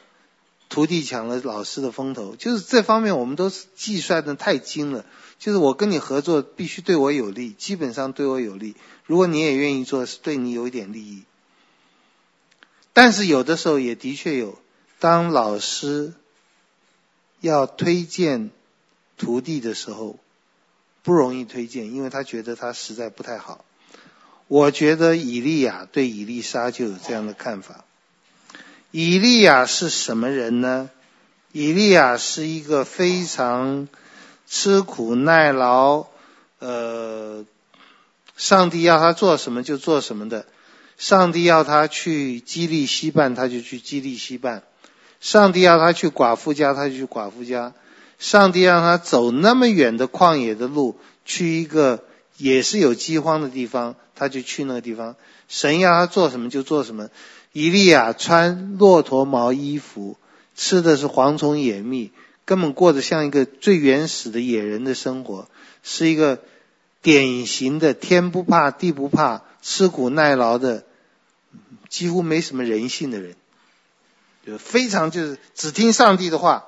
[0.69, 5.05] 徒弟抢了老师的风头，就是这方面我们都是计算的太精了。
[5.39, 8.75] 就是我跟你合作，必须对我有利，基本上对我有利。
[9.05, 11.23] 如果你也愿意做，是对你有一点利益。
[12.93, 14.57] 但是有的时候也的确有，
[14.99, 16.13] 当老师
[17.39, 18.49] 要推荐
[19.17, 20.17] 徒弟的时候，
[21.03, 23.63] 不容易推荐，因为他觉得他实在不太好。
[24.47, 27.85] 我觉得以利亚对以利沙就有这样的看法。
[28.91, 30.89] 以利亚是什么人呢？
[31.51, 33.87] 以利亚是一个非常
[34.47, 36.05] 吃苦耐劳，
[36.59, 37.45] 呃，
[38.35, 40.45] 上帝要他做什么就做什么的。
[40.97, 44.61] 上帝要他去基利西办，他就去基利西办；
[45.19, 47.73] 上帝要他去寡妇家，他就去寡妇家；
[48.17, 52.03] 上帝让他走那么远的旷野的路，去一个
[52.37, 55.15] 也是有饥荒的地方，他就去那个地方。
[55.47, 57.09] 神要他做什么就做什么。
[57.53, 60.17] 以利亚穿骆驼毛衣服，
[60.55, 62.11] 吃的是蝗虫野蜜，
[62.47, 65.47] 根本过得像一个最原始的野人的生活，
[65.83, 66.41] 是一个
[67.03, 70.85] 典型的天不怕地不怕、吃苦耐劳的，
[71.89, 73.35] 几乎没什么人性的人，
[74.45, 76.65] 就非常就是只听上帝的话，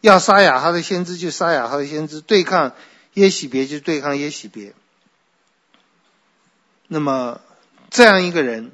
[0.00, 2.72] 要杀雅哈的先知就杀雅哈的先知，对抗
[3.14, 4.74] 耶洗别就对抗耶洗别。
[6.88, 7.40] 那么
[7.90, 8.72] 这样一个人，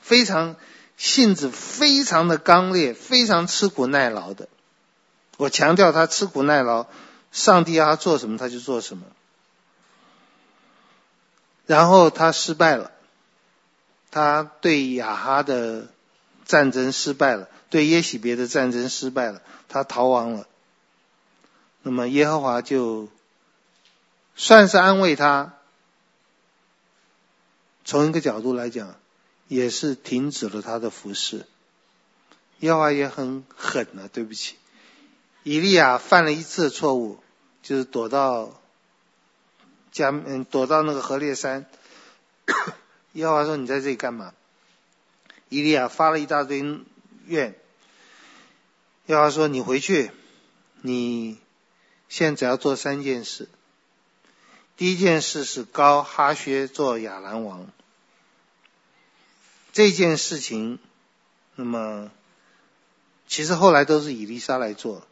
[0.00, 0.56] 非常。
[0.98, 4.48] 性子非常的刚烈，非常吃苦耐劳的。
[5.36, 6.86] 我强调他吃苦耐劳，
[7.30, 9.04] 上帝要他做什么他就做什么。
[11.66, 12.92] 然后他失败了，
[14.10, 15.88] 他对亚哈的
[16.44, 20.46] 战争失败了，对耶洗别的战争失败了，他逃亡了。
[21.82, 23.08] 那么耶和华就
[24.36, 25.54] 算是安慰他，
[27.84, 28.94] 从一个角度来讲。
[29.48, 31.44] 也是停止了他的服侍，
[32.60, 34.54] 耶和华也很狠啊，对不起，
[35.42, 37.22] 以利亚犯了一次错误，
[37.62, 38.60] 就是躲到
[39.90, 41.66] 家，嗯，躲到那个河烈山。
[43.12, 44.32] 耶和华说：“你在这里干嘛？”
[45.50, 46.80] 以利亚发了一大堆
[47.26, 47.54] 怨。
[49.06, 50.10] 耶和华说：“你回去，
[50.80, 51.38] 你
[52.08, 53.48] 现在只要做三件事。
[54.76, 57.66] 第一件事是膏哈薛做亚兰王。”
[59.74, 60.78] 这件事情，
[61.54, 62.10] 那么
[63.26, 65.06] 其实后来都是以利沙来做，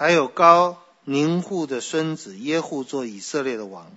[0.00, 3.92] 还有高宁户的孙子耶户做以色列的王。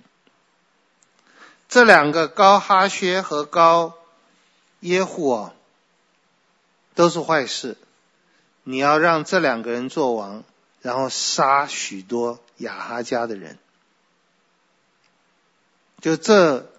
[1.66, 3.94] 这两个高哈薛和高
[4.80, 5.54] 耶户啊，
[6.94, 7.78] 都是坏事。
[8.64, 10.44] 你要让这两个人做王，
[10.82, 13.58] 然后杀许多亚哈家的人，
[16.02, 16.70] 就这。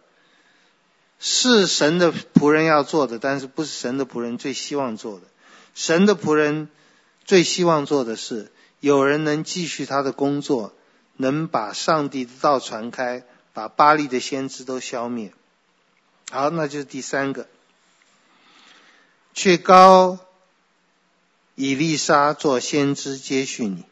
[1.18, 5.26] 是神的仆人要做的，但是不是神的仆人最希望做的。
[5.74, 6.70] 神的仆人
[7.24, 8.52] 最希望做的是，
[8.86, 10.72] 有人能继续他的工作，
[11.18, 15.34] 能把上帝的道传开，把巴力的先知都消灭。
[16.30, 17.48] 好，那就是第三个。
[19.34, 20.20] 去膏
[21.56, 23.86] 以利沙做先知接续你。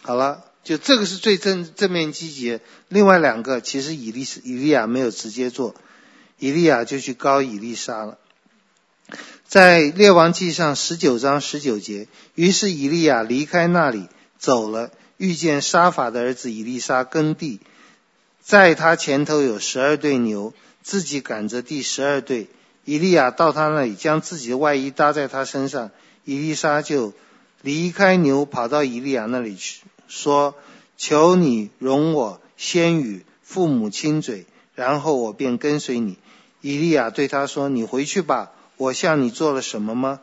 [0.00, 2.60] 好了，就这个是最正正面积极。
[2.88, 5.74] 另外两个其实以利以利亚没有直接做，
[6.38, 8.16] 以利亚就去膏以利沙了。
[9.46, 14.08] 在列王记上十九章十九节，于是以利亚离开那里
[14.38, 17.60] 走了，遇见沙法的儿子以利沙耕地，
[18.42, 20.52] 在他前头有十二对牛，
[20.82, 22.48] 自己赶着第十二对。
[22.84, 25.90] 以利亚到他那里，将自己的外衣搭在他身上，
[26.24, 27.14] 以利沙就
[27.62, 29.82] 离开牛，跑到以利亚那里去。
[30.06, 30.54] 说
[30.96, 34.46] ：“求你容我先与父母亲嘴，
[34.76, 36.16] 然后我便跟随你。”
[36.62, 40.20] 以利亚对他说：“你回去吧，我向你做了什么吗？”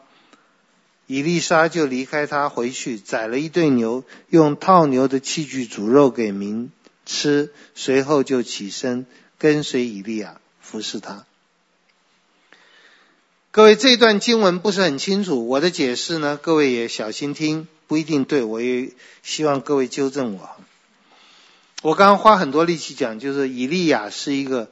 [1.07, 6.71] 以丽莎就离开他回去，宰了一对牛，用套牛的器具煮肉给民
[7.05, 9.05] 吃，随后就起身
[9.37, 11.25] 跟随以利亚服侍他。
[13.51, 17.67] 各位，这段经文不是很清楚，我的解释呢，各位也小心听。
[17.85, 20.49] 不一定对，我也希望各位纠正我。
[21.83, 24.71] 我刚刚花很多力气讲，就是以利亚是一个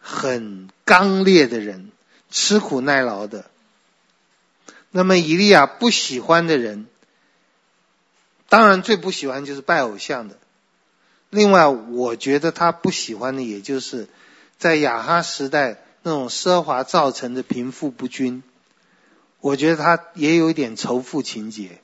[0.00, 1.92] 很刚烈的人，
[2.30, 3.50] 吃苦耐劳的。
[4.90, 6.86] 那么以利亚不喜欢的人，
[8.48, 10.36] 当然最不喜欢就是拜偶像的。
[11.28, 14.08] 另外，我觉得他不喜欢的，也就是
[14.58, 18.42] 在亚哈时代那种奢华造成的贫富不均。
[19.40, 21.80] 我觉得他也有一点仇富情结。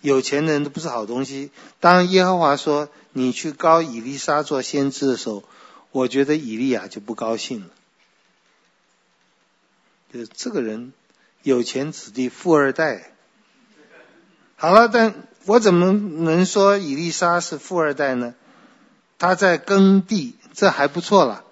[0.00, 1.50] 有钱人都不是好东西。
[1.80, 5.44] 当耶和华说你去膏以利沙做先知的时候，
[5.90, 7.66] 我觉得以利亚就不高兴了。
[10.12, 10.92] 就是这个人
[11.42, 13.12] 有钱子弟富二代。
[14.56, 15.14] 好了，但
[15.46, 18.34] 我怎么能说伊丽莎是富二代呢？
[19.18, 21.44] 他在耕地，这还不错了。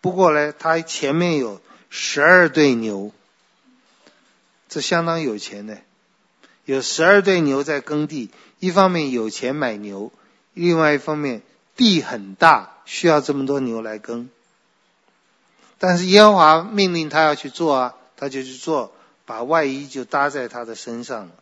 [0.00, 1.60] 不过呢，他前面有
[1.90, 3.10] 十二对牛，
[4.68, 5.78] 这相当有钱的。
[6.64, 8.30] 有十二对牛在耕地，
[8.60, 10.12] 一方面有钱买牛，
[10.54, 11.42] 另外一方面
[11.76, 14.30] 地很大，需要这么多牛来耕。
[15.78, 17.94] 但是耶和华命令他要去做啊，
[18.24, 18.94] 他就去做，
[19.26, 21.34] 把外衣就搭在他的身上了。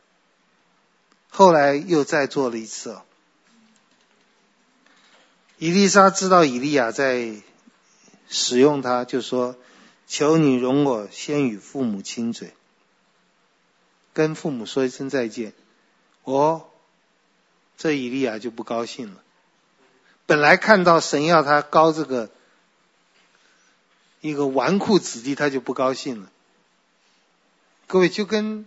[1.31, 3.03] 后来又再做了一次哦。
[5.59, 7.37] 以利沙知道以利亚在
[8.29, 9.55] 使用他，就说
[10.09, 12.53] ：“求你容我先与父母亲嘴。”
[14.13, 15.53] 跟父母说一声再见，
[16.25, 16.67] 哦，
[17.77, 19.23] 这以利亚就不高兴了。
[20.27, 22.29] 本来看到神要他高这个
[24.21, 26.33] 一个纨绔子弟，他就不高兴了。
[27.93, 28.65] 各位就跟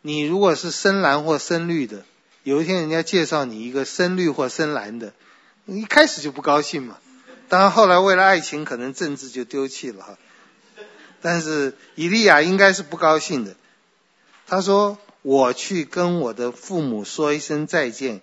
[0.00, 2.04] 你如果是深蓝或深绿的，
[2.44, 5.12] 有一天人家介绍你一个深绿或深蓝的，
[5.66, 6.98] 一开始就不高兴嘛。
[7.48, 10.18] 当然后来为了爱情，可能政治就丢弃了哈。
[11.20, 13.56] 但是以利亚应该是不高兴的。
[14.46, 18.20] 他说：“我去跟我的父母说一声再见。”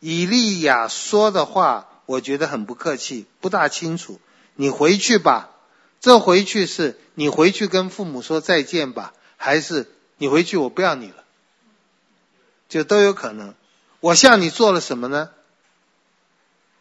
[0.00, 4.18] 以利亚说的话，我觉得很不客气，不大清楚。
[4.54, 5.50] 你回去吧，
[6.00, 9.88] 这回去是你回去跟父母说再见吧，还是
[10.18, 11.24] 你回去我不要你了？
[12.68, 13.54] 就都有可能。
[14.00, 15.30] 我向你做了什么呢？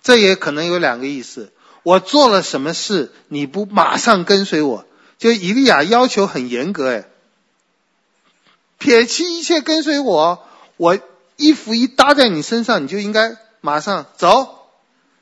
[0.02, 1.52] 这也可能有两个意思。
[1.84, 4.86] 我做了什么事，你不马上跟随我？
[5.18, 7.06] 就以利亚要求很严格，哎。
[8.78, 11.00] 撇弃一切跟随我，我
[11.38, 14.68] 衣服一搭在你身上，你就应该马上走，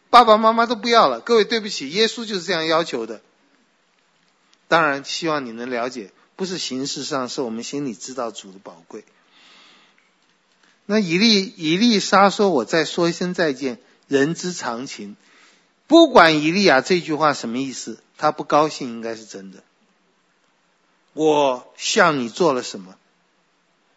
[0.09, 1.19] 爸爸妈妈都不要了。
[1.19, 3.21] 各位对不起，耶稣就是这样要求的。
[4.67, 9.05] 当然，希望你能了解，不是形式上，是我们心里知道主的宝贵。
[10.87, 15.15] 那以利以利沙说：“我再说一声再见，人之常情。”
[15.85, 19.61] 不管以利亚这句话什么意思，他不高兴应该是真的。
[21.13, 22.95] 我向你做了什么？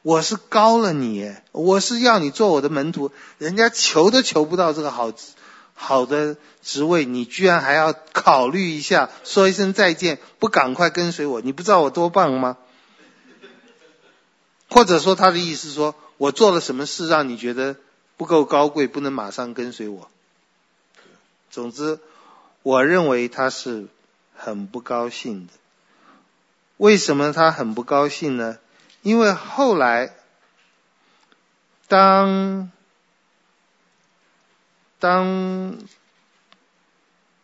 [0.03, 5.13] 我是高了你，我是要你做我的门徒，人家求都求不到这个好
[5.75, 12.57] 好的职位，你居然还要考虑一下，说一声再见，不赶快跟随我，你不知道我多棒吗？
[14.71, 17.77] 或者说他的意思说，我做了什么事让你觉得
[18.17, 20.11] 不够高贵，不能马上跟随我？
[21.51, 22.01] 总之，
[22.63, 23.87] 我认为他是
[24.35, 25.53] 很不高兴的。
[26.77, 28.59] 为什么他很不高兴呢？
[29.03, 30.15] 因为后来，
[31.87, 32.71] 当
[35.05, 35.77] 当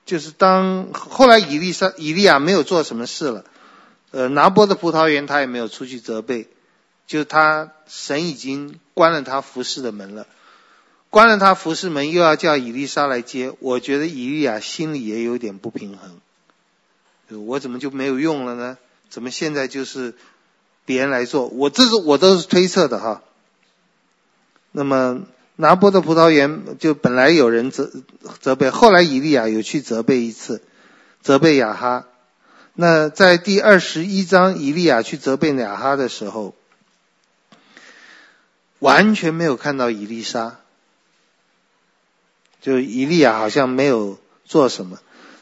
[0.07, 3.45] 就是当后来以利沙以利亚没有做什么事了，
[4.13, 6.49] 呃，拿波的葡萄园他也没有出去责备，
[7.07, 10.27] 就他神已经关了他服侍的门了，
[11.11, 18.79] 关了他服侍门，又要叫以利沙来接，我觉得以利亚心里也有点不平衡，我怎么就没有用了呢？
[19.11, 20.15] 怎么现在就是
[20.87, 21.47] 别人来做？
[21.49, 23.23] 我这是我都是推测的哈。
[24.73, 25.23] 那么
[25.61, 27.91] 拿波的葡萄园就本来有人责
[28.41, 30.63] 责备，后来以利亚有去责备一次，
[31.21, 32.07] 责备亚哈。
[32.73, 36.55] 那在第二十一章，以利亚去责备亚哈的时候，
[38.79, 40.57] 完全没有看到以利沙，
[42.63, 44.99] 就以利亚好像没有做什么。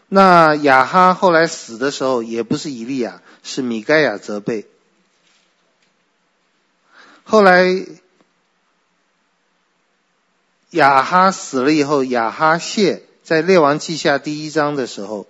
[0.08, 4.66] 那亚哈后来死的时候，也不是以利亚，是米盖亚责备。
[7.22, 7.86] 后来
[10.70, 15.26] 亚哈死了以后，亚哈谢在列王记下第一章的时候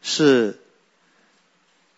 [0.00, 0.58] 是。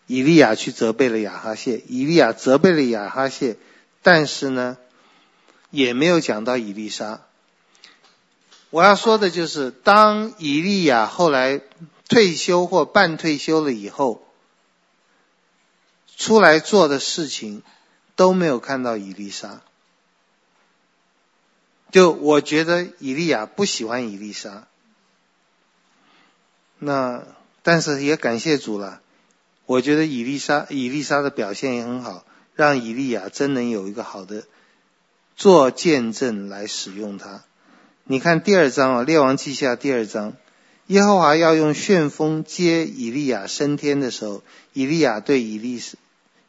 [0.07, 3.57] 以利亚去责备了亚哈谢，以利亚责备了亚哈谢，
[4.03, 4.77] 但是呢，
[5.71, 7.21] 也没有讲到以利沙。
[8.69, 11.59] 我要说的就是，当以利亚后来
[12.07, 14.23] 退休或半退休了以后，
[16.15, 17.63] 出来做的事情
[18.15, 19.63] 都没有看到以利沙。
[21.95, 24.67] 就我觉得以利亚不喜欢以利沙，
[26.77, 27.23] 那
[27.63, 28.99] 但是也感谢主了。
[29.65, 34.43] 我觉得以利沙以利沙的表现也很好，让以利亚真能有一个好的
[35.37, 37.45] 做见证来使用他。
[38.03, 40.33] 你看第二章啊，《列王记下》第二章，
[40.87, 44.43] 耶和华要用旋风接以利亚升天的时候，
[44.73, 45.81] 以利亚对以利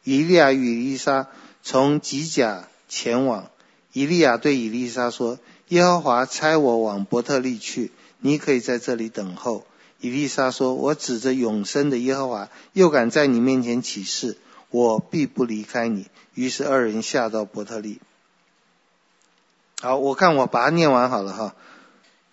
[0.03, 1.29] 以利亚与以利沙
[1.63, 3.49] 从吉甲前往。
[3.97, 9.65] 以利亚对以利沙说：“耶和华差我往伯特利去，你可以在这里等候。”
[9.99, 14.37] 以利沙说：“我指着永生的耶和华，又敢在你面前起誓，
[14.69, 16.05] 我必不离开你。”
[16.35, 17.99] 于是二人下到伯特利。
[19.81, 21.55] 好，我看我把它念完好了哈。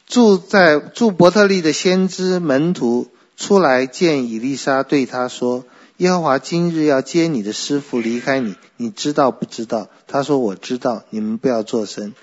[0.07, 3.09] 住在住伯特利的先知门徒
[3.39, 5.65] 出来见以利沙，对他说
[5.99, 12.15] ：“耶和华今日要接你的师傅离开你，你知道不知道？”他说：“我知道。”你们不要作声。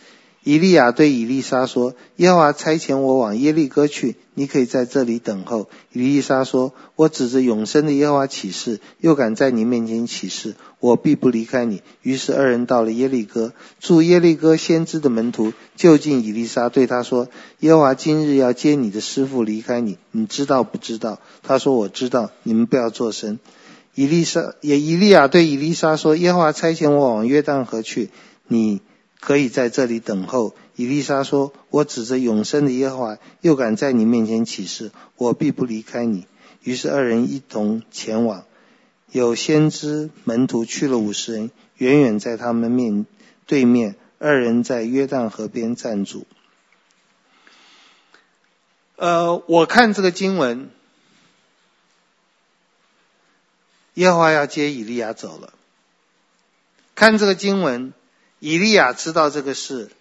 [0.43, 17.29] 以利亚对以利沙说：“耶和华差遣我往耶利哥去，你可以在这里等候。”以利沙说：“我指着永生的耶和华起誓，又敢在你面前起誓，我必不离开你。”于是二人到了耶利哥，住耶利哥先知的门徒就近以利沙，对他说
[17.61, 23.39] ：“耶和华今日要接你的师傅离开你，你知道不知道？”他说：“我知道。”你们不要作声。
[23.95, 28.09] 以利沙也以利亚对以利沙说：“耶和华差遣我往约旦河去，
[28.47, 28.81] 你。”
[29.21, 30.55] 可以在这里等候。
[30.75, 36.25] 以利沙说：“我指着永生的耶和华，又敢在你面前起誓，我必不离开你。”
[36.63, 38.45] 于是二人一同前往。
[39.11, 43.05] 有先知门徒去了五十人，远远在他们面
[43.45, 43.95] 对面。
[44.17, 46.25] 二人在约旦河边站住。
[48.95, 50.71] 呃，我看这个经文，
[53.95, 55.53] 耶和华要接以利亚走了。
[56.95, 57.93] 看这个经文。
[58.43, 59.91] 以利亚知道这个事，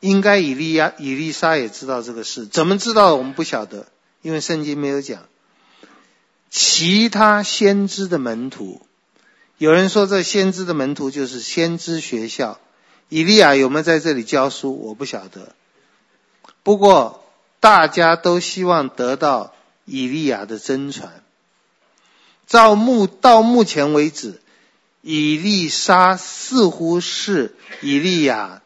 [0.00, 2.44] 应该以利亚、以利沙也知道这个事。
[2.44, 3.14] 怎么知道？
[3.14, 3.86] 我们不晓得，
[4.20, 5.28] 因为圣经没有讲。
[6.50, 8.84] 其他先知的门徒，
[9.58, 12.58] 有人说这先知的门徒就是先知学校。
[13.08, 14.76] 以利亚有没有在这里教书？
[14.76, 15.54] 我不晓得。
[16.64, 17.24] 不过
[17.60, 19.54] 大家都希望得到
[19.84, 21.22] 以利亚的真传。
[22.46, 24.40] 照目到目前为止。
[25.06, 28.62] 以利沙似乎是以利亚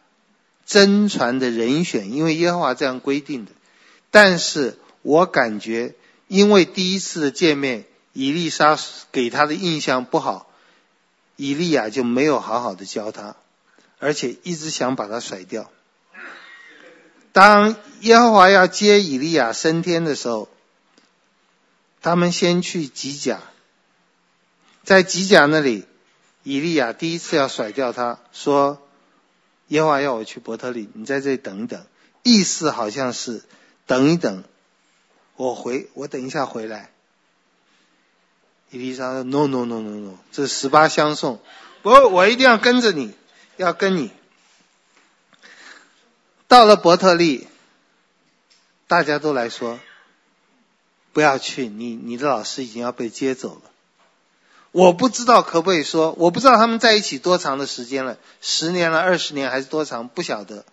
[0.64, 3.50] 真传的人选，因为耶和华这样规定的。
[4.12, 5.94] 但是我感觉，
[6.28, 8.78] 因为第一次的见面，以利沙
[9.10, 10.48] 给他的印象不好，
[11.34, 13.34] 以利亚就没有好好的教他，
[13.98, 15.68] 而且一直想把他甩掉。
[17.32, 20.48] 当耶和华要接以利亚升天的时候，
[22.00, 23.40] 他们先去吉甲，
[24.88, 25.84] 在吉甲那里。
[26.44, 28.80] 以利亚第一次要甩掉他，说
[29.68, 31.84] ：“耶和华要我去伯特利，你在这里等一等。”
[32.24, 33.44] 意思好像是
[33.84, 34.44] 等一等，
[35.36, 36.90] 我回，我等一下回来。
[38.70, 41.38] 以利沙说：“No No No No No，这是十八相送，
[41.82, 43.12] 不，我一定要跟着你，
[43.58, 44.10] 要跟你。”
[46.48, 47.46] 到了伯特利，
[48.86, 49.80] 大家都来说
[51.12, 53.70] ：“不要去，你你的老师已经要被接走了。”
[54.72, 60.64] 我不知道可不可以说，我不知道他们在一起多长的时间了，十年了、二十年还是多长，不晓得。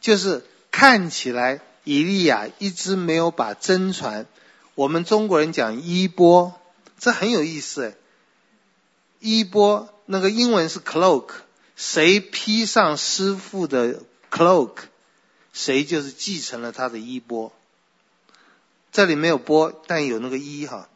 [0.00, 4.26] 就是看起来以利亚一直没有把真传，
[4.74, 6.54] 我们中国人讲衣钵，
[6.98, 7.96] 这很有意思诶。
[9.18, 11.28] 衣钵那个英文是 cloak，
[11.76, 14.72] 谁披上师傅的 cloak，
[15.52, 17.52] 谁就是继承了他的衣钵。
[18.92, 20.88] 这里没有钵，但有那个衣哈。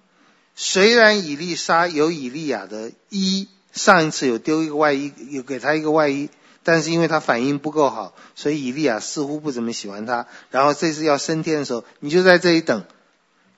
[0.56, 6.30] 虽然以利沙有以利亚的衣，上一次有丢一个外衣，有给他一个外衣，
[6.62, 10.26] 但是因为他反应不够好，所以以利亚似乎不怎么喜欢他。
[10.50, 12.84] 然后这次要升天的时候，你就在这里等。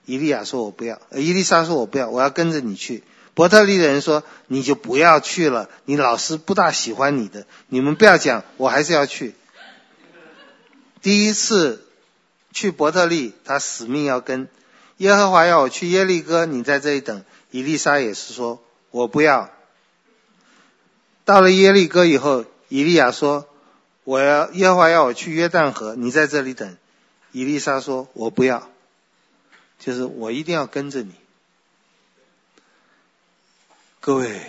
[0.06, 3.02] 以利亚说：“我不要。”伊丽莎说：“我不要，我要跟着你去。”
[3.34, 7.46] 伯特利的人说：“你就不要去了，你老师不大喜欢你的。
[7.68, 9.34] 你们不要讲，我还是要去。”
[11.02, 11.84] 第一次
[12.52, 14.48] 去伯特利，他死命要跟。
[14.98, 17.24] 耶和华要我去耶利哥，你在这里等。
[17.50, 19.50] 以利沙也是说：“我不要。”
[21.24, 23.48] 到了耶利哥以后，以利亚说
[24.04, 26.76] ：“我要耶和华要我去约旦河，你在这里等。”
[27.32, 28.70] 以利沙说：“我不要。”
[29.78, 31.12] 就是我一定要跟着你，
[34.00, 34.40] 各位，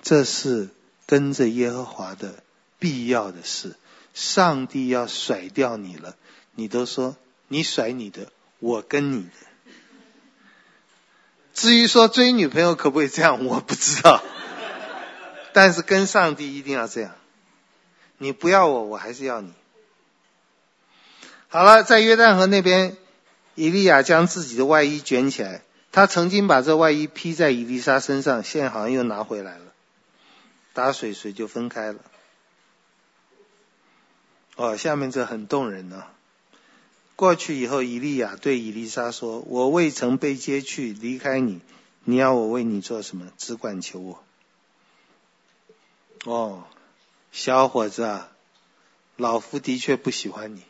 [0.00, 0.68] 这是
[1.06, 2.36] 跟着耶和华的
[2.78, 3.74] 必要的事。
[4.14, 6.14] 上帝要甩掉你了，
[6.54, 7.16] 你都说
[7.48, 8.30] 你甩你的，
[8.64, 9.30] 我跟你的。
[11.52, 14.22] 至于说追女朋友可不可以这样， 我不知道。
[15.52, 17.14] 但是跟上帝一定要这样，
[18.18, 19.52] 你不要我，我还是要你。
[21.48, 22.96] 好了，在约旦河那边。
[23.56, 25.62] 以利亚将自己的外衣卷起来，
[25.92, 29.66] 他曾经把这外衣披在以利沙身上，现在好像又拿回来了。
[30.72, 32.00] 打水，水就分开了。
[34.56, 36.04] 哦，下面这很动人呢、
[37.16, 41.60] 过去以后，以利亚对以利沙说：“我未曾被接去离开你，
[42.02, 43.30] 你要我为你做什么？
[43.38, 44.24] 只管求我。”
[46.26, 46.64] 哦，
[47.30, 48.32] 小伙子啊，
[49.16, 50.62] 老夫的确不喜欢你。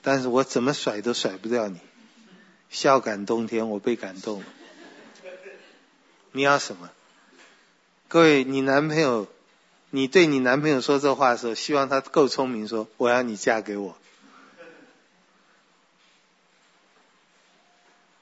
[0.00, 1.78] 但是我怎么甩都甩不掉你，
[2.70, 4.46] 孝感动天，我被感动了。
[6.32, 6.90] 你要什么？
[8.08, 9.26] 各位，你男朋友，
[9.90, 13.96] 你对你男朋友说这话的时候，希望他够聪明，说我要你嫁给我。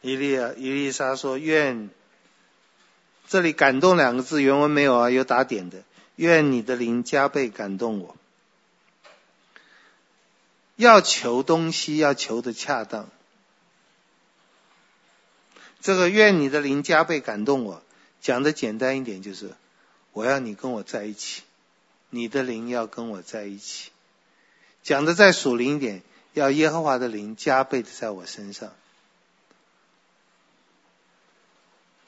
[0.02, 1.88] 伊利亚，伊丽莎说愿，
[3.28, 5.84] 这里感动两个字原文没有啊，有打点的，
[6.16, 8.16] 愿你的灵加倍感动我。
[10.74, 13.08] 要求东西，要求的恰当。
[15.80, 17.82] 这个愿你的灵加倍感动我，
[18.20, 19.52] 讲的简单一点就是，
[20.12, 21.42] 我要你跟我在一起，
[22.10, 23.90] 你的灵要跟我在一起。
[24.82, 26.02] 讲的再属灵一点，
[26.32, 28.72] 要耶和华的灵加倍的在我身上。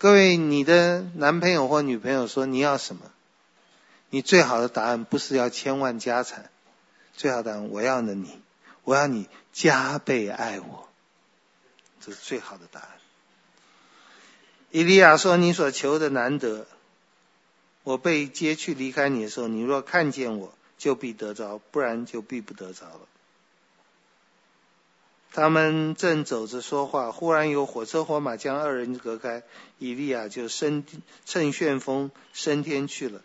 [0.05, 3.11] 各位，你的男朋友或女朋友说你要什么？
[4.11, 6.51] 你最好的答案不是要千万家产，
[7.17, 8.39] 最好的答案我要的你。
[8.83, 10.91] 我要你加倍爱我，
[12.03, 12.89] 这是最好的答案。
[14.71, 16.67] 伊利亚说：“你所求的难得，
[17.83, 23.01] 我被接去离开你的时候，你若看见我，就必得着；不然就必不得着了。”
[25.35, 29.43] 他们正走着说话，忽然有火车火马将二人隔开，
[29.81, 30.85] 以利亚就升
[31.27, 33.21] 乘旋风升天去了。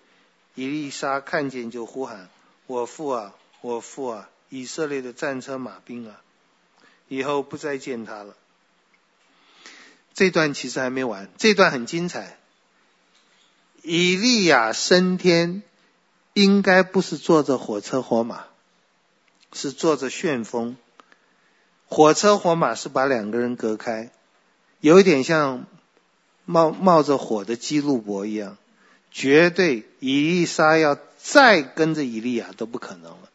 [0.56, 2.28] 以利沙看见就呼喊
[2.66, 6.20] ：“我父啊，我父啊！”以色列的战车马兵啊，
[7.08, 8.36] 以后不再见他了。
[10.16, 12.40] 这段其实还没完，这段很精彩。
[13.84, 15.62] 以利亚升天，
[16.34, 18.46] 应该不是坐着火车火马，
[19.54, 20.76] 是坐着旋风。
[21.90, 24.12] 火车火马是把两个人隔开，
[24.80, 25.66] 有一点像
[26.46, 28.58] 冒冒着火的基路伯一样，
[29.12, 33.30] 绝对以利沙要再跟着以利亚都不可能了。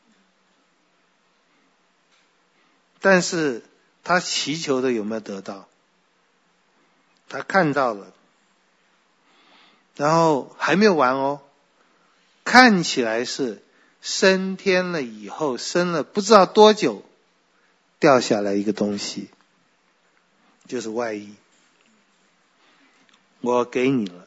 [3.01, 3.62] 但是
[4.02, 5.66] 他祈求的有没有得到？
[7.28, 8.12] 他看到了，
[9.97, 11.40] 然后还没有完哦。
[12.44, 13.62] 看起来是
[14.01, 17.02] 升天了以后，升了不知道多久，
[18.05, 19.31] 掉下来一个东西，
[20.68, 21.32] 就是外衣。
[23.40, 24.26] 我给你了。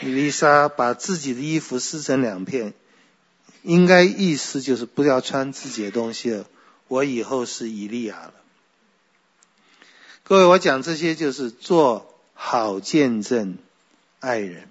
[0.00, 2.74] 伊丽莎把自己的衣服撕成两片。
[3.62, 6.46] 应该意思就是不要穿自己的东西了。
[6.88, 8.34] 我以后是伊利亚了。
[10.24, 13.58] 各位，我讲这些就是做好见证，
[14.18, 14.68] 爱人。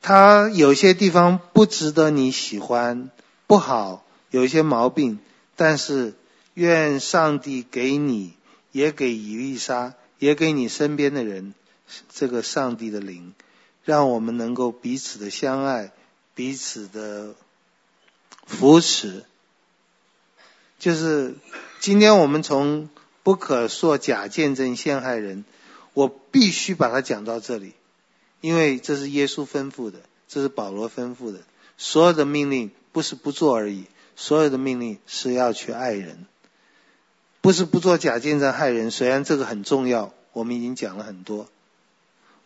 [0.00, 3.10] 他有些地方不值得你喜欢，
[3.46, 4.05] 不好，
[4.36, 5.18] 有一些毛病，
[5.56, 6.12] 但是
[6.52, 8.34] 愿上帝给你，
[8.70, 11.54] 也给以丽莎，也给你身边的人，
[12.10, 13.32] 这个上帝的灵，
[13.82, 15.92] 让我们能够彼此的相爱。
[16.34, 17.34] 彼此的
[18.44, 19.24] 扶持，
[20.78, 21.34] 就是
[21.80, 22.90] 今天我们从
[23.22, 25.46] 不可说假见证陷害人，
[25.94, 27.72] 我必须把它讲到这里，
[28.42, 31.40] 因为这是耶稣吩咐的，这是保罗吩咐的，
[31.78, 36.26] 所有的命令不是不做而已，所有的命令是要去爱人，
[37.42, 41.46] 不是不做假见证害人，虽然这个很重要，我们已经讲了很多。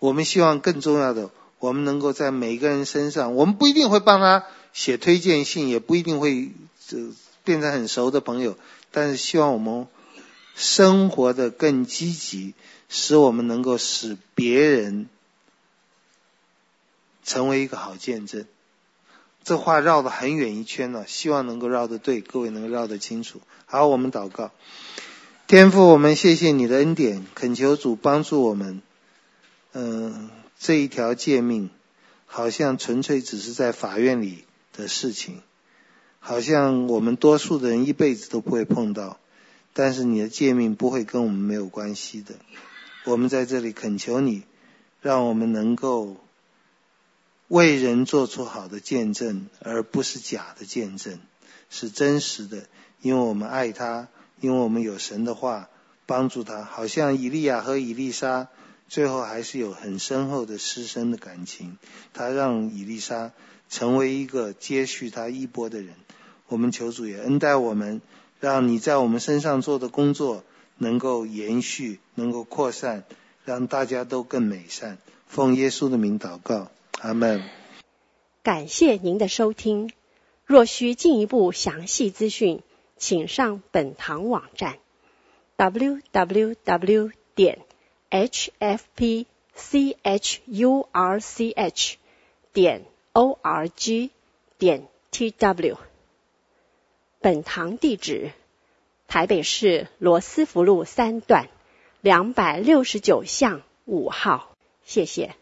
[0.01, 6.51] 我们希望更重要的，我们能够在每个人身上，我们不一定会帮他写推荐信，也不一定会
[6.87, 6.99] 这
[7.45, 8.59] 变成很熟的朋友，
[8.91, 9.87] 但是希望我们
[10.57, 12.55] 生活的更积极，
[12.89, 15.09] 使我们能够使别人
[17.25, 18.45] 成为一个好见证。
[19.51, 23.41] 这话绕得很远一圈了，希望能够绕得对，各位能够绕得清楚。
[23.67, 24.53] 好，我们祷告，
[25.49, 28.81] 天父，我们谢谢你的恩典，恳求主帮助我们。
[29.73, 31.69] 嗯，这一条诫命
[32.27, 35.41] 好像纯粹只是在法院里的事情，
[36.21, 39.19] 好像我们多数的人一辈子都不会碰到。
[39.73, 42.37] 但是你的诫命不会跟我们没有关系的。
[43.05, 44.45] 我们在这里恳求你，
[45.01, 46.19] 让我们能够。
[47.51, 51.19] 为人做出好的见证，而不是假的见证，
[51.69, 52.67] 是真实的。
[53.01, 54.07] 因为我们爱他，
[54.41, 55.69] 因为我们有神的话
[56.07, 56.63] 帮助他。
[56.63, 58.47] 好像以利亚和以利沙，
[58.89, 61.77] 最后还是有很深厚的师生的感情。
[62.15, 63.33] 他让以利沙
[63.69, 65.97] 成为一个接续他衣钵的人。
[66.47, 68.01] 我们求主也恩待我们，
[68.39, 70.45] 让你在我们身上做的工作
[70.79, 73.03] 能够延续，能够扩散，
[73.45, 74.99] 让大家都更美善。
[75.27, 76.71] 奉耶稣的名祷告。
[77.01, 77.43] 阿门。
[78.43, 79.93] 感谢您的收听。
[80.45, 82.63] 若需进一步详细资讯，
[82.97, 84.79] 请上本堂网站
[85.57, 87.61] ：www 点
[88.11, 89.27] hfpchurch
[92.53, 94.11] 点 org
[94.59, 95.77] 点 tw。
[97.21, 98.33] 本堂地址：
[99.07, 101.49] 台北市罗斯福路三段
[102.01, 104.57] 两百六十九巷五号。
[104.85, 105.37] 谢谢。